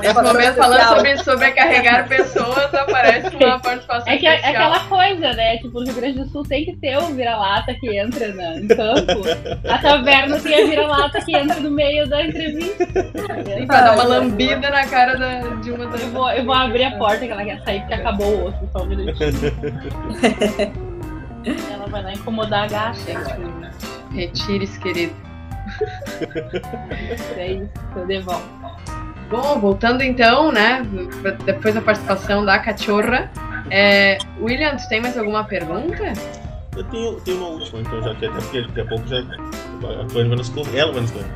Nesse 0.00 0.22
momento, 0.22 0.54
falando 0.56 0.96
sobre 0.96 1.18
sobrecarregar 1.18 2.08
pessoas, 2.08 2.74
aparece 2.74 3.36
uma 3.36 3.58
participação 3.60 4.12
É, 4.12 4.16
que, 4.16 4.26
é 4.26 4.36
aquela 4.36 4.80
coisa, 4.80 5.32
né? 5.32 5.58
Tipo, 5.58 5.80
no 5.80 5.86
Rio 5.86 5.94
Grande 5.94 6.18
do 6.20 6.28
Sul 6.28 6.42
tem 6.44 6.64
que 6.64 6.76
ter 6.76 6.96
o 6.98 7.06
vira-lata 7.14 7.74
que 7.74 7.96
entra 7.96 8.28
no, 8.28 8.58
em 8.58 8.68
campo. 8.68 9.22
A 9.68 9.78
taverna 9.78 10.38
tem 10.40 10.62
a 10.64 10.66
vira-lata 10.66 11.24
que 11.24 11.36
entra 11.36 11.60
no 11.60 11.70
meio 11.70 12.08
da 12.08 12.24
entrevista. 12.24 12.86
Tem 12.86 13.66
pra 13.66 13.80
dar 13.82 13.94
uma 13.94 14.04
lambida 14.04 14.70
na 14.70 14.86
cara 14.86 15.16
da, 15.16 15.40
de 15.56 15.70
uma 15.70 15.86
das... 15.86 16.02
Eu 16.02 16.10
vou, 16.10 16.30
eu 16.30 16.44
vou 16.44 16.54
abrir 16.54 16.84
a 16.84 16.96
porta 16.96 17.26
que 17.26 17.32
ela 17.32 17.44
quer 17.44 17.60
sair 17.62 17.80
porque 17.80 17.94
acabou 17.94 18.26
o 18.26 18.46
osso, 18.48 18.68
só 18.72 18.82
um 18.82 18.86
minutinho. 18.86 19.30
ela 21.72 21.86
vai 21.86 22.02
lá 22.02 22.12
incomodar 22.12 22.64
a 22.64 22.66
gata. 22.66 22.96
Retire-se, 24.12 24.78
querido. 24.80 25.14
É 27.36 27.52
isso, 27.52 27.70
eu 27.96 28.06
devolvo. 28.06 28.65
Bom, 29.28 29.58
voltando 29.58 30.02
então, 30.02 30.52
né? 30.52 30.86
Depois 31.44 31.74
da 31.74 31.80
participação 31.80 32.44
da 32.44 32.58
cachorra. 32.58 33.30
É, 33.70 34.18
William, 34.40 34.76
tu 34.76 34.88
tem 34.88 35.00
mais 35.00 35.18
alguma 35.18 35.44
pergunta? 35.44 36.12
Eu 36.76 36.84
tenho, 36.84 37.20
tenho 37.20 37.38
uma 37.38 37.48
última, 37.48 37.80
então, 37.80 38.02
já 38.02 38.14
que 38.14 38.26
até 38.26 38.40
porque 38.40 38.62
daqui 38.62 38.80
a 38.80 38.86
pouco 38.86 39.08
já. 39.08 39.18
A 39.18 40.04
Tuane 40.06 40.28
vai 40.28 40.38
nos 40.38 40.48
correr. 40.50 40.78
Ela 40.78 40.92
vai 40.92 41.00
nos 41.02 41.10
correr. 41.10 41.26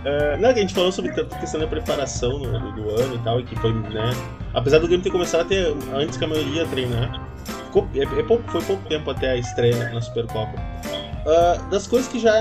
Uh, 0.00 0.40
não, 0.40 0.48
a 0.48 0.54
gente 0.54 0.72
falou 0.72 0.90
sobre 0.90 1.10
a 1.10 1.24
questão 1.24 1.60
da 1.60 1.66
preparação 1.66 2.38
no, 2.38 2.58
do, 2.58 2.72
do, 2.72 2.90
ano 2.98 3.16
e 3.16 3.18
tal, 3.18 3.38
e 3.38 3.44
que 3.44 3.54
foi, 3.56 3.72
né? 3.72 4.10
Apesar 4.54 4.78
do 4.78 4.88
game 4.88 5.02
ter 5.02 5.10
começado 5.10 5.42
até 5.42 5.74
antes 5.94 6.16
que 6.16 6.24
a 6.24 6.28
maioria 6.28 6.64
treinar, 6.66 7.20
ficou, 7.44 7.86
é, 7.94 8.02
é 8.02 8.22
pouco, 8.22 8.50
foi 8.50 8.62
pouco 8.62 8.88
tempo 8.88 9.10
até 9.10 9.32
a 9.32 9.36
estreia 9.36 9.90
na 9.92 10.00
Supercopa. 10.00 10.54
Uh, 11.20 11.62
das 11.68 11.86
coisas 11.86 12.10
que 12.10 12.18
já. 12.18 12.32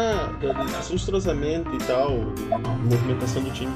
da 0.42 0.54
questão 0.54 0.96
de 0.96 1.04
entrosamento 1.04 1.74
e 1.74 1.78
tal, 1.80 2.12
movimentação 2.86 3.44
do 3.44 3.52
time, 3.52 3.74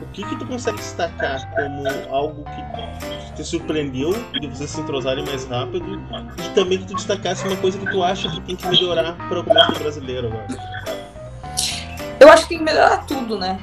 o 0.00 0.06
que 0.12 0.24
que 0.24 0.36
tu 0.36 0.46
consegue 0.46 0.78
destacar 0.78 1.50
como 1.54 1.84
algo 2.10 2.44
que 2.44 3.32
te 3.36 3.44
surpreendeu 3.44 4.12
de 4.40 4.46
vocês 4.48 4.70
se 4.70 4.80
entrosarem 4.80 5.24
mais 5.26 5.44
rápido 5.46 6.00
e 6.38 6.48
também 6.54 6.78
que 6.78 6.86
tu 6.86 6.94
destacasse 6.94 7.46
uma 7.46 7.56
coisa 7.56 7.78
que 7.78 7.90
tu 7.90 8.02
acha 8.02 8.30
que 8.30 8.40
tem 8.40 8.56
que 8.56 8.66
melhorar 8.68 9.12
para 9.28 9.40
o 9.40 9.44
começo 9.44 9.78
brasileiro 9.78 10.28
agora? 10.28 10.46
Eu 12.18 12.28
acho 12.30 12.42
que 12.44 12.48
tem 12.50 12.58
que 12.58 12.64
melhorar 12.64 13.06
tudo, 13.06 13.38
né? 13.38 13.58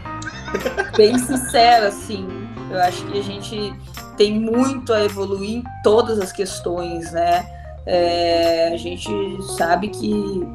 Bem 0.96 1.18
sincera, 1.18 1.88
assim. 1.88 2.28
Eu 2.70 2.80
acho 2.82 3.06
que 3.06 3.20
a 3.20 3.24
gente 3.24 3.74
tem 4.16 4.40
muito 4.40 4.94
a 4.94 5.04
evoluir 5.04 5.58
em 5.58 5.64
todas 5.84 6.20
as 6.20 6.32
questões, 6.32 7.12
né? 7.12 7.57
É, 7.88 8.70
a 8.74 8.78
gente 8.78 9.10
sabe 9.56 9.88
que 9.88 10.46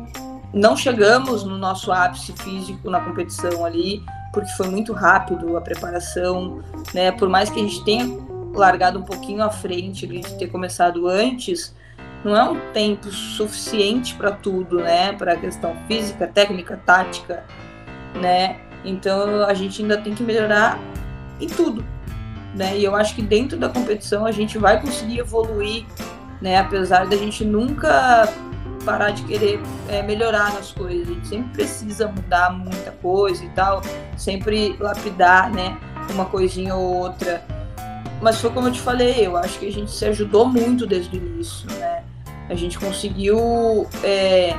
não 0.53 0.76
chegamos 0.76 1.45
no 1.45 1.57
nosso 1.57 1.91
ápice 1.91 2.33
físico 2.33 2.91
na 2.91 3.01
competição 3.01 3.64
ali, 3.64 4.03
porque 4.33 4.51
foi 4.53 4.68
muito 4.68 4.93
rápido 4.93 5.57
a 5.57 5.61
preparação, 5.61 6.62
né? 6.93 7.11
Por 7.11 7.28
mais 7.28 7.49
que 7.49 7.59
a 7.59 7.62
gente 7.62 7.83
tenha 7.85 8.07
largado 8.55 8.99
um 8.99 9.03
pouquinho 9.03 9.43
à 9.43 9.51
frente 9.51 10.07
de 10.07 10.20
ter 10.37 10.49
começado 10.49 11.09
antes, 11.09 11.74
não 12.22 12.37
é 12.37 12.45
um 12.45 12.61
tempo 12.72 13.11
suficiente 13.11 14.14
para 14.14 14.30
tudo, 14.30 14.80
né? 14.80 15.12
Para 15.14 15.33
a 15.33 15.37
questão 15.37 15.74
física, 15.89 16.26
técnica, 16.26 16.78
tática 16.85 17.43
né? 18.14 18.61
Então 18.85 19.45
a 19.45 19.55
gente 19.55 19.83
ainda 19.83 19.97
tem 19.97 20.14
que 20.14 20.22
melhorar 20.22 20.78
em 21.41 21.47
tudo, 21.47 21.85
né? 22.55 22.76
E 22.76 22.85
eu 22.85 22.95
acho 22.95 23.14
que 23.14 23.22
dentro 23.22 23.57
da 23.59 23.68
competição 23.68 24.26
a 24.26 24.33
gente 24.33 24.59
vai 24.59 24.80
conseguir 24.80 25.18
evoluir, 25.18 25.85
né? 26.43 26.59
Apesar 26.59 27.07
da 27.07 27.16
gente 27.16 27.45
nunca 27.45 28.28
parar 28.84 29.11
de 29.11 29.22
querer 29.22 29.61
é, 29.88 30.03
melhorar 30.03 30.53
nas 30.53 30.72
coisas, 30.72 31.09
a 31.09 31.12
gente 31.12 31.28
sempre 31.28 31.53
precisa 31.53 32.09
mudar 32.09 32.53
muita 32.53 32.90
coisa 32.90 33.45
e 33.45 33.49
tal, 33.51 33.80
sempre 34.16 34.76
lapidar, 34.78 35.51
né? 35.51 35.78
Uma 36.11 36.24
coisinha 36.24 36.74
ou 36.74 36.97
outra. 36.97 37.43
Mas 38.20 38.40
foi 38.40 38.51
como 38.51 38.68
eu 38.68 38.72
te 38.72 38.80
falei, 38.80 39.26
eu 39.26 39.36
acho 39.36 39.59
que 39.59 39.66
a 39.66 39.72
gente 39.72 39.90
se 39.90 40.05
ajudou 40.05 40.47
muito 40.47 40.86
desde 40.86 41.16
o 41.16 41.18
início, 41.18 41.66
né? 41.78 42.03
A 42.49 42.55
gente 42.55 42.78
conseguiu 42.78 43.88
é, 44.03 44.55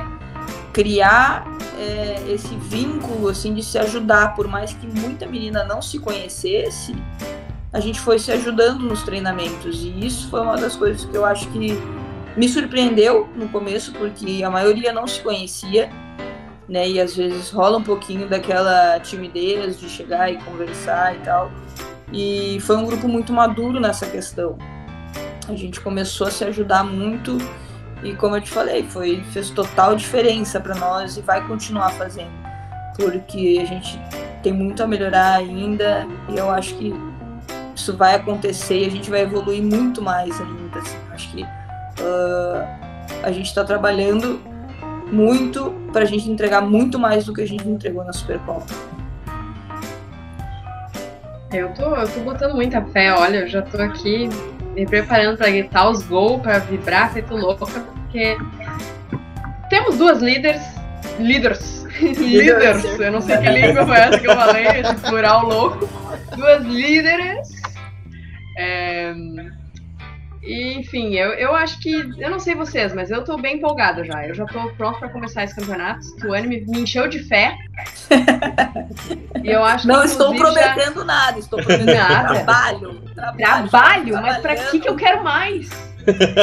criar 0.72 1.46
é, 1.78 2.32
esse 2.32 2.54
vínculo 2.56 3.28
assim 3.28 3.54
de 3.54 3.62
se 3.62 3.78
ajudar, 3.78 4.34
por 4.34 4.48
mais 4.48 4.72
que 4.72 4.86
muita 4.86 5.26
menina 5.26 5.64
não 5.64 5.80
se 5.80 5.98
conhecesse, 5.98 6.94
a 7.74 7.80
gente 7.80 8.00
foi 8.00 8.20
se 8.20 8.30
ajudando 8.30 8.82
nos 8.82 9.02
treinamentos 9.02 9.82
e 9.82 10.06
isso 10.06 10.30
foi 10.30 10.40
uma 10.40 10.56
das 10.56 10.76
coisas 10.76 11.04
que 11.04 11.14
eu 11.14 11.24
acho 11.24 11.48
que 11.48 11.76
me 12.36 12.48
surpreendeu 12.48 13.28
no 13.34 13.48
começo 13.48 13.92
porque 13.92 14.44
a 14.44 14.48
maioria 14.48 14.92
não 14.92 15.08
se 15.08 15.20
conhecia, 15.20 15.90
né? 16.68 16.88
E 16.88 17.00
às 17.00 17.16
vezes 17.16 17.50
rola 17.50 17.78
um 17.78 17.82
pouquinho 17.82 18.28
daquela 18.28 19.00
timidez 19.00 19.78
de 19.80 19.88
chegar 19.88 20.32
e 20.32 20.36
conversar 20.38 21.16
e 21.16 21.18
tal. 21.18 21.50
E 22.12 22.58
foi 22.60 22.76
um 22.76 22.86
grupo 22.86 23.08
muito 23.08 23.32
maduro 23.32 23.80
nessa 23.80 24.06
questão. 24.06 24.56
A 25.48 25.54
gente 25.56 25.80
começou 25.80 26.28
a 26.28 26.30
se 26.30 26.44
ajudar 26.44 26.84
muito 26.84 27.38
e 28.04 28.14
como 28.14 28.36
eu 28.36 28.40
te 28.40 28.50
falei, 28.50 28.84
foi 28.84 29.20
fez 29.32 29.50
total 29.50 29.96
diferença 29.96 30.60
para 30.60 30.76
nós 30.76 31.16
e 31.16 31.22
vai 31.22 31.44
continuar 31.44 31.90
fazendo, 31.90 32.30
porque 32.96 33.58
a 33.60 33.64
gente 33.64 33.98
tem 34.44 34.52
muito 34.52 34.80
a 34.80 34.86
melhorar 34.86 35.38
ainda 35.38 36.06
e 36.28 36.36
eu 36.36 36.50
acho 36.50 36.76
que 36.76 36.94
isso 37.74 37.96
vai 37.96 38.14
acontecer 38.14 38.78
e 38.78 38.86
a 38.86 38.90
gente 38.90 39.10
vai 39.10 39.22
evoluir 39.22 39.62
muito 39.62 40.00
mais 40.00 40.40
ainda. 40.40 40.78
Assim. 40.78 40.96
Acho 41.12 41.30
que 41.32 41.42
uh, 41.42 42.66
a 43.22 43.32
gente 43.32 43.46
está 43.46 43.64
trabalhando 43.64 44.40
muito 45.10 45.72
para 45.92 46.02
a 46.02 46.06
gente 46.06 46.30
entregar 46.30 46.60
muito 46.60 46.98
mais 46.98 47.24
do 47.26 47.32
que 47.32 47.42
a 47.42 47.46
gente 47.46 47.66
entregou 47.68 48.04
na 48.04 48.12
Supercopa. 48.12 48.66
Eu 51.52 51.72
tô, 51.72 51.94
eu 51.94 52.08
tô 52.08 52.20
botando 52.20 52.54
muita 52.54 52.82
fé, 52.86 53.12
olha, 53.12 53.38
eu 53.38 53.48
já 53.48 53.62
tô 53.62 53.80
aqui 53.80 54.28
me 54.74 54.84
preparando 54.84 55.36
para 55.36 55.48
gritar 55.50 55.88
os 55.88 56.02
gols, 56.02 56.42
para 56.42 56.58
vibrar 56.58 57.12
feito 57.12 57.32
louca, 57.36 57.64
porque 57.64 58.36
temos 59.70 59.96
duas 59.96 60.20
líderes, 60.20 60.62
líderes, 61.20 61.84
líderes, 62.00 62.98
eu 62.98 63.12
não 63.12 63.20
sei 63.20 63.38
que 63.38 63.48
língua 63.48 63.86
foi 63.86 63.96
essa 63.96 64.18
que 64.18 64.28
eu 64.28 64.34
falei, 64.34 64.66
esse 64.66 64.94
plural 64.96 65.46
louco, 65.46 65.88
duas 66.36 66.64
líderes. 66.64 67.53
É, 68.56 69.14
enfim, 70.46 71.14
eu, 71.14 71.30
eu 71.32 71.54
acho 71.54 71.80
que. 71.80 71.92
Eu 72.18 72.30
não 72.30 72.38
sei 72.38 72.54
vocês, 72.54 72.92
mas 72.92 73.10
eu 73.10 73.24
tô 73.24 73.38
bem 73.38 73.56
empolgada 73.56 74.04
já. 74.04 74.26
Eu 74.26 74.34
já 74.34 74.44
tô 74.44 74.68
pronto 74.70 74.98
pra 74.98 75.08
começar 75.08 75.44
esse 75.44 75.54
campeonato. 75.54 76.04
Tuane 76.16 76.46
me, 76.46 76.60
me 76.66 76.80
encheu 76.80 77.08
de 77.08 77.20
fé. 77.20 77.56
e 79.42 79.48
eu 79.48 79.64
acho 79.64 79.88
Não 79.88 80.04
estou 80.04 80.34
prometendo 80.34 81.00
já... 81.00 81.04
nada, 81.04 81.38
estou 81.38 81.62
prometendo 81.62 81.94
nada. 81.94 82.34
Trabalho, 82.34 83.00
trabalho. 83.14 83.38
Trabalho? 83.38 84.14
Mas 84.20 84.38
pra 84.38 84.56
que, 84.56 84.80
que 84.80 84.88
eu 84.88 84.96
quero 84.96 85.24
mais? 85.24 85.93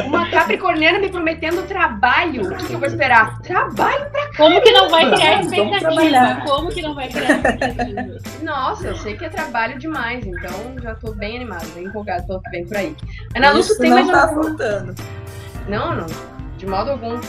Uma 0.06 0.30
capricorniana 0.30 1.00
me 1.00 1.10
prometendo 1.10 1.66
trabalho. 1.68 2.44
O 2.44 2.58
que, 2.58 2.68
que 2.68 2.74
eu 2.74 2.80
vou 2.80 2.88
esperar? 2.88 3.40
Trabalho 3.42 4.10
pra 4.10 4.28
cá. 4.28 4.38
Como 4.38 4.62
que 4.62 4.72
não 4.72 4.90
vai 4.90 5.12
criar 5.14 5.42
expectativa? 5.42 6.42
Como 6.46 6.70
que 6.70 6.82
não 6.82 6.96
vai 6.96 7.08
criar 7.10 7.32
expectativa? 7.32 8.18
Nossa, 8.44 8.88
eu 8.88 8.96
sei 8.98 9.18
que 9.18 9.26
é 9.26 9.30
trabalho 9.30 9.78
demais, 9.78 10.26
então 10.26 10.76
já 10.82 10.96
tô 10.96 11.14
bem 11.14 11.38
animada, 11.38 11.66
bem 11.76 11.86
empolgada 11.86 12.24
pelo 12.24 12.42
que 12.42 12.50
vem 12.50 12.66
por 12.66 12.78
aí. 12.78 12.96
Ana 13.36 13.52
Lúcia 13.52 13.78
tem 13.78 13.92
mais 13.92 14.08
tá 14.08 14.28
faltando. 14.28 14.96
Não, 15.68 15.96
não. 15.96 16.08
De 16.58 16.66
modo 16.66 16.92
algum. 16.92 17.20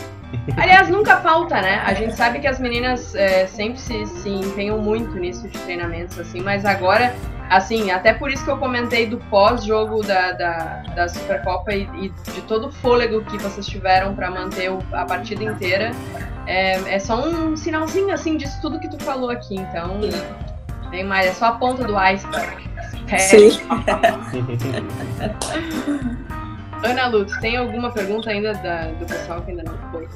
Aliás, 0.57 0.89
nunca 0.89 1.19
falta, 1.19 1.61
né? 1.61 1.83
A 1.85 1.95
gente 1.95 2.15
sabe 2.15 2.41
que 2.41 2.47
as 2.47 2.59
meninas 2.59 3.15
é, 3.15 3.47
sempre 3.47 3.79
se, 3.79 4.07
se 4.07 4.29
empenham 4.29 4.79
muito 4.79 5.15
nisso 5.17 5.49
de 5.49 5.59
treinamentos, 5.59 6.19
assim, 6.19 6.41
mas 6.41 6.65
agora 6.65 7.15
assim, 7.53 7.91
até 7.91 8.15
por 8.15 8.31
isso 8.31 8.45
que 8.45 8.51
eu 8.51 8.57
comentei 8.57 9.07
do 9.07 9.19
pós-jogo 9.19 10.03
da, 10.03 10.33
da, 10.33 10.83
da, 10.95 11.09
Supercopa 11.09 11.73
e, 11.73 11.83
e, 12.01 12.09
de 12.09 12.41
todo 12.43 12.69
o 12.69 12.73
fôlego 12.73 13.23
que 13.25 13.37
vocês 13.39 13.67
tiveram 13.67 14.15
para 14.15 14.31
manter 14.31 14.71
o, 14.71 14.79
a 14.93 15.05
partida 15.05 15.45
inteira. 15.45 15.91
É, 16.47 16.95
é 16.95 16.99
só 16.99 17.23
um 17.23 17.55
sinalzinho, 17.55 18.13
assim, 18.13 18.37
disso 18.37 18.59
tudo 18.61 18.81
que 18.81 18.89
tu 18.89 18.99
falou 19.05 19.31
aqui. 19.31 19.55
Então, 19.55 20.01
tem 20.91 21.05
mais, 21.05 21.27
é 21.27 21.33
só 21.33 21.47
a 21.47 21.53
ponta 21.53 21.85
do 21.85 21.97
iceberg. 21.97 22.69
É. 23.09 23.19
Sim. 23.19 23.61
Ana 26.85 27.07
Lutz, 27.07 27.37
tem 27.39 27.57
alguma 27.57 27.91
pergunta 27.91 28.31
ainda 28.31 28.53
da, 28.55 28.87
do 28.87 29.07
pessoal 29.07 29.41
que 29.43 29.53
ainda 29.53 29.63
não 29.63 29.79
foi? 29.91 30.09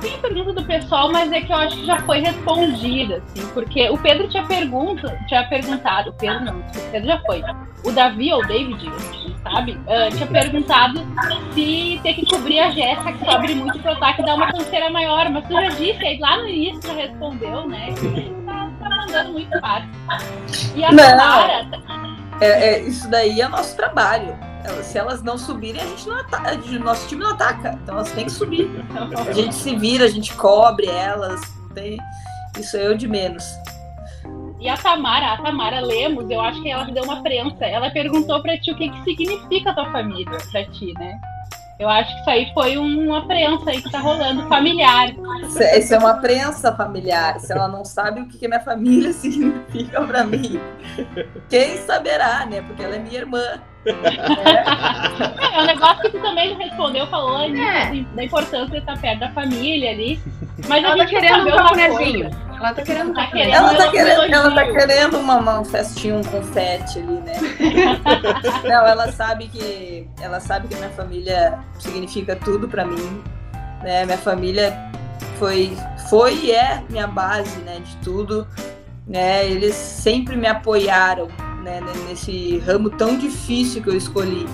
Tem 0.00 0.18
pergunta 0.18 0.52
do 0.54 0.64
pessoal, 0.64 1.12
mas 1.12 1.30
é 1.30 1.42
que 1.42 1.52
eu 1.52 1.56
acho 1.56 1.76
que 1.76 1.86
já 1.86 1.98
foi 2.00 2.20
respondida, 2.20 3.16
assim, 3.16 3.46
porque 3.52 3.90
o 3.90 3.98
Pedro 3.98 4.28
tinha, 4.28 4.46
pergunta, 4.46 5.18
tinha 5.28 5.46
perguntado, 5.46 6.10
o 6.10 6.12
Pedro 6.14 6.44
não, 6.44 6.58
o 6.60 6.90
Pedro 6.90 7.06
já 7.06 7.20
foi. 7.20 7.42
O 7.84 7.92
Davi 7.92 8.32
ou 8.32 8.42
o 8.42 8.46
David, 8.46 8.90
sabe, 9.42 9.72
uh, 9.72 10.16
tinha 10.16 10.26
perguntado 10.26 11.00
se 11.52 12.00
ter 12.02 12.14
que 12.14 12.24
cobrir 12.24 12.60
a 12.60 12.70
Jéssica, 12.70 13.12
que 13.12 13.24
sobe 13.24 13.54
muito 13.54 13.78
pro 13.80 13.92
ataque, 13.92 14.24
dá 14.24 14.34
uma 14.34 14.50
canseira 14.50 14.88
maior, 14.88 15.28
mas 15.28 15.44
tu 15.46 15.52
já 15.52 15.68
disse, 15.68 16.06
aí 16.06 16.18
lá 16.18 16.38
no 16.38 16.48
início 16.48 16.80
já 16.82 16.94
respondeu, 16.94 17.68
né, 17.68 17.88
que 17.92 18.30
tá, 18.46 18.70
tá 18.80 18.88
mandando 18.88 19.32
muito 19.32 19.60
fácil. 19.60 19.90
E 20.76 20.84
a 20.84 20.88
Samara... 20.88 21.68
É, 22.40 22.46
é, 22.46 22.80
isso 22.80 23.10
daí 23.10 23.38
é 23.38 23.48
nosso 23.48 23.76
trabalho 23.76 24.49
se 24.82 24.98
elas 24.98 25.22
não 25.22 25.38
subirem, 25.38 25.80
a 25.80 25.86
gente 25.86 26.08
não 26.08 26.18
ataca, 26.18 26.56
nosso 26.78 27.08
time 27.08 27.22
não 27.22 27.30
ataca. 27.30 27.78
Então 27.82 27.96
elas 27.96 28.12
têm 28.12 28.24
que 28.24 28.32
subir. 28.32 28.70
A 29.28 29.32
gente 29.32 29.54
se 29.54 29.76
vira, 29.76 30.04
a 30.04 30.08
gente 30.08 30.34
cobre 30.34 30.86
elas. 30.86 31.40
Tem, 31.74 31.98
isso 32.58 32.76
é 32.76 32.86
eu 32.86 32.96
de 32.96 33.06
menos. 33.06 33.44
E 34.60 34.68
a 34.68 34.76
Tamara, 34.76 35.32
a 35.32 35.42
Tamara 35.42 35.80
Lemos, 35.80 36.28
eu 36.30 36.40
acho 36.40 36.60
que 36.62 36.70
ela 36.70 36.84
deu 36.84 37.04
uma 37.04 37.22
prensa. 37.22 37.64
Ela 37.64 37.90
perguntou 37.90 38.42
pra 38.42 38.58
ti 38.58 38.72
o 38.72 38.76
que, 38.76 38.90
que 38.90 39.04
significa 39.04 39.70
a 39.70 39.74
tua 39.74 39.90
família 39.90 40.38
pra 40.52 40.64
ti, 40.66 40.92
né? 40.98 41.18
Eu 41.78 41.88
acho 41.88 42.12
que 42.12 42.20
isso 42.20 42.30
aí 42.30 42.52
foi 42.52 42.76
uma 42.76 43.26
prensa 43.26 43.70
aí 43.70 43.80
que 43.80 43.90
tá 43.90 44.00
rolando, 44.00 44.46
familiar. 44.48 45.14
Isso 45.78 45.94
é 45.94 45.98
uma 45.98 46.12
prensa 46.12 46.76
familiar. 46.76 47.40
Se 47.40 47.50
ela 47.52 47.68
não 47.68 47.86
sabe 47.86 48.20
o 48.20 48.28
que, 48.28 48.36
que 48.36 48.46
minha 48.46 48.60
família 48.60 49.14
significa 49.14 50.02
para 50.02 50.24
mim, 50.24 50.60
quem 51.48 51.78
saberá, 51.78 52.44
né? 52.44 52.60
Porque 52.60 52.82
ela 52.82 52.96
é 52.96 52.98
minha 52.98 53.20
irmã. 53.20 53.62
É, 53.86 55.56
é 55.56 55.62
um 55.62 55.66
negócio 55.66 56.02
que 56.02 56.10
tu 56.10 56.20
também 56.20 56.54
respondeu, 56.56 57.06
falou 57.06 57.40
é. 57.40 58.04
da 58.14 58.24
importância 58.24 58.68
de 58.68 58.78
estar 58.78 58.98
perto 59.00 59.20
da 59.20 59.30
família 59.30 59.90
ali. 59.90 60.20
Mas 60.68 60.84
ela 60.84 60.94
a 60.94 60.98
tá 60.98 61.06
gente 61.06 61.14
tá 61.14 61.20
querendo 61.20 61.48
um 61.48 61.56
cafunézinho. 61.56 62.30
Ela 62.60 62.74
tá 62.74 62.82
querendo 62.82 63.14
Tá 63.14 63.24
tá 63.24 63.30
querendo- 63.30 63.54
Ela 63.54 63.74
tá, 63.74 63.90
querendo, 63.90 64.34
ela 64.34 64.54
tá 64.54 64.64
querendo 64.66 65.18
uma, 65.18 65.36
uma 65.38 65.64
festinha, 65.64 66.16
um 66.16 66.22
confete 66.22 66.98
ali, 66.98 67.20
né? 67.20 67.32
Não, 68.68 68.86
ela 68.86 69.10
sabe 69.12 69.48
que 69.48 70.06
ela 70.20 70.40
sabe 70.40 70.68
que 70.68 70.74
minha 70.74 70.90
família 70.90 71.58
significa 71.78 72.36
tudo 72.36 72.68
pra 72.68 72.84
mim, 72.84 73.22
né? 73.82 74.04
Minha 74.04 74.18
família 74.18 74.76
foi 75.38 75.74
foi 76.10 76.34
e 76.34 76.52
é 76.52 76.82
minha 76.90 77.06
base, 77.06 77.58
né, 77.60 77.80
de 77.82 77.96
tudo, 77.98 78.46
né? 79.06 79.46
Eles 79.46 79.74
sempre 79.74 80.36
me 80.36 80.46
apoiaram, 80.46 81.28
né, 81.62 81.80
nesse 82.08 82.58
ramo 82.58 82.90
tão 82.90 83.16
difícil 83.16 83.82
que 83.82 83.88
eu 83.88 83.96
escolhi. 83.96 84.46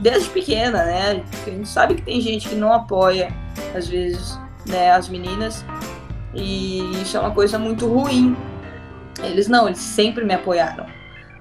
Desde 0.00 0.30
pequena, 0.30 0.84
né? 0.84 1.22
Porque 1.30 1.50
a 1.50 1.52
gente 1.54 1.68
sabe 1.68 1.94
que 1.94 2.02
tem 2.02 2.20
gente 2.20 2.48
que 2.48 2.54
não 2.54 2.72
apoia 2.72 3.34
às 3.74 3.86
vezes, 3.86 4.38
né, 4.66 4.92
as 4.92 5.08
meninas. 5.08 5.64
E 6.34 6.80
isso 7.02 7.16
é 7.16 7.20
uma 7.20 7.32
coisa 7.32 7.58
muito 7.58 7.86
ruim. 7.86 8.36
Eles 9.22 9.48
não, 9.48 9.66
eles 9.66 9.78
sempre 9.78 10.24
me 10.24 10.34
apoiaram. 10.34 10.86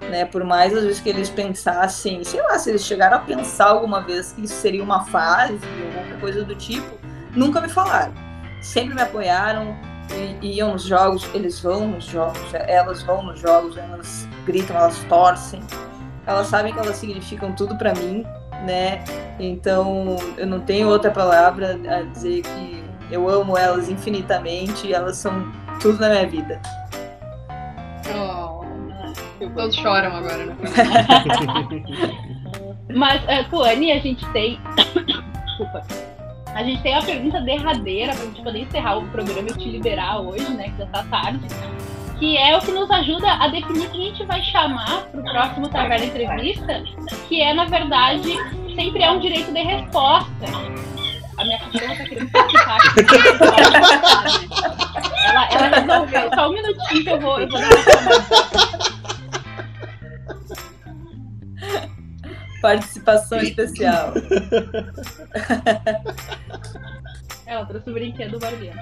Né? 0.10 0.26
Por 0.26 0.43
mais 0.43 0.76
às 0.76 0.84
vezes 0.84 0.99
que 0.99 1.10
eles 1.10 1.30
pensassem, 1.30 2.24
sei 2.24 2.41
lá, 2.41 2.57
se 2.57 2.70
eles 2.70 2.84
chegaram 2.84 3.18
a 3.18 3.20
pensar 3.20 3.68
alguma 3.68 4.01
vez 4.01 4.32
que 4.32 4.43
isso 4.43 4.55
seria 4.55 4.84
uma 4.84 5.05
fase 5.05 5.53
ou 5.53 5.93
qualquer 5.93 6.20
coisa 6.20 6.43
do 6.43 6.55
tipo, 6.55 6.97
nunca 7.36 7.62
me 7.62 7.70
falaram. 7.70 8.14
Sempre 8.62 8.95
me 8.95 9.01
apoiaram, 9.01 9.78
e, 10.41 10.57
iam 10.57 10.74
nos 10.74 10.84
jogos, 10.84 11.28
eles 11.34 11.60
vão 11.60 11.88
nos 11.88 12.05
jogos, 12.05 12.53
elas 12.53 13.01
vão 13.03 13.24
nos 13.24 13.39
jogos, 13.39 13.78
elas 13.78 14.28
gritam, 14.45 14.76
elas 14.76 14.97
torcem. 15.05 15.62
Elas 16.26 16.47
sabem 16.47 16.74
que 16.74 16.80
elas 16.80 16.97
significam 16.97 17.53
tudo 17.53 17.76
pra 17.76 17.93
mim, 17.93 18.26
né? 18.66 19.03
Então 19.39 20.18
eu 20.38 20.45
não 20.45 20.60
tenho 20.60 20.88
outra 20.88 21.12
palavra 21.12 21.80
a 21.89 22.03
dizer 22.03 22.43
que 22.43 22.84
eu 23.12 23.28
amo 23.28 23.57
elas 23.57 23.89
infinitamente 23.89 24.88
e 24.88 24.93
elas 24.93 25.18
são 25.18 25.51
tudo 25.82 25.99
na 25.99 26.10
minha 26.10 26.28
vida. 26.28 26.62
Oh, 28.16 28.64
todos 29.55 29.76
choram 29.76 30.16
agora, 30.16 30.45
né? 30.45 30.55
Mas, 32.93 33.22
uh, 33.24 33.49
Tuane, 33.49 33.91
a 33.91 33.99
gente 33.99 34.26
tem. 34.32 34.60
Desculpa. 35.45 35.84
A 36.60 36.64
gente 36.64 36.82
tem 36.82 36.93
a 36.93 37.01
pergunta 37.01 37.39
derradeira 37.39 38.14
pra 38.14 38.26
gente 38.26 38.41
poder 38.41 38.60
encerrar 38.60 38.97
o 38.97 39.07
programa 39.07 39.47
e 39.47 39.53
te 39.53 39.70
liberar 39.70 40.20
hoje, 40.20 40.51
né? 40.51 40.68
Que 40.68 40.80
já 40.80 40.86
tá 40.88 41.03
tarde. 41.03 41.47
Que 42.20 42.36
é 42.36 42.57
o 42.57 42.60
que 42.60 42.72
nos 42.74 42.91
ajuda 42.91 43.32
a 43.32 43.47
definir 43.47 43.89
quem 43.89 44.01
a 44.01 44.10
gente 44.10 44.26
vai 44.26 44.41
chamar 44.43 45.03
pro 45.03 45.24
próximo 45.24 45.70
Taverna 45.70 46.05
Entrevista, 46.05 46.84
que 47.30 47.41
é, 47.41 47.53
na 47.53 47.64
verdade, 47.64 48.34
sempre 48.76 49.01
é 49.01 49.10
um 49.10 49.22
direito 49.22 49.53
de 49.53 49.62
resposta. 49.62 50.45
A 51.38 51.45
minha 51.45 51.60
cachorra 51.60 51.95
tá 51.95 52.03
querendo 52.03 52.30
participar 52.30 52.76
aqui. 52.76 53.05
Ela, 55.30 55.47
ela 55.51 55.80
resolveu. 55.80 56.30
Só 56.36 56.49
um 56.49 56.53
minutinho 56.53 57.03
que 57.05 57.10
eu 57.10 57.20
vou, 57.22 57.39
eu 57.39 57.47
vou 57.47 57.62
dar 57.62 57.70
uma. 57.70 58.99
Participação 62.62 63.39
especial. 63.39 64.14
Ela 67.45 67.66
trouxe 67.66 67.89
o 67.89 67.93
brinquedo 67.93 68.39
barulhento. 68.39 68.78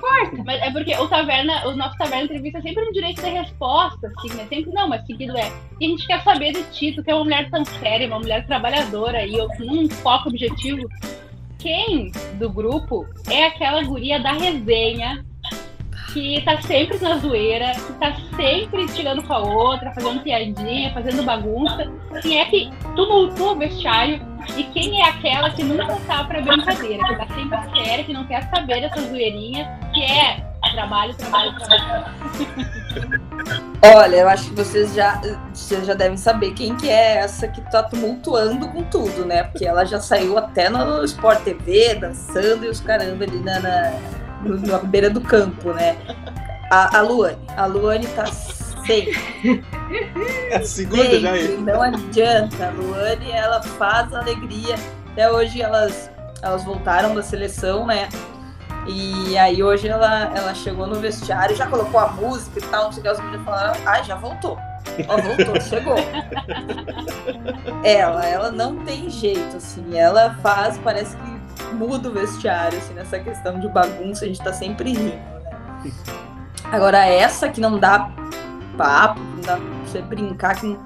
Corta! 0.00 0.42
Mas 0.44 0.62
é 0.62 0.70
porque 0.70 0.94
o 0.96 1.08
taverna, 1.08 1.66
o 1.66 1.76
nosso 1.76 1.96
taverna 1.98 2.24
entrevista 2.24 2.58
é 2.58 2.62
sempre 2.62 2.88
um 2.88 2.92
direito 2.92 3.20
de 3.22 3.28
resposta, 3.28 4.06
assim, 4.06 4.34
né? 4.34 4.46
Sempre 4.48 4.72
não, 4.72 4.88
mas 4.88 5.04
seguido 5.04 5.36
é. 5.36 5.52
E 5.80 5.86
a 5.86 5.88
gente 5.88 6.06
quer 6.06 6.22
saber 6.22 6.52
de 6.52 6.62
ti, 6.72 6.92
tu 6.92 7.02
que 7.02 7.10
é 7.10 7.14
uma 7.14 7.24
mulher 7.24 7.50
tão 7.50 7.64
séria, 7.64 8.06
uma 8.06 8.18
mulher 8.18 8.46
trabalhadora 8.46 9.26
e 9.26 9.36
com 9.56 9.64
um 9.64 9.88
foco 9.90 10.28
objetivo. 10.28 10.88
Quem 11.58 12.12
do 12.38 12.48
grupo 12.48 13.06
é 13.30 13.46
aquela 13.46 13.82
guria 13.82 14.20
da 14.20 14.32
resenha 14.32 15.24
que 16.16 16.40
tá 16.40 16.62
sempre 16.62 16.98
na 16.98 17.18
zoeira, 17.18 17.72
que 17.72 17.92
tá 17.94 18.16
sempre 18.36 18.86
tirando 18.86 19.22
com 19.22 19.34
a 19.34 19.38
outra, 19.38 19.92
fazendo 19.92 20.22
piadinha, 20.22 20.90
fazendo 20.94 21.22
bagunça. 21.22 21.92
Quem 22.22 22.40
é 22.40 22.46
que 22.46 22.70
tumultua 22.94 23.52
o 23.52 23.58
vestiário 23.58 24.22
e 24.56 24.64
quem 24.64 25.02
é 25.02 25.10
aquela 25.10 25.50
que 25.50 25.62
nunca 25.62 25.94
tá 26.06 26.24
pra 26.24 26.40
brincadeira, 26.40 27.04
que 27.06 27.16
tá 27.16 27.26
sempre 27.34 27.58
séria, 27.70 28.04
que 28.04 28.14
não 28.14 28.26
quer 28.26 28.48
saber 28.48 28.80
dessa 28.80 29.02
zoeirinha, 29.02 29.78
que 29.92 30.02
é 30.04 30.42
trabalho, 30.72 31.14
trabalho, 31.14 31.54
trabalho. 31.58 32.04
Olha, 33.94 34.16
eu 34.16 34.28
acho 34.28 34.48
que 34.48 34.56
vocês 34.56 34.94
já, 34.94 35.20
vocês 35.52 35.86
já 35.86 35.92
devem 35.92 36.16
saber 36.16 36.54
quem 36.54 36.74
que 36.76 36.88
é 36.88 37.18
essa 37.18 37.46
que 37.46 37.60
tá 37.70 37.82
tumultuando 37.82 38.68
com 38.68 38.82
tudo, 38.84 39.26
né? 39.26 39.42
Porque 39.44 39.66
ela 39.66 39.84
já 39.84 40.00
saiu 40.00 40.38
até 40.38 40.70
no 40.70 41.04
Sport 41.04 41.42
TV, 41.44 41.94
dançando 41.96 42.64
e 42.64 42.68
os 42.68 42.80
caramba 42.80 43.24
ali 43.24 43.38
na, 43.38 43.60
na, 43.60 43.92
na 44.46 44.78
beira 44.78 45.10
do 45.10 45.20
campo, 45.20 45.72
né? 45.72 45.96
A, 46.70 46.98
a 46.98 47.00
Luane. 47.02 47.38
A 47.56 47.66
Luane 47.66 48.06
tá 48.08 48.26
sempre. 48.26 49.16
É 50.50 50.56
a 50.56 50.64
segunda 50.64 51.20
já 51.20 51.32
aí. 51.32 51.56
não 51.58 51.80
adianta. 51.80 52.66
A 52.66 52.70
Luane, 52.70 53.30
ela 53.30 53.62
faz 53.62 54.12
alegria. 54.12 54.74
Até 55.12 55.30
hoje 55.30 55.62
elas, 55.62 56.10
elas 56.42 56.64
voltaram 56.64 57.14
da 57.14 57.22
seleção, 57.22 57.86
né? 57.86 58.08
E 58.88 59.36
aí 59.36 59.62
hoje 59.62 59.88
ela, 59.88 60.32
ela 60.34 60.54
chegou 60.54 60.86
no 60.86 60.96
vestiário, 60.96 61.56
já 61.56 61.66
colocou 61.66 61.98
a 61.98 62.08
música 62.08 62.58
e 62.58 62.62
tal, 62.62 62.84
não 62.84 62.92
sei 62.92 63.00
o 63.00 63.02
que, 63.02 63.08
as 63.08 63.18
meninas 63.18 63.44
falaram, 63.44 63.80
ai, 63.84 64.04
já 64.04 64.14
voltou. 64.14 64.56
Ó, 65.08 65.16
voltou, 65.20 65.58
chegou. 65.62 65.96
Ela, 67.82 68.26
ela 68.26 68.52
não 68.52 68.76
tem 68.84 69.10
jeito, 69.10 69.56
assim, 69.56 69.96
ela 69.96 70.34
faz, 70.42 70.78
parece 70.78 71.16
que 71.16 71.35
muda 71.72 72.08
o 72.08 72.12
vestiário, 72.12 72.78
assim, 72.78 72.94
nessa 72.94 73.18
questão 73.18 73.58
de 73.58 73.68
bagunça, 73.68 74.24
a 74.24 74.28
gente 74.28 74.42
tá 74.42 74.52
sempre 74.52 74.92
rindo, 74.92 75.04
né? 75.04 75.92
Agora, 76.72 77.04
essa 77.04 77.48
que 77.48 77.60
não 77.60 77.78
dá 77.78 78.10
papo, 78.76 79.20
não 79.20 79.40
dá 79.40 79.56
pra 79.56 79.64
você 79.84 80.02
brincar, 80.02 80.56
que 80.56 80.76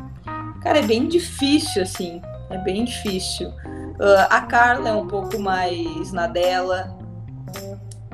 Cara, 0.60 0.78
é 0.78 0.82
bem 0.82 1.08
difícil, 1.08 1.82
assim. 1.82 2.20
É 2.50 2.58
bem 2.58 2.84
difícil. 2.84 3.52
Ah, 3.98 4.36
a 4.36 4.40
Carla 4.42 4.90
é 4.90 4.92
um 4.92 5.06
pouco 5.06 5.38
mais 5.38 6.12
na 6.12 6.26
dela. 6.26 6.96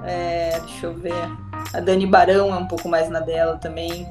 É, 0.04 0.60
deixa 0.60 0.86
eu 0.86 0.94
ver. 0.94 1.12
A 1.72 1.80
Dani 1.80 2.06
Barão 2.06 2.54
é 2.54 2.56
um 2.56 2.66
pouco 2.66 2.88
mais 2.88 3.08
na 3.08 3.20
dela 3.20 3.56
também. 3.56 4.06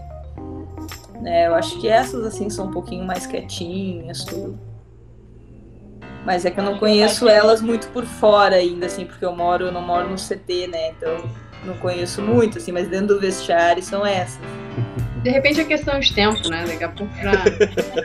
É, 1.24 1.48
eu 1.48 1.56
acho 1.56 1.80
que 1.80 1.88
essas, 1.88 2.26
assim, 2.26 2.50
são 2.50 2.68
um 2.68 2.72
pouquinho 2.72 3.06
mais 3.06 3.26
quietinhas, 3.26 4.26
tudo. 4.26 4.60
Mas 6.26 6.44
é 6.46 6.50
que 6.52 6.60
eu 6.60 6.64
não 6.64 6.78
conheço 6.78 7.30
elas 7.30 7.62
muito 7.62 7.88
por 7.90 8.04
fora 8.06 8.56
ainda, 8.56 8.88
assim, 8.88 9.06
porque 9.06 9.24
eu 9.24 9.36
moro, 9.36 9.66
eu 9.66 9.72
não 9.72 9.82
moro 9.82 10.10
no 10.10 10.16
CT, 10.18 10.68
né? 10.68 10.90
Então 10.90 11.24
não 11.64 11.76
conheço 11.78 12.22
muito, 12.22 12.58
assim, 12.58 12.72
mas 12.72 12.88
dentro 12.88 13.08
do 13.16 13.20
vestiário 13.20 13.82
são 13.84 14.06
essas. 14.06 14.40
De 15.24 15.32
repente 15.32 15.60
é 15.60 15.64
questão 15.64 16.00
de 16.00 16.14
tempo, 16.14 16.48
né? 16.50 16.66
Daqui 16.68 16.84
a 16.84 16.90
pouco 16.90 17.12
já. 17.16 17.32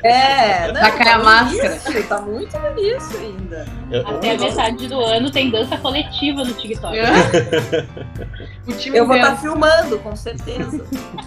É, 0.08 0.72
não, 0.72 0.80
cair 0.92 1.08
a 1.12 1.18
máscara. 1.18 1.74
início, 1.74 2.08
tá 2.08 2.18
muito 2.22 2.56
início 2.78 3.18
ainda. 3.20 3.66
Eu- 3.90 4.08
Até 4.08 4.34
a 4.36 4.38
metade 4.38 4.88
do 4.88 5.00
ano 5.00 5.30
tem 5.30 5.50
dança 5.50 5.76
coletiva 5.76 6.44
no 6.44 6.52
TikTok. 6.54 6.96
o 8.66 8.72
time 8.72 8.96
Eu 8.98 9.06
vou 9.06 9.16
estar 9.16 9.32
inteiro. 9.34 9.52
filmando, 9.52 9.98
com 9.98 10.16
certeza. 10.16 10.82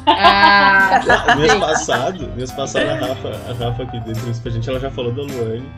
Ah, 0.08 1.36
Mês 1.38 1.54
passado, 1.56 2.28
mês 2.36 2.52
passado 2.52 2.90
a 2.90 2.96
Rafa, 2.96 3.30
a 3.50 3.54
Rafa 3.54 3.86
que 3.86 4.00
deu 4.00 4.12
entrevista 4.14 4.42
pra 4.44 4.52
gente, 4.52 4.70
ela 4.70 4.80
já 4.80 4.90
falou 4.90 5.12
da 5.12 5.22
Luane. 5.22 5.70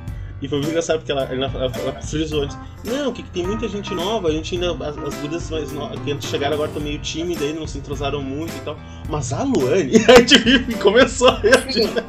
E 0.42 0.48
foi 0.48 0.58
muito 0.58 0.70
engraçado 0.70 0.98
porque 0.98 1.12
ela, 1.12 1.24
ela, 1.24 1.46
ela, 1.46 2.02
frisou 2.02 2.44
antes. 2.44 2.58
Não, 2.84 3.14
que, 3.14 3.24
que 3.24 3.30
tem 3.30 3.48
muita 3.48 3.68
gente 3.68 3.94
nova, 3.94 4.28
a 4.28 4.32
gente 4.32 4.56
ainda. 4.56 4.72
As, 4.86 4.98
as 4.98 5.16
gurias 5.16 5.50
mais 5.50 5.72
novas 5.72 6.00
que 6.00 6.26
chegaram 6.26 6.56
agora 6.56 6.70
estão 6.70 6.84
meio 6.84 7.00
tímidas 7.00 7.44
aí, 7.44 7.54
não 7.54 7.66
se 7.66 7.78
entrosaram 7.78 8.22
muito 8.22 8.56
e 8.56 8.60
tal. 8.60 8.78
Mas 9.10 9.32
a 9.32 9.44
Luane, 9.44 9.94
a 10.10 10.20
gente 10.20 10.76
começou 10.82 11.30
a. 11.30 11.42
Sim. 11.72 11.90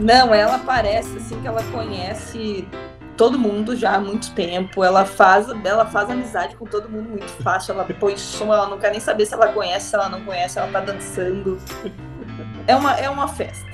Não, 0.00 0.34
ela 0.34 0.58
parece 0.58 1.18
assim 1.18 1.40
que 1.40 1.46
ela 1.46 1.62
conhece 1.70 2.66
todo 3.16 3.38
mundo 3.38 3.76
já 3.76 3.94
há 3.94 4.00
muito 4.00 4.32
tempo. 4.32 4.82
Ela 4.82 5.04
faz, 5.04 5.46
ela 5.64 5.86
faz 5.86 6.10
amizade 6.10 6.56
com 6.56 6.66
todo 6.66 6.88
mundo 6.88 7.10
muito 7.10 7.30
fácil. 7.42 7.74
Ela 7.74 7.84
põe 7.84 8.16
som, 8.16 8.52
ela 8.52 8.68
não 8.68 8.78
quer 8.78 8.90
nem 8.90 9.00
saber 9.00 9.26
se 9.26 9.34
ela 9.34 9.48
conhece, 9.48 9.90
se 9.90 9.94
ela 9.94 10.08
não 10.08 10.24
conhece, 10.24 10.58
ela 10.58 10.68
tá 10.68 10.80
dançando. 10.80 11.58
É 12.66 12.74
uma, 12.74 12.92
é 12.94 13.08
uma 13.08 13.28
festa. 13.28 13.73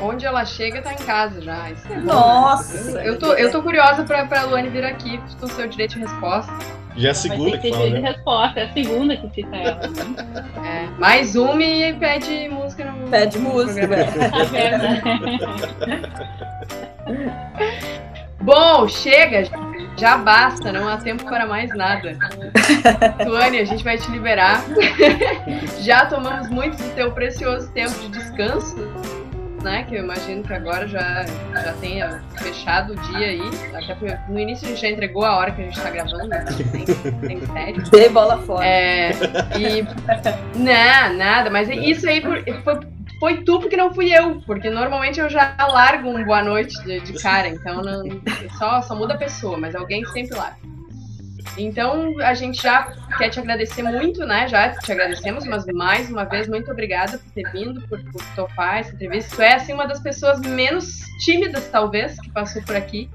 Onde 0.00 0.26
ela 0.26 0.44
chega, 0.44 0.82
tá 0.82 0.92
em 0.92 0.96
casa 0.96 1.40
já. 1.40 1.70
Isso 1.70 1.86
é 1.90 1.96
bom. 1.96 2.06
Nossa! 2.06 3.02
Eu 3.02 3.18
tô, 3.18 3.32
eu 3.34 3.50
tô 3.50 3.62
curiosa 3.62 4.04
pra, 4.04 4.26
pra 4.26 4.44
Luane 4.44 4.68
vir 4.68 4.84
aqui 4.84 5.20
com 5.40 5.46
seu 5.46 5.66
direito 5.68 5.94
de 5.94 6.00
resposta. 6.00 6.52
Já 6.96 7.08
é 7.08 7.10
a 7.10 7.14
segunda 7.14 7.58
que 7.58 7.70
que 7.70 7.76
fala, 7.76 7.90
né? 7.90 8.00
resposta, 8.00 8.60
é 8.60 8.64
a 8.64 8.72
segunda 8.72 9.16
que 9.16 9.28
cita 9.34 9.56
ela. 9.56 9.80
Né? 9.86 10.14
É, 10.64 10.86
mais 10.98 11.36
uma 11.36 11.62
e 11.62 11.92
pede 11.94 12.48
música 12.48 12.90
no. 12.90 13.10
Pede 13.10 13.38
música. 13.38 13.86
Tá 13.86 14.44
vendo? 14.44 14.84
Bom, 18.40 18.88
chega! 18.88 19.65
Já 19.96 20.18
basta, 20.18 20.72
não 20.72 20.88
há 20.88 20.98
tempo 20.98 21.24
para 21.24 21.46
mais 21.46 21.74
nada. 21.74 22.16
Tuane, 23.24 23.58
a 23.58 23.64
gente 23.64 23.82
vai 23.82 23.96
te 23.96 24.10
liberar. 24.10 24.62
Já 25.80 26.06
tomamos 26.06 26.50
muito 26.50 26.76
do 26.76 26.94
teu 26.94 27.12
precioso 27.12 27.70
tempo 27.72 27.98
de 28.00 28.08
descanso 28.08 28.76
né? 29.66 29.82
Que 29.82 29.96
eu 29.96 30.04
imagino 30.04 30.44
que 30.44 30.52
agora 30.52 30.86
já, 30.86 31.26
já 31.52 31.72
tenha 31.80 32.22
fechado 32.36 32.92
o 32.92 32.96
dia 32.96 33.26
aí. 33.26 33.42
Até 33.74 34.18
no 34.28 34.38
início 34.38 34.66
a 34.66 34.70
gente 34.70 34.80
já 34.80 34.88
entregou 34.88 35.24
a 35.24 35.36
hora 35.36 35.50
que 35.50 35.60
a 35.60 35.64
gente 35.64 35.80
tá 35.80 35.90
gravando, 35.90 36.28
né? 36.28 36.44
Tem, 36.72 36.84
tem 36.84 37.46
sério. 37.46 37.82
Dei 37.90 38.08
bola 38.08 38.38
fora. 38.38 38.64
É, 38.64 39.10
e. 39.58 39.82
Não, 40.56 41.16
nada, 41.16 41.50
mas 41.50 41.68
isso 41.68 42.08
aí 42.08 42.22
foi, 42.22 42.44
foi 43.18 43.42
tu 43.42 43.60
porque 43.60 43.76
não 43.76 43.92
fui 43.94 44.12
eu. 44.12 44.40
Porque 44.42 44.70
normalmente 44.70 45.20
eu 45.20 45.28
já 45.28 45.56
largo 45.58 46.08
um 46.08 46.24
boa 46.24 46.42
noite 46.42 46.82
de, 46.84 47.00
de 47.00 47.12
cara, 47.14 47.48
então 47.48 47.82
não, 47.82 48.02
só, 48.58 48.82
só 48.82 48.94
muda 48.94 49.14
a 49.14 49.18
pessoa, 49.18 49.56
mas 49.56 49.74
alguém 49.74 50.04
sempre 50.06 50.36
larga. 50.36 50.56
Então 51.56 52.18
a 52.20 52.34
gente 52.34 52.62
já 52.62 52.92
quer 53.16 53.30
te 53.30 53.40
agradecer 53.40 53.82
muito, 53.82 54.26
né? 54.26 54.46
Já 54.46 54.70
te 54.70 54.92
agradecemos, 54.92 55.46
mas 55.46 55.64
mais 55.66 56.10
uma 56.10 56.24
vez, 56.24 56.48
muito 56.48 56.70
obrigada 56.70 57.18
por 57.18 57.30
ter 57.32 57.50
vindo, 57.50 57.80
por, 57.88 57.98
por 58.10 58.22
topar 58.34 58.78
essa 58.78 58.94
entrevista. 58.94 59.36
Tu 59.36 59.42
é 59.42 59.54
assim 59.54 59.72
uma 59.72 59.86
das 59.86 60.00
pessoas 60.00 60.40
menos 60.40 61.00
tímidas, 61.24 61.68
talvez, 61.70 62.20
que 62.20 62.30
passou 62.30 62.62
por 62.62 62.76
aqui. 62.76 63.08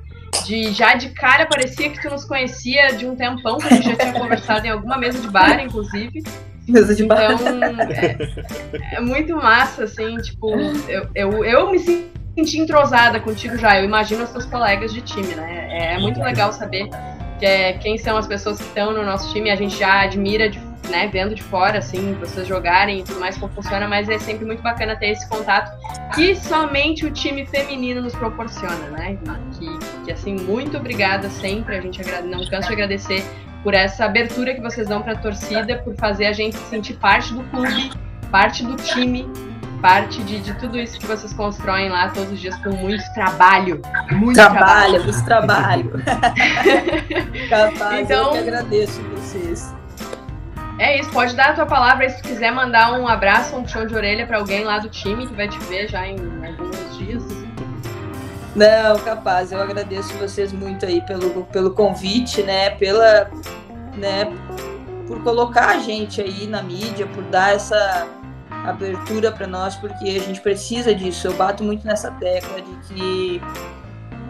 De 0.45 0.71
já 0.71 0.95
de 0.95 1.09
cara 1.09 1.45
parecia 1.45 1.89
que 1.89 2.01
tu 2.01 2.09
nos 2.09 2.23
conhecia 2.23 2.93
de 2.93 3.05
um 3.05 3.15
tempão, 3.15 3.57
que 3.57 3.67
a 3.67 3.75
gente 3.75 3.89
já 3.89 3.95
tinha 3.97 4.13
conversado 4.13 4.65
em 4.65 4.69
alguma 4.69 4.97
mesa 4.97 5.19
de 5.19 5.27
bar, 5.27 5.59
inclusive. 5.59 6.23
Mesa 6.71 6.95
de 6.95 7.05
bar. 7.05 7.33
Então, 7.33 7.63
é, 7.91 8.95
é 8.95 8.99
muito 8.99 9.35
massa, 9.35 9.83
assim, 9.83 10.17
tipo, 10.17 10.49
eu, 10.87 11.07
eu, 11.13 11.45
eu 11.45 11.71
me 11.71 11.79
senti 11.79 12.59
entrosada 12.59 13.19
contigo 13.19 13.57
já, 13.57 13.79
eu 13.79 13.85
imagino 13.85 14.23
os 14.23 14.31
teus 14.31 14.45
colegas 14.45 14.93
de 14.93 15.01
time, 15.01 15.35
né? 15.35 15.67
É, 15.69 15.93
é 15.95 15.99
muito 15.99 16.19
legal 16.21 16.51
saber 16.53 16.89
que 17.39 17.45
é, 17.45 17.73
quem 17.73 17.97
são 17.97 18.17
as 18.17 18.27
pessoas 18.27 18.57
que 18.59 18.63
estão 18.65 18.93
no 18.93 19.03
nosso 19.03 19.33
time, 19.33 19.49
a 19.49 19.55
gente 19.55 19.77
já 19.77 20.01
admira, 20.01 20.47
de, 20.47 20.59
né, 20.89 21.09
vendo 21.11 21.33
de 21.33 21.41
fora, 21.41 21.79
assim, 21.79 22.13
vocês 22.19 22.47
jogarem 22.47 22.99
e 22.99 23.03
tudo 23.03 23.19
mais, 23.19 23.37
como 23.37 23.51
funciona, 23.51 23.87
mas 23.87 24.07
é 24.09 24.19
sempre 24.19 24.45
muito 24.45 24.61
bacana 24.61 24.95
ter 24.95 25.09
esse 25.09 25.27
contato 25.27 25.71
que 26.13 26.35
somente 26.35 27.05
o 27.05 27.11
time 27.11 27.45
feminino 27.45 28.01
nos 28.01 28.13
proporciona, 28.13 28.89
né? 28.91 29.17
Que, 29.57 30.05
que 30.05 30.11
assim, 30.11 30.35
muito 30.35 30.77
obrigada 30.77 31.29
sempre, 31.29 31.77
a 31.77 31.81
gente 31.81 31.99
não 32.25 32.45
canso 32.47 32.67
de 32.67 32.73
agradecer 32.73 33.23
por 33.63 33.73
essa 33.73 34.05
abertura 34.05 34.53
que 34.53 34.61
vocês 34.61 34.87
dão 34.87 35.01
para 35.01 35.13
a 35.13 35.15
torcida, 35.17 35.77
por 35.83 35.95
fazer 35.95 36.25
a 36.27 36.33
gente 36.33 36.57
se 36.57 36.65
sentir 36.69 36.93
parte 36.95 37.33
do 37.33 37.43
clube, 37.45 37.91
parte 38.31 38.63
do 38.65 38.75
time, 38.77 39.29
parte 39.81 40.21
de, 40.23 40.39
de 40.39 40.53
tudo 40.55 40.79
isso 40.79 40.99
que 40.99 41.05
vocês 41.05 41.31
constroem 41.33 41.89
lá 41.89 42.09
todos 42.09 42.31
os 42.31 42.39
dias 42.39 42.55
com 42.57 42.69
muito 42.71 43.03
trabalho. 43.13 43.81
Muito 44.11 44.35
Trabalho, 44.35 45.03
muito 45.03 45.25
trabalho. 45.25 45.91
Capaz, 47.49 48.01
Então- 48.01 48.25
eu 48.27 48.31
que 48.31 48.37
agradeço 48.39 49.01
vocês. 49.15 49.73
É 50.79 50.99
isso, 50.99 51.11
pode 51.11 51.35
dar 51.35 51.49
a 51.49 51.53
tua 51.53 51.65
palavra 51.67 52.09
se 52.09 52.21
tu 52.21 52.27
quiser 52.29 52.51
mandar 52.51 52.93
um 52.99 53.07
abraço, 53.07 53.55
um 53.55 53.61
puxão 53.61 53.85
de 53.85 53.93
orelha 53.93 54.25
para 54.25 54.37
alguém 54.39 54.63
lá 54.63 54.79
do 54.79 54.89
time 54.89 55.27
que 55.27 55.33
vai 55.35 55.47
te 55.47 55.59
ver 55.65 55.87
já 55.87 56.07
em 56.07 56.15
dias. 56.15 56.70
Não, 58.55 58.99
capaz, 58.99 59.51
eu 59.51 59.61
agradeço 59.61 60.13
vocês 60.17 60.51
muito 60.51 60.85
aí 60.85 61.01
pelo, 61.01 61.45
pelo 61.45 61.71
convite, 61.71 62.43
né? 62.43 62.71
Pela. 62.71 63.29
Né, 63.97 64.25
por 65.07 65.21
colocar 65.23 65.67
a 65.67 65.79
gente 65.79 66.21
aí 66.21 66.47
na 66.47 66.63
mídia, 66.63 67.05
por 67.07 67.23
dar 67.25 67.53
essa 67.53 68.07
abertura 68.65 69.29
para 69.31 69.45
nós, 69.45 69.75
porque 69.75 70.07
a 70.09 70.19
gente 70.19 70.39
precisa 70.39 70.95
disso. 70.95 71.27
Eu 71.27 71.33
bato 71.33 71.63
muito 71.63 71.85
nessa 71.85 72.11
tecla 72.11 72.61
de 72.61 72.75
que 72.87 73.41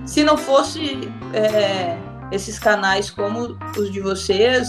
se 0.06 0.24
não 0.24 0.38
fosse 0.38 1.12
é, 1.34 1.96
esses 2.32 2.58
canais 2.58 3.12
como 3.12 3.58
os 3.78 3.92
de 3.92 4.00
vocês, 4.00 4.68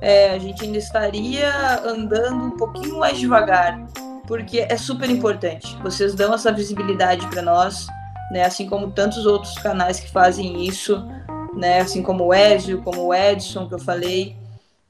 é, 0.00 0.30
a 0.30 0.38
gente 0.38 0.64
ainda 0.64 0.78
estaria 0.78 1.80
andando 1.84 2.44
um 2.44 2.56
pouquinho 2.56 2.98
mais 2.98 3.18
devagar, 3.18 3.80
porque 4.26 4.60
é 4.60 4.76
super 4.76 5.10
importante. 5.10 5.76
Vocês 5.82 6.14
dão 6.14 6.32
essa 6.34 6.52
visibilidade 6.52 7.26
para 7.28 7.42
nós 7.42 7.86
né? 8.32 8.44
Assim 8.44 8.66
como 8.66 8.90
tantos 8.90 9.26
outros 9.26 9.54
canais 9.58 10.00
que 10.00 10.10
fazem 10.10 10.66
isso, 10.66 11.06
né? 11.54 11.80
Assim 11.80 12.02
como 12.02 12.24
o 12.24 12.34
Ezio, 12.34 12.80
como 12.82 13.02
o 13.02 13.14
Edson, 13.14 13.68
que 13.68 13.74
eu 13.74 13.78
falei. 13.78 14.34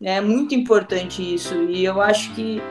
né? 0.01 0.19
É 0.19 0.21
muito 0.21 0.55
importante 0.55 1.35
isso. 1.35 1.55
E 1.65 1.85
eu 1.85 2.01
acho 2.01 2.33
que 2.35 2.63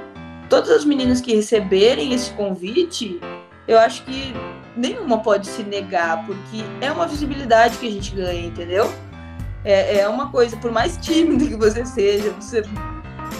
todas 0.49 0.69
as 0.69 0.85
meninas 0.85 1.19
que 1.19 1.35
receberem 1.35 2.13
esse 2.13 2.31
convite, 2.31 3.19
eu 3.67 3.77
acho 3.77 4.03
que 4.05 4.33
nenhuma 4.77 5.19
pode 5.19 5.45
se 5.47 5.61
negar, 5.61 6.25
porque 6.25 6.63
é 6.79 6.89
uma 6.89 7.05
visibilidade 7.05 7.77
que 7.77 7.87
a 7.87 7.91
gente 7.91 8.15
ganha, 8.15 8.47
entendeu? 8.47 8.89
É, 9.65 9.99
é 9.99 10.07
uma 10.07 10.31
coisa, 10.31 10.55
por 10.55 10.71
mais 10.71 10.97
tímida 10.97 11.45
que 11.45 11.55
você 11.55 11.85
seja, 11.85 12.31
você 12.31 12.63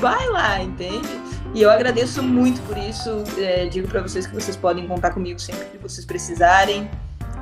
vai 0.01 0.27
lá, 0.29 0.61
entende? 0.61 1.09
E 1.53 1.61
eu 1.61 1.71
agradeço 1.71 2.21
muito 2.21 2.61
por 2.67 2.77
isso. 2.77 3.23
É, 3.37 3.67
digo 3.67 3.87
para 3.87 4.01
vocês 4.01 4.27
que 4.27 4.33
vocês 4.33 4.57
podem 4.57 4.85
contar 4.85 5.11
comigo 5.11 5.39
sempre 5.39 5.65
que 5.65 5.77
vocês 5.77 6.05
precisarem. 6.05 6.89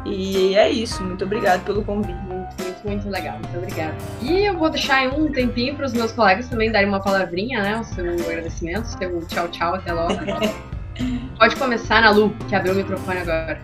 E 0.05 0.55
é 0.55 0.69
isso. 0.69 1.03
Muito 1.03 1.25
obrigado 1.25 1.63
pelo 1.63 1.83
convite. 1.83 2.13
Muito, 2.13 2.63
muito, 2.63 2.87
muito 2.87 3.09
legal. 3.09 3.37
Muito 3.39 3.57
obrigada. 3.57 3.95
E 4.21 4.45
eu 4.45 4.57
vou 4.57 4.69
deixar 4.69 4.97
aí 4.97 5.07
um 5.07 5.31
tempinho 5.31 5.75
para 5.75 5.85
os 5.85 5.93
meus 5.93 6.11
colegas 6.11 6.47
também 6.47 6.71
darem 6.71 6.87
uma 6.87 7.01
palavrinha, 7.01 7.61
né? 7.61 7.79
O 7.79 7.83
seu 7.83 8.05
agradecimento, 8.05 8.85
o 8.85 8.87
seu 8.87 9.27
tchau, 9.27 9.47
tchau, 9.49 9.75
até 9.75 9.93
logo. 9.93 10.15
Pode 11.37 11.55
começar, 11.55 12.01
Nalu, 12.01 12.35
que 12.47 12.55
abriu 12.55 12.73
o 12.73 12.75
microfone 12.75 13.19
agora. 13.19 13.59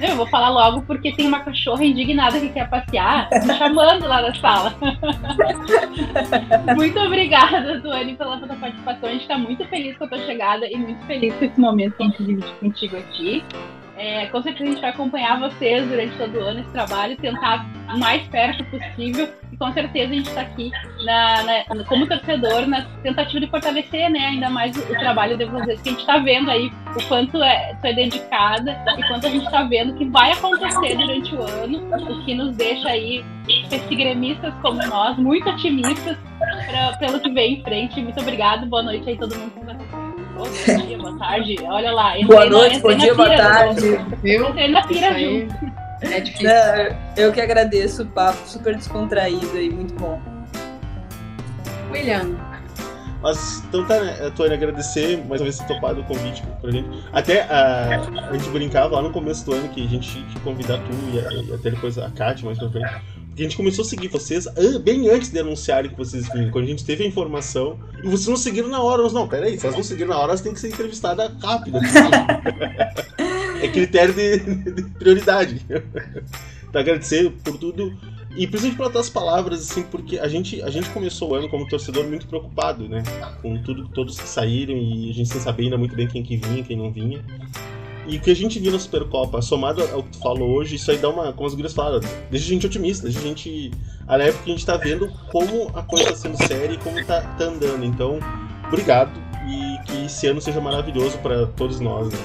Eu 0.00 0.16
vou 0.16 0.26
falar 0.26 0.50
logo 0.50 0.82
porque 0.82 1.12
tem 1.12 1.26
uma 1.26 1.40
cachorra 1.40 1.84
indignada 1.84 2.40
que 2.40 2.48
quer 2.48 2.68
passear, 2.68 3.28
me 3.30 3.54
chamando 3.54 4.06
lá 4.06 4.22
da 4.22 4.34
sala. 4.34 4.74
muito 6.76 6.98
obrigada, 6.98 7.80
Tuane, 7.80 8.16
pela 8.16 8.38
tua 8.38 8.56
participação. 8.56 9.08
A 9.08 9.12
gente 9.12 9.22
está 9.22 9.38
muito 9.38 9.64
feliz 9.68 9.96
com 9.96 10.04
a 10.04 10.08
tua 10.08 10.18
chegada 10.18 10.66
e 10.68 10.76
muito 10.76 11.04
feliz 11.06 11.32
com 11.34 11.44
esse 11.44 11.60
momento 11.60 11.96
que 11.96 12.02
a 12.02 12.06
gente 12.06 12.24
divide 12.24 12.52
contigo 12.60 12.96
aqui. 12.96 13.44
É, 13.96 14.26
com 14.26 14.42
certeza 14.42 14.64
a 14.64 14.72
gente 14.72 14.80
vai 14.80 14.90
acompanhar 14.90 15.38
vocês 15.38 15.88
durante 15.88 16.16
todo 16.16 16.36
o 16.36 16.40
ano 16.40 16.60
esse 16.60 16.70
trabalho, 16.70 17.16
tentar 17.16 17.64
o 17.94 17.98
mais 17.98 18.26
perto 18.28 18.64
possível 18.64 19.28
e 19.52 19.56
com 19.56 19.72
certeza 19.72 20.12
a 20.12 20.16
gente 20.16 20.28
está 20.28 20.40
aqui 20.40 20.72
na, 21.04 21.42
na, 21.44 21.84
como 21.84 22.06
torcedor 22.08 22.66
na 22.66 22.82
tentativa 23.02 23.40
de 23.40 23.46
fortalecer 23.46 24.10
né, 24.10 24.26
ainda 24.26 24.50
mais 24.50 24.76
o, 24.76 24.82
trabalho 24.98 25.36
de 25.36 25.44
vocês, 25.44 25.80
que 25.80 25.88
a 25.88 25.92
gente 25.92 26.00
está 26.00 26.18
vendo 26.18 26.50
aí 26.50 26.72
o 26.96 27.08
quanto 27.08 27.40
é, 27.40 27.78
é 27.82 27.92
dedicada 27.92 28.76
e 28.98 29.02
quanto 29.06 29.26
a 29.26 29.30
gente 29.30 29.44
está 29.44 29.62
vendo 29.62 29.94
que 29.94 30.04
vai 30.06 30.32
acontecer 30.32 30.96
durante 30.96 31.34
o 31.36 31.42
ano, 31.42 31.78
o 31.94 32.24
que 32.24 32.34
nos 32.34 32.56
deixa 32.56 32.88
aí 32.88 33.24
gremistas 33.90 34.52
como 34.60 34.84
nós, 34.86 35.16
muito 35.16 35.48
otimistas 35.48 36.16
pra, 36.38 36.96
pelo 36.98 37.20
que 37.20 37.30
vem 37.30 37.54
em 37.54 37.62
frente. 37.62 38.02
Muito 38.02 38.20
obrigado, 38.20 38.66
boa 38.66 38.82
noite 38.82 39.08
aí 39.08 39.16
todo 39.16 39.36
mundo 39.36 40.03
Bom 40.36 40.48
dia, 40.86 40.98
boa 40.98 41.18
tarde. 41.18 41.56
Olha 41.62 41.92
lá. 41.92 42.14
Boa 42.26 42.44
na- 42.44 42.50
noite, 42.50 42.80
bom 42.80 42.94
dia, 42.94 43.14
boa 43.14 43.36
tarde. 43.36 43.80
Viu? 44.22 44.48
Entrei 44.48 44.68
na 44.68 44.86
pira 44.86 45.18
junto. 45.18 45.54
É 46.02 46.20
difícil. 46.20 46.48
Não, 46.48 46.96
eu 47.16 47.32
que 47.32 47.40
agradeço 47.40 48.02
o 48.02 48.06
papo, 48.06 48.38
super 48.46 48.74
descontraído 48.76 49.58
e 49.60 49.70
muito 49.70 49.94
bom. 49.94 50.20
William, 51.90 52.34
Mas, 53.22 53.62
então 53.68 53.86
tá, 53.86 53.98
né, 54.00 54.30
Tony, 54.36 54.52
agradecer 54.52 55.16
mais 55.26 55.40
uma 55.40 55.44
vez 55.44 55.58
ter 55.58 55.66
topado 55.66 56.00
o 56.00 56.04
convite 56.04 56.42
pra 56.60 56.70
gente. 56.70 56.88
Até 57.12 57.42
a, 57.44 58.00
a 58.28 58.32
gente 58.36 58.50
brincava 58.50 58.96
lá 58.96 59.02
no 59.02 59.10
começo 59.12 59.46
do 59.46 59.54
ano 59.54 59.68
que 59.68 59.82
a 59.82 59.88
gente 59.88 60.10
tinha 60.10 60.26
que 60.26 60.40
convidar 60.40 60.78
tu 60.78 60.90
e, 61.14 61.20
a- 61.20 61.32
e 61.44 61.54
até 61.54 61.70
depois 61.70 61.96
a 61.96 62.10
Kátia 62.10 62.44
mais 62.44 62.58
pra 62.58 62.68
frente. 62.68 62.92
A 63.36 63.42
gente 63.42 63.56
começou 63.56 63.84
a 63.84 63.88
seguir 63.88 64.06
vocês 64.06 64.46
bem 64.84 65.10
antes 65.10 65.28
de 65.28 65.40
anunciarem 65.40 65.90
que 65.90 65.96
vocês 65.96 66.32
vinham. 66.32 66.52
Quando 66.52 66.66
a 66.66 66.68
gente 66.68 66.84
teve 66.84 67.02
a 67.02 67.06
informação. 67.06 67.78
E 67.98 68.06
vocês 68.06 68.28
não 68.28 68.36
seguiram 68.36 68.68
na 68.68 68.80
hora. 68.80 69.02
Nós, 69.02 69.12
não, 69.12 69.26
peraí, 69.26 69.58
se 69.58 69.66
elas 69.66 69.76
não 69.76 69.82
seguiram 69.82 70.10
na 70.10 70.18
hora, 70.18 70.28
elas 70.28 70.40
têm 70.40 70.52
que 70.52 70.60
ser 70.60 70.68
entrevistadas 70.68 71.32
rápido. 71.42 71.78
é 73.60 73.68
critério 73.68 74.14
de, 74.14 74.38
de 74.38 74.82
prioridade. 74.90 75.60
então, 76.68 76.80
agradecer 76.80 77.28
por 77.42 77.58
tudo. 77.58 77.92
E 78.36 78.46
principalmente 78.46 78.76
pelas 78.76 78.92
tuas 78.92 79.10
palavras, 79.10 79.60
assim, 79.68 79.82
porque 79.82 80.18
a 80.18 80.28
gente, 80.28 80.62
a 80.62 80.70
gente 80.70 80.88
começou 80.90 81.30
o 81.30 81.34
ano 81.34 81.48
como 81.48 81.66
torcedor 81.66 82.04
muito 82.06 82.28
preocupado, 82.28 82.88
né? 82.88 83.02
Com 83.42 83.60
tudo, 83.62 83.88
todos 83.88 84.18
que 84.18 84.28
saíram 84.28 84.76
e 84.76 85.10
a 85.10 85.12
gente 85.12 85.28
sem 85.28 85.40
saber 85.40 85.64
ainda 85.64 85.78
muito 85.78 85.96
bem 85.96 86.06
quem 86.06 86.22
que 86.22 86.36
vinha, 86.36 86.62
quem 86.62 86.76
não 86.76 86.92
vinha. 86.92 87.24
E 88.06 88.16
o 88.16 88.20
que 88.20 88.30
a 88.30 88.36
gente 88.36 88.58
viu 88.58 88.70
na 88.70 88.78
Supercopa, 88.78 89.40
somado 89.40 89.82
ao 89.92 90.02
que 90.02 90.10
tu 90.10 90.18
falou 90.18 90.56
hoje, 90.56 90.76
isso 90.76 90.90
aí 90.90 90.98
dá 90.98 91.08
uma, 91.08 91.32
como 91.32 91.46
as 91.46 91.54
gurias 91.54 91.72
falaram, 91.72 92.00
deixa 92.30 92.46
a 92.46 92.48
gente 92.48 92.66
otimista, 92.66 93.04
deixa 93.04 93.18
a 93.18 93.22
gente 93.22 93.70
alegre 94.06 94.34
porque 94.34 94.50
a 94.50 94.54
gente 94.54 94.66
tá 94.66 94.76
vendo 94.76 95.10
como 95.32 95.70
a 95.74 95.82
coisa 95.82 96.10
tá 96.10 96.16
sendo 96.16 96.36
séria 96.46 96.74
e 96.74 96.78
como 96.78 97.02
tá, 97.04 97.22
tá 97.22 97.44
andando. 97.44 97.84
Então, 97.84 98.18
obrigado 98.66 99.10
e 99.48 99.78
que 99.86 100.04
esse 100.04 100.26
ano 100.26 100.40
seja 100.40 100.60
maravilhoso 100.60 101.18
para 101.18 101.46
todos 101.46 101.80
nós, 101.80 102.12
né? 102.12 102.18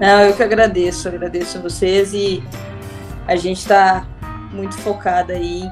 Não, 0.00 0.20
eu 0.20 0.34
que 0.34 0.42
agradeço, 0.42 1.08
agradeço 1.08 1.60
vocês 1.60 2.12
e 2.12 2.42
a 3.26 3.34
gente 3.34 3.58
está 3.58 4.06
muito 4.52 4.76
focada 4.78 5.32
aí 5.32 5.64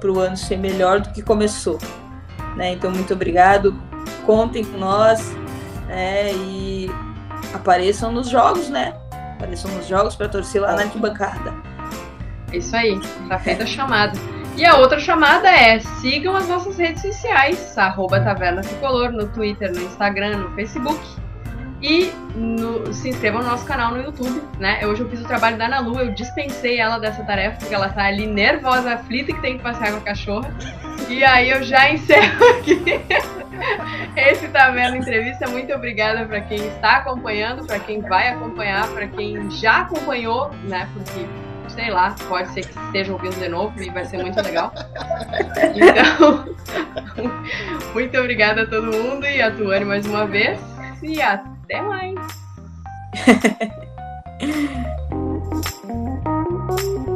para 0.00 0.10
o 0.10 0.20
ano 0.20 0.36
ser 0.36 0.56
melhor 0.56 1.00
do 1.00 1.10
que 1.10 1.22
começou. 1.22 1.78
Né? 2.56 2.72
Então, 2.72 2.90
muito 2.90 3.12
obrigado, 3.12 3.74
contem 4.24 4.64
com 4.64 4.78
nós 4.78 5.32
né? 5.88 6.32
e 6.32 6.88
apareçam 7.56 8.12
nos 8.12 8.28
jogos, 8.28 8.68
né? 8.70 8.94
Apareçam 9.36 9.70
nos 9.72 9.86
jogos 9.86 10.14
para 10.16 10.28
torcer 10.28 10.60
lá 10.62 10.74
na 10.74 10.82
arquibancada. 10.82 11.52
é 12.52 12.56
isso 12.56 12.74
aí. 12.76 12.98
Tá 13.28 13.38
feita 13.38 13.64
a 13.64 13.66
chamada. 13.66 14.18
E 14.56 14.64
a 14.64 14.76
outra 14.76 14.98
chamada 14.98 15.48
é 15.50 15.78
sigam 15.80 16.34
as 16.34 16.48
nossas 16.48 16.78
redes 16.78 17.02
sociais, 17.02 17.76
arroba 17.76 18.20
Taverna 18.20 18.62
Tricolor, 18.62 19.10
no 19.12 19.28
Twitter, 19.28 19.70
no 19.72 19.82
Instagram, 19.82 20.38
no 20.38 20.50
Facebook. 20.54 20.98
E 21.82 22.10
no- 22.34 22.86
se 22.86 23.02
se 23.02 23.08
inscrevam 23.10 23.42
no 23.42 23.48
nosso 23.50 23.66
canal 23.66 23.90
no 23.92 24.02
YouTube, 24.02 24.42
né? 24.58 24.80
Hoje 24.86 25.02
eu 25.02 25.10
fiz 25.10 25.20
o 25.20 25.24
trabalho 25.26 25.58
da 25.58 25.66
Ana 25.66 25.80
Lu, 25.80 26.00
eu 26.00 26.10
dispensei 26.14 26.78
ela 26.80 26.98
dessa 26.98 27.22
tarefa, 27.22 27.58
porque 27.58 27.74
ela 27.74 27.90
tá 27.90 28.04
ali 28.06 28.26
nervosa, 28.26 28.94
aflita 28.94 29.30
que 29.34 29.40
tem 29.42 29.58
que 29.58 29.62
passear 29.62 29.90
com 29.90 29.98
a 29.98 30.00
cachorra. 30.00 30.50
E 31.06 31.22
aí 31.22 31.50
eu 31.50 31.62
já 31.62 31.92
encerro 31.92 32.42
aqui. 32.58 32.82
Esse 34.16 34.48
tá 34.48 34.70
vendo 34.70 34.96
entrevista. 34.96 35.46
Muito 35.48 35.72
obrigada 35.72 36.24
para 36.24 36.40
quem 36.40 36.66
está 36.68 36.96
acompanhando, 36.96 37.66
para 37.66 37.78
quem 37.78 38.00
vai 38.00 38.28
acompanhar, 38.28 38.88
para 38.88 39.06
quem 39.06 39.50
já 39.50 39.80
acompanhou, 39.80 40.50
né? 40.64 40.88
Porque 40.92 41.26
sei 41.68 41.90
lá, 41.90 42.14
pode 42.28 42.48
ser 42.50 42.66
que 42.66 42.78
esteja 42.86 43.12
ouvindo 43.12 43.38
de 43.38 43.48
novo 43.48 43.82
e 43.82 43.90
vai 43.90 44.04
ser 44.04 44.18
muito 44.18 44.40
legal. 44.40 44.72
Então, 45.74 46.54
muito 47.92 48.18
obrigada 48.18 48.62
a 48.62 48.66
todo 48.66 48.96
mundo 48.96 49.26
e 49.26 49.42
a 49.42 49.50
Tuane 49.50 49.84
mais 49.84 50.06
uma 50.06 50.26
vez. 50.26 50.60
E 51.02 51.20
até 51.20 51.82
mais! 51.82 52.14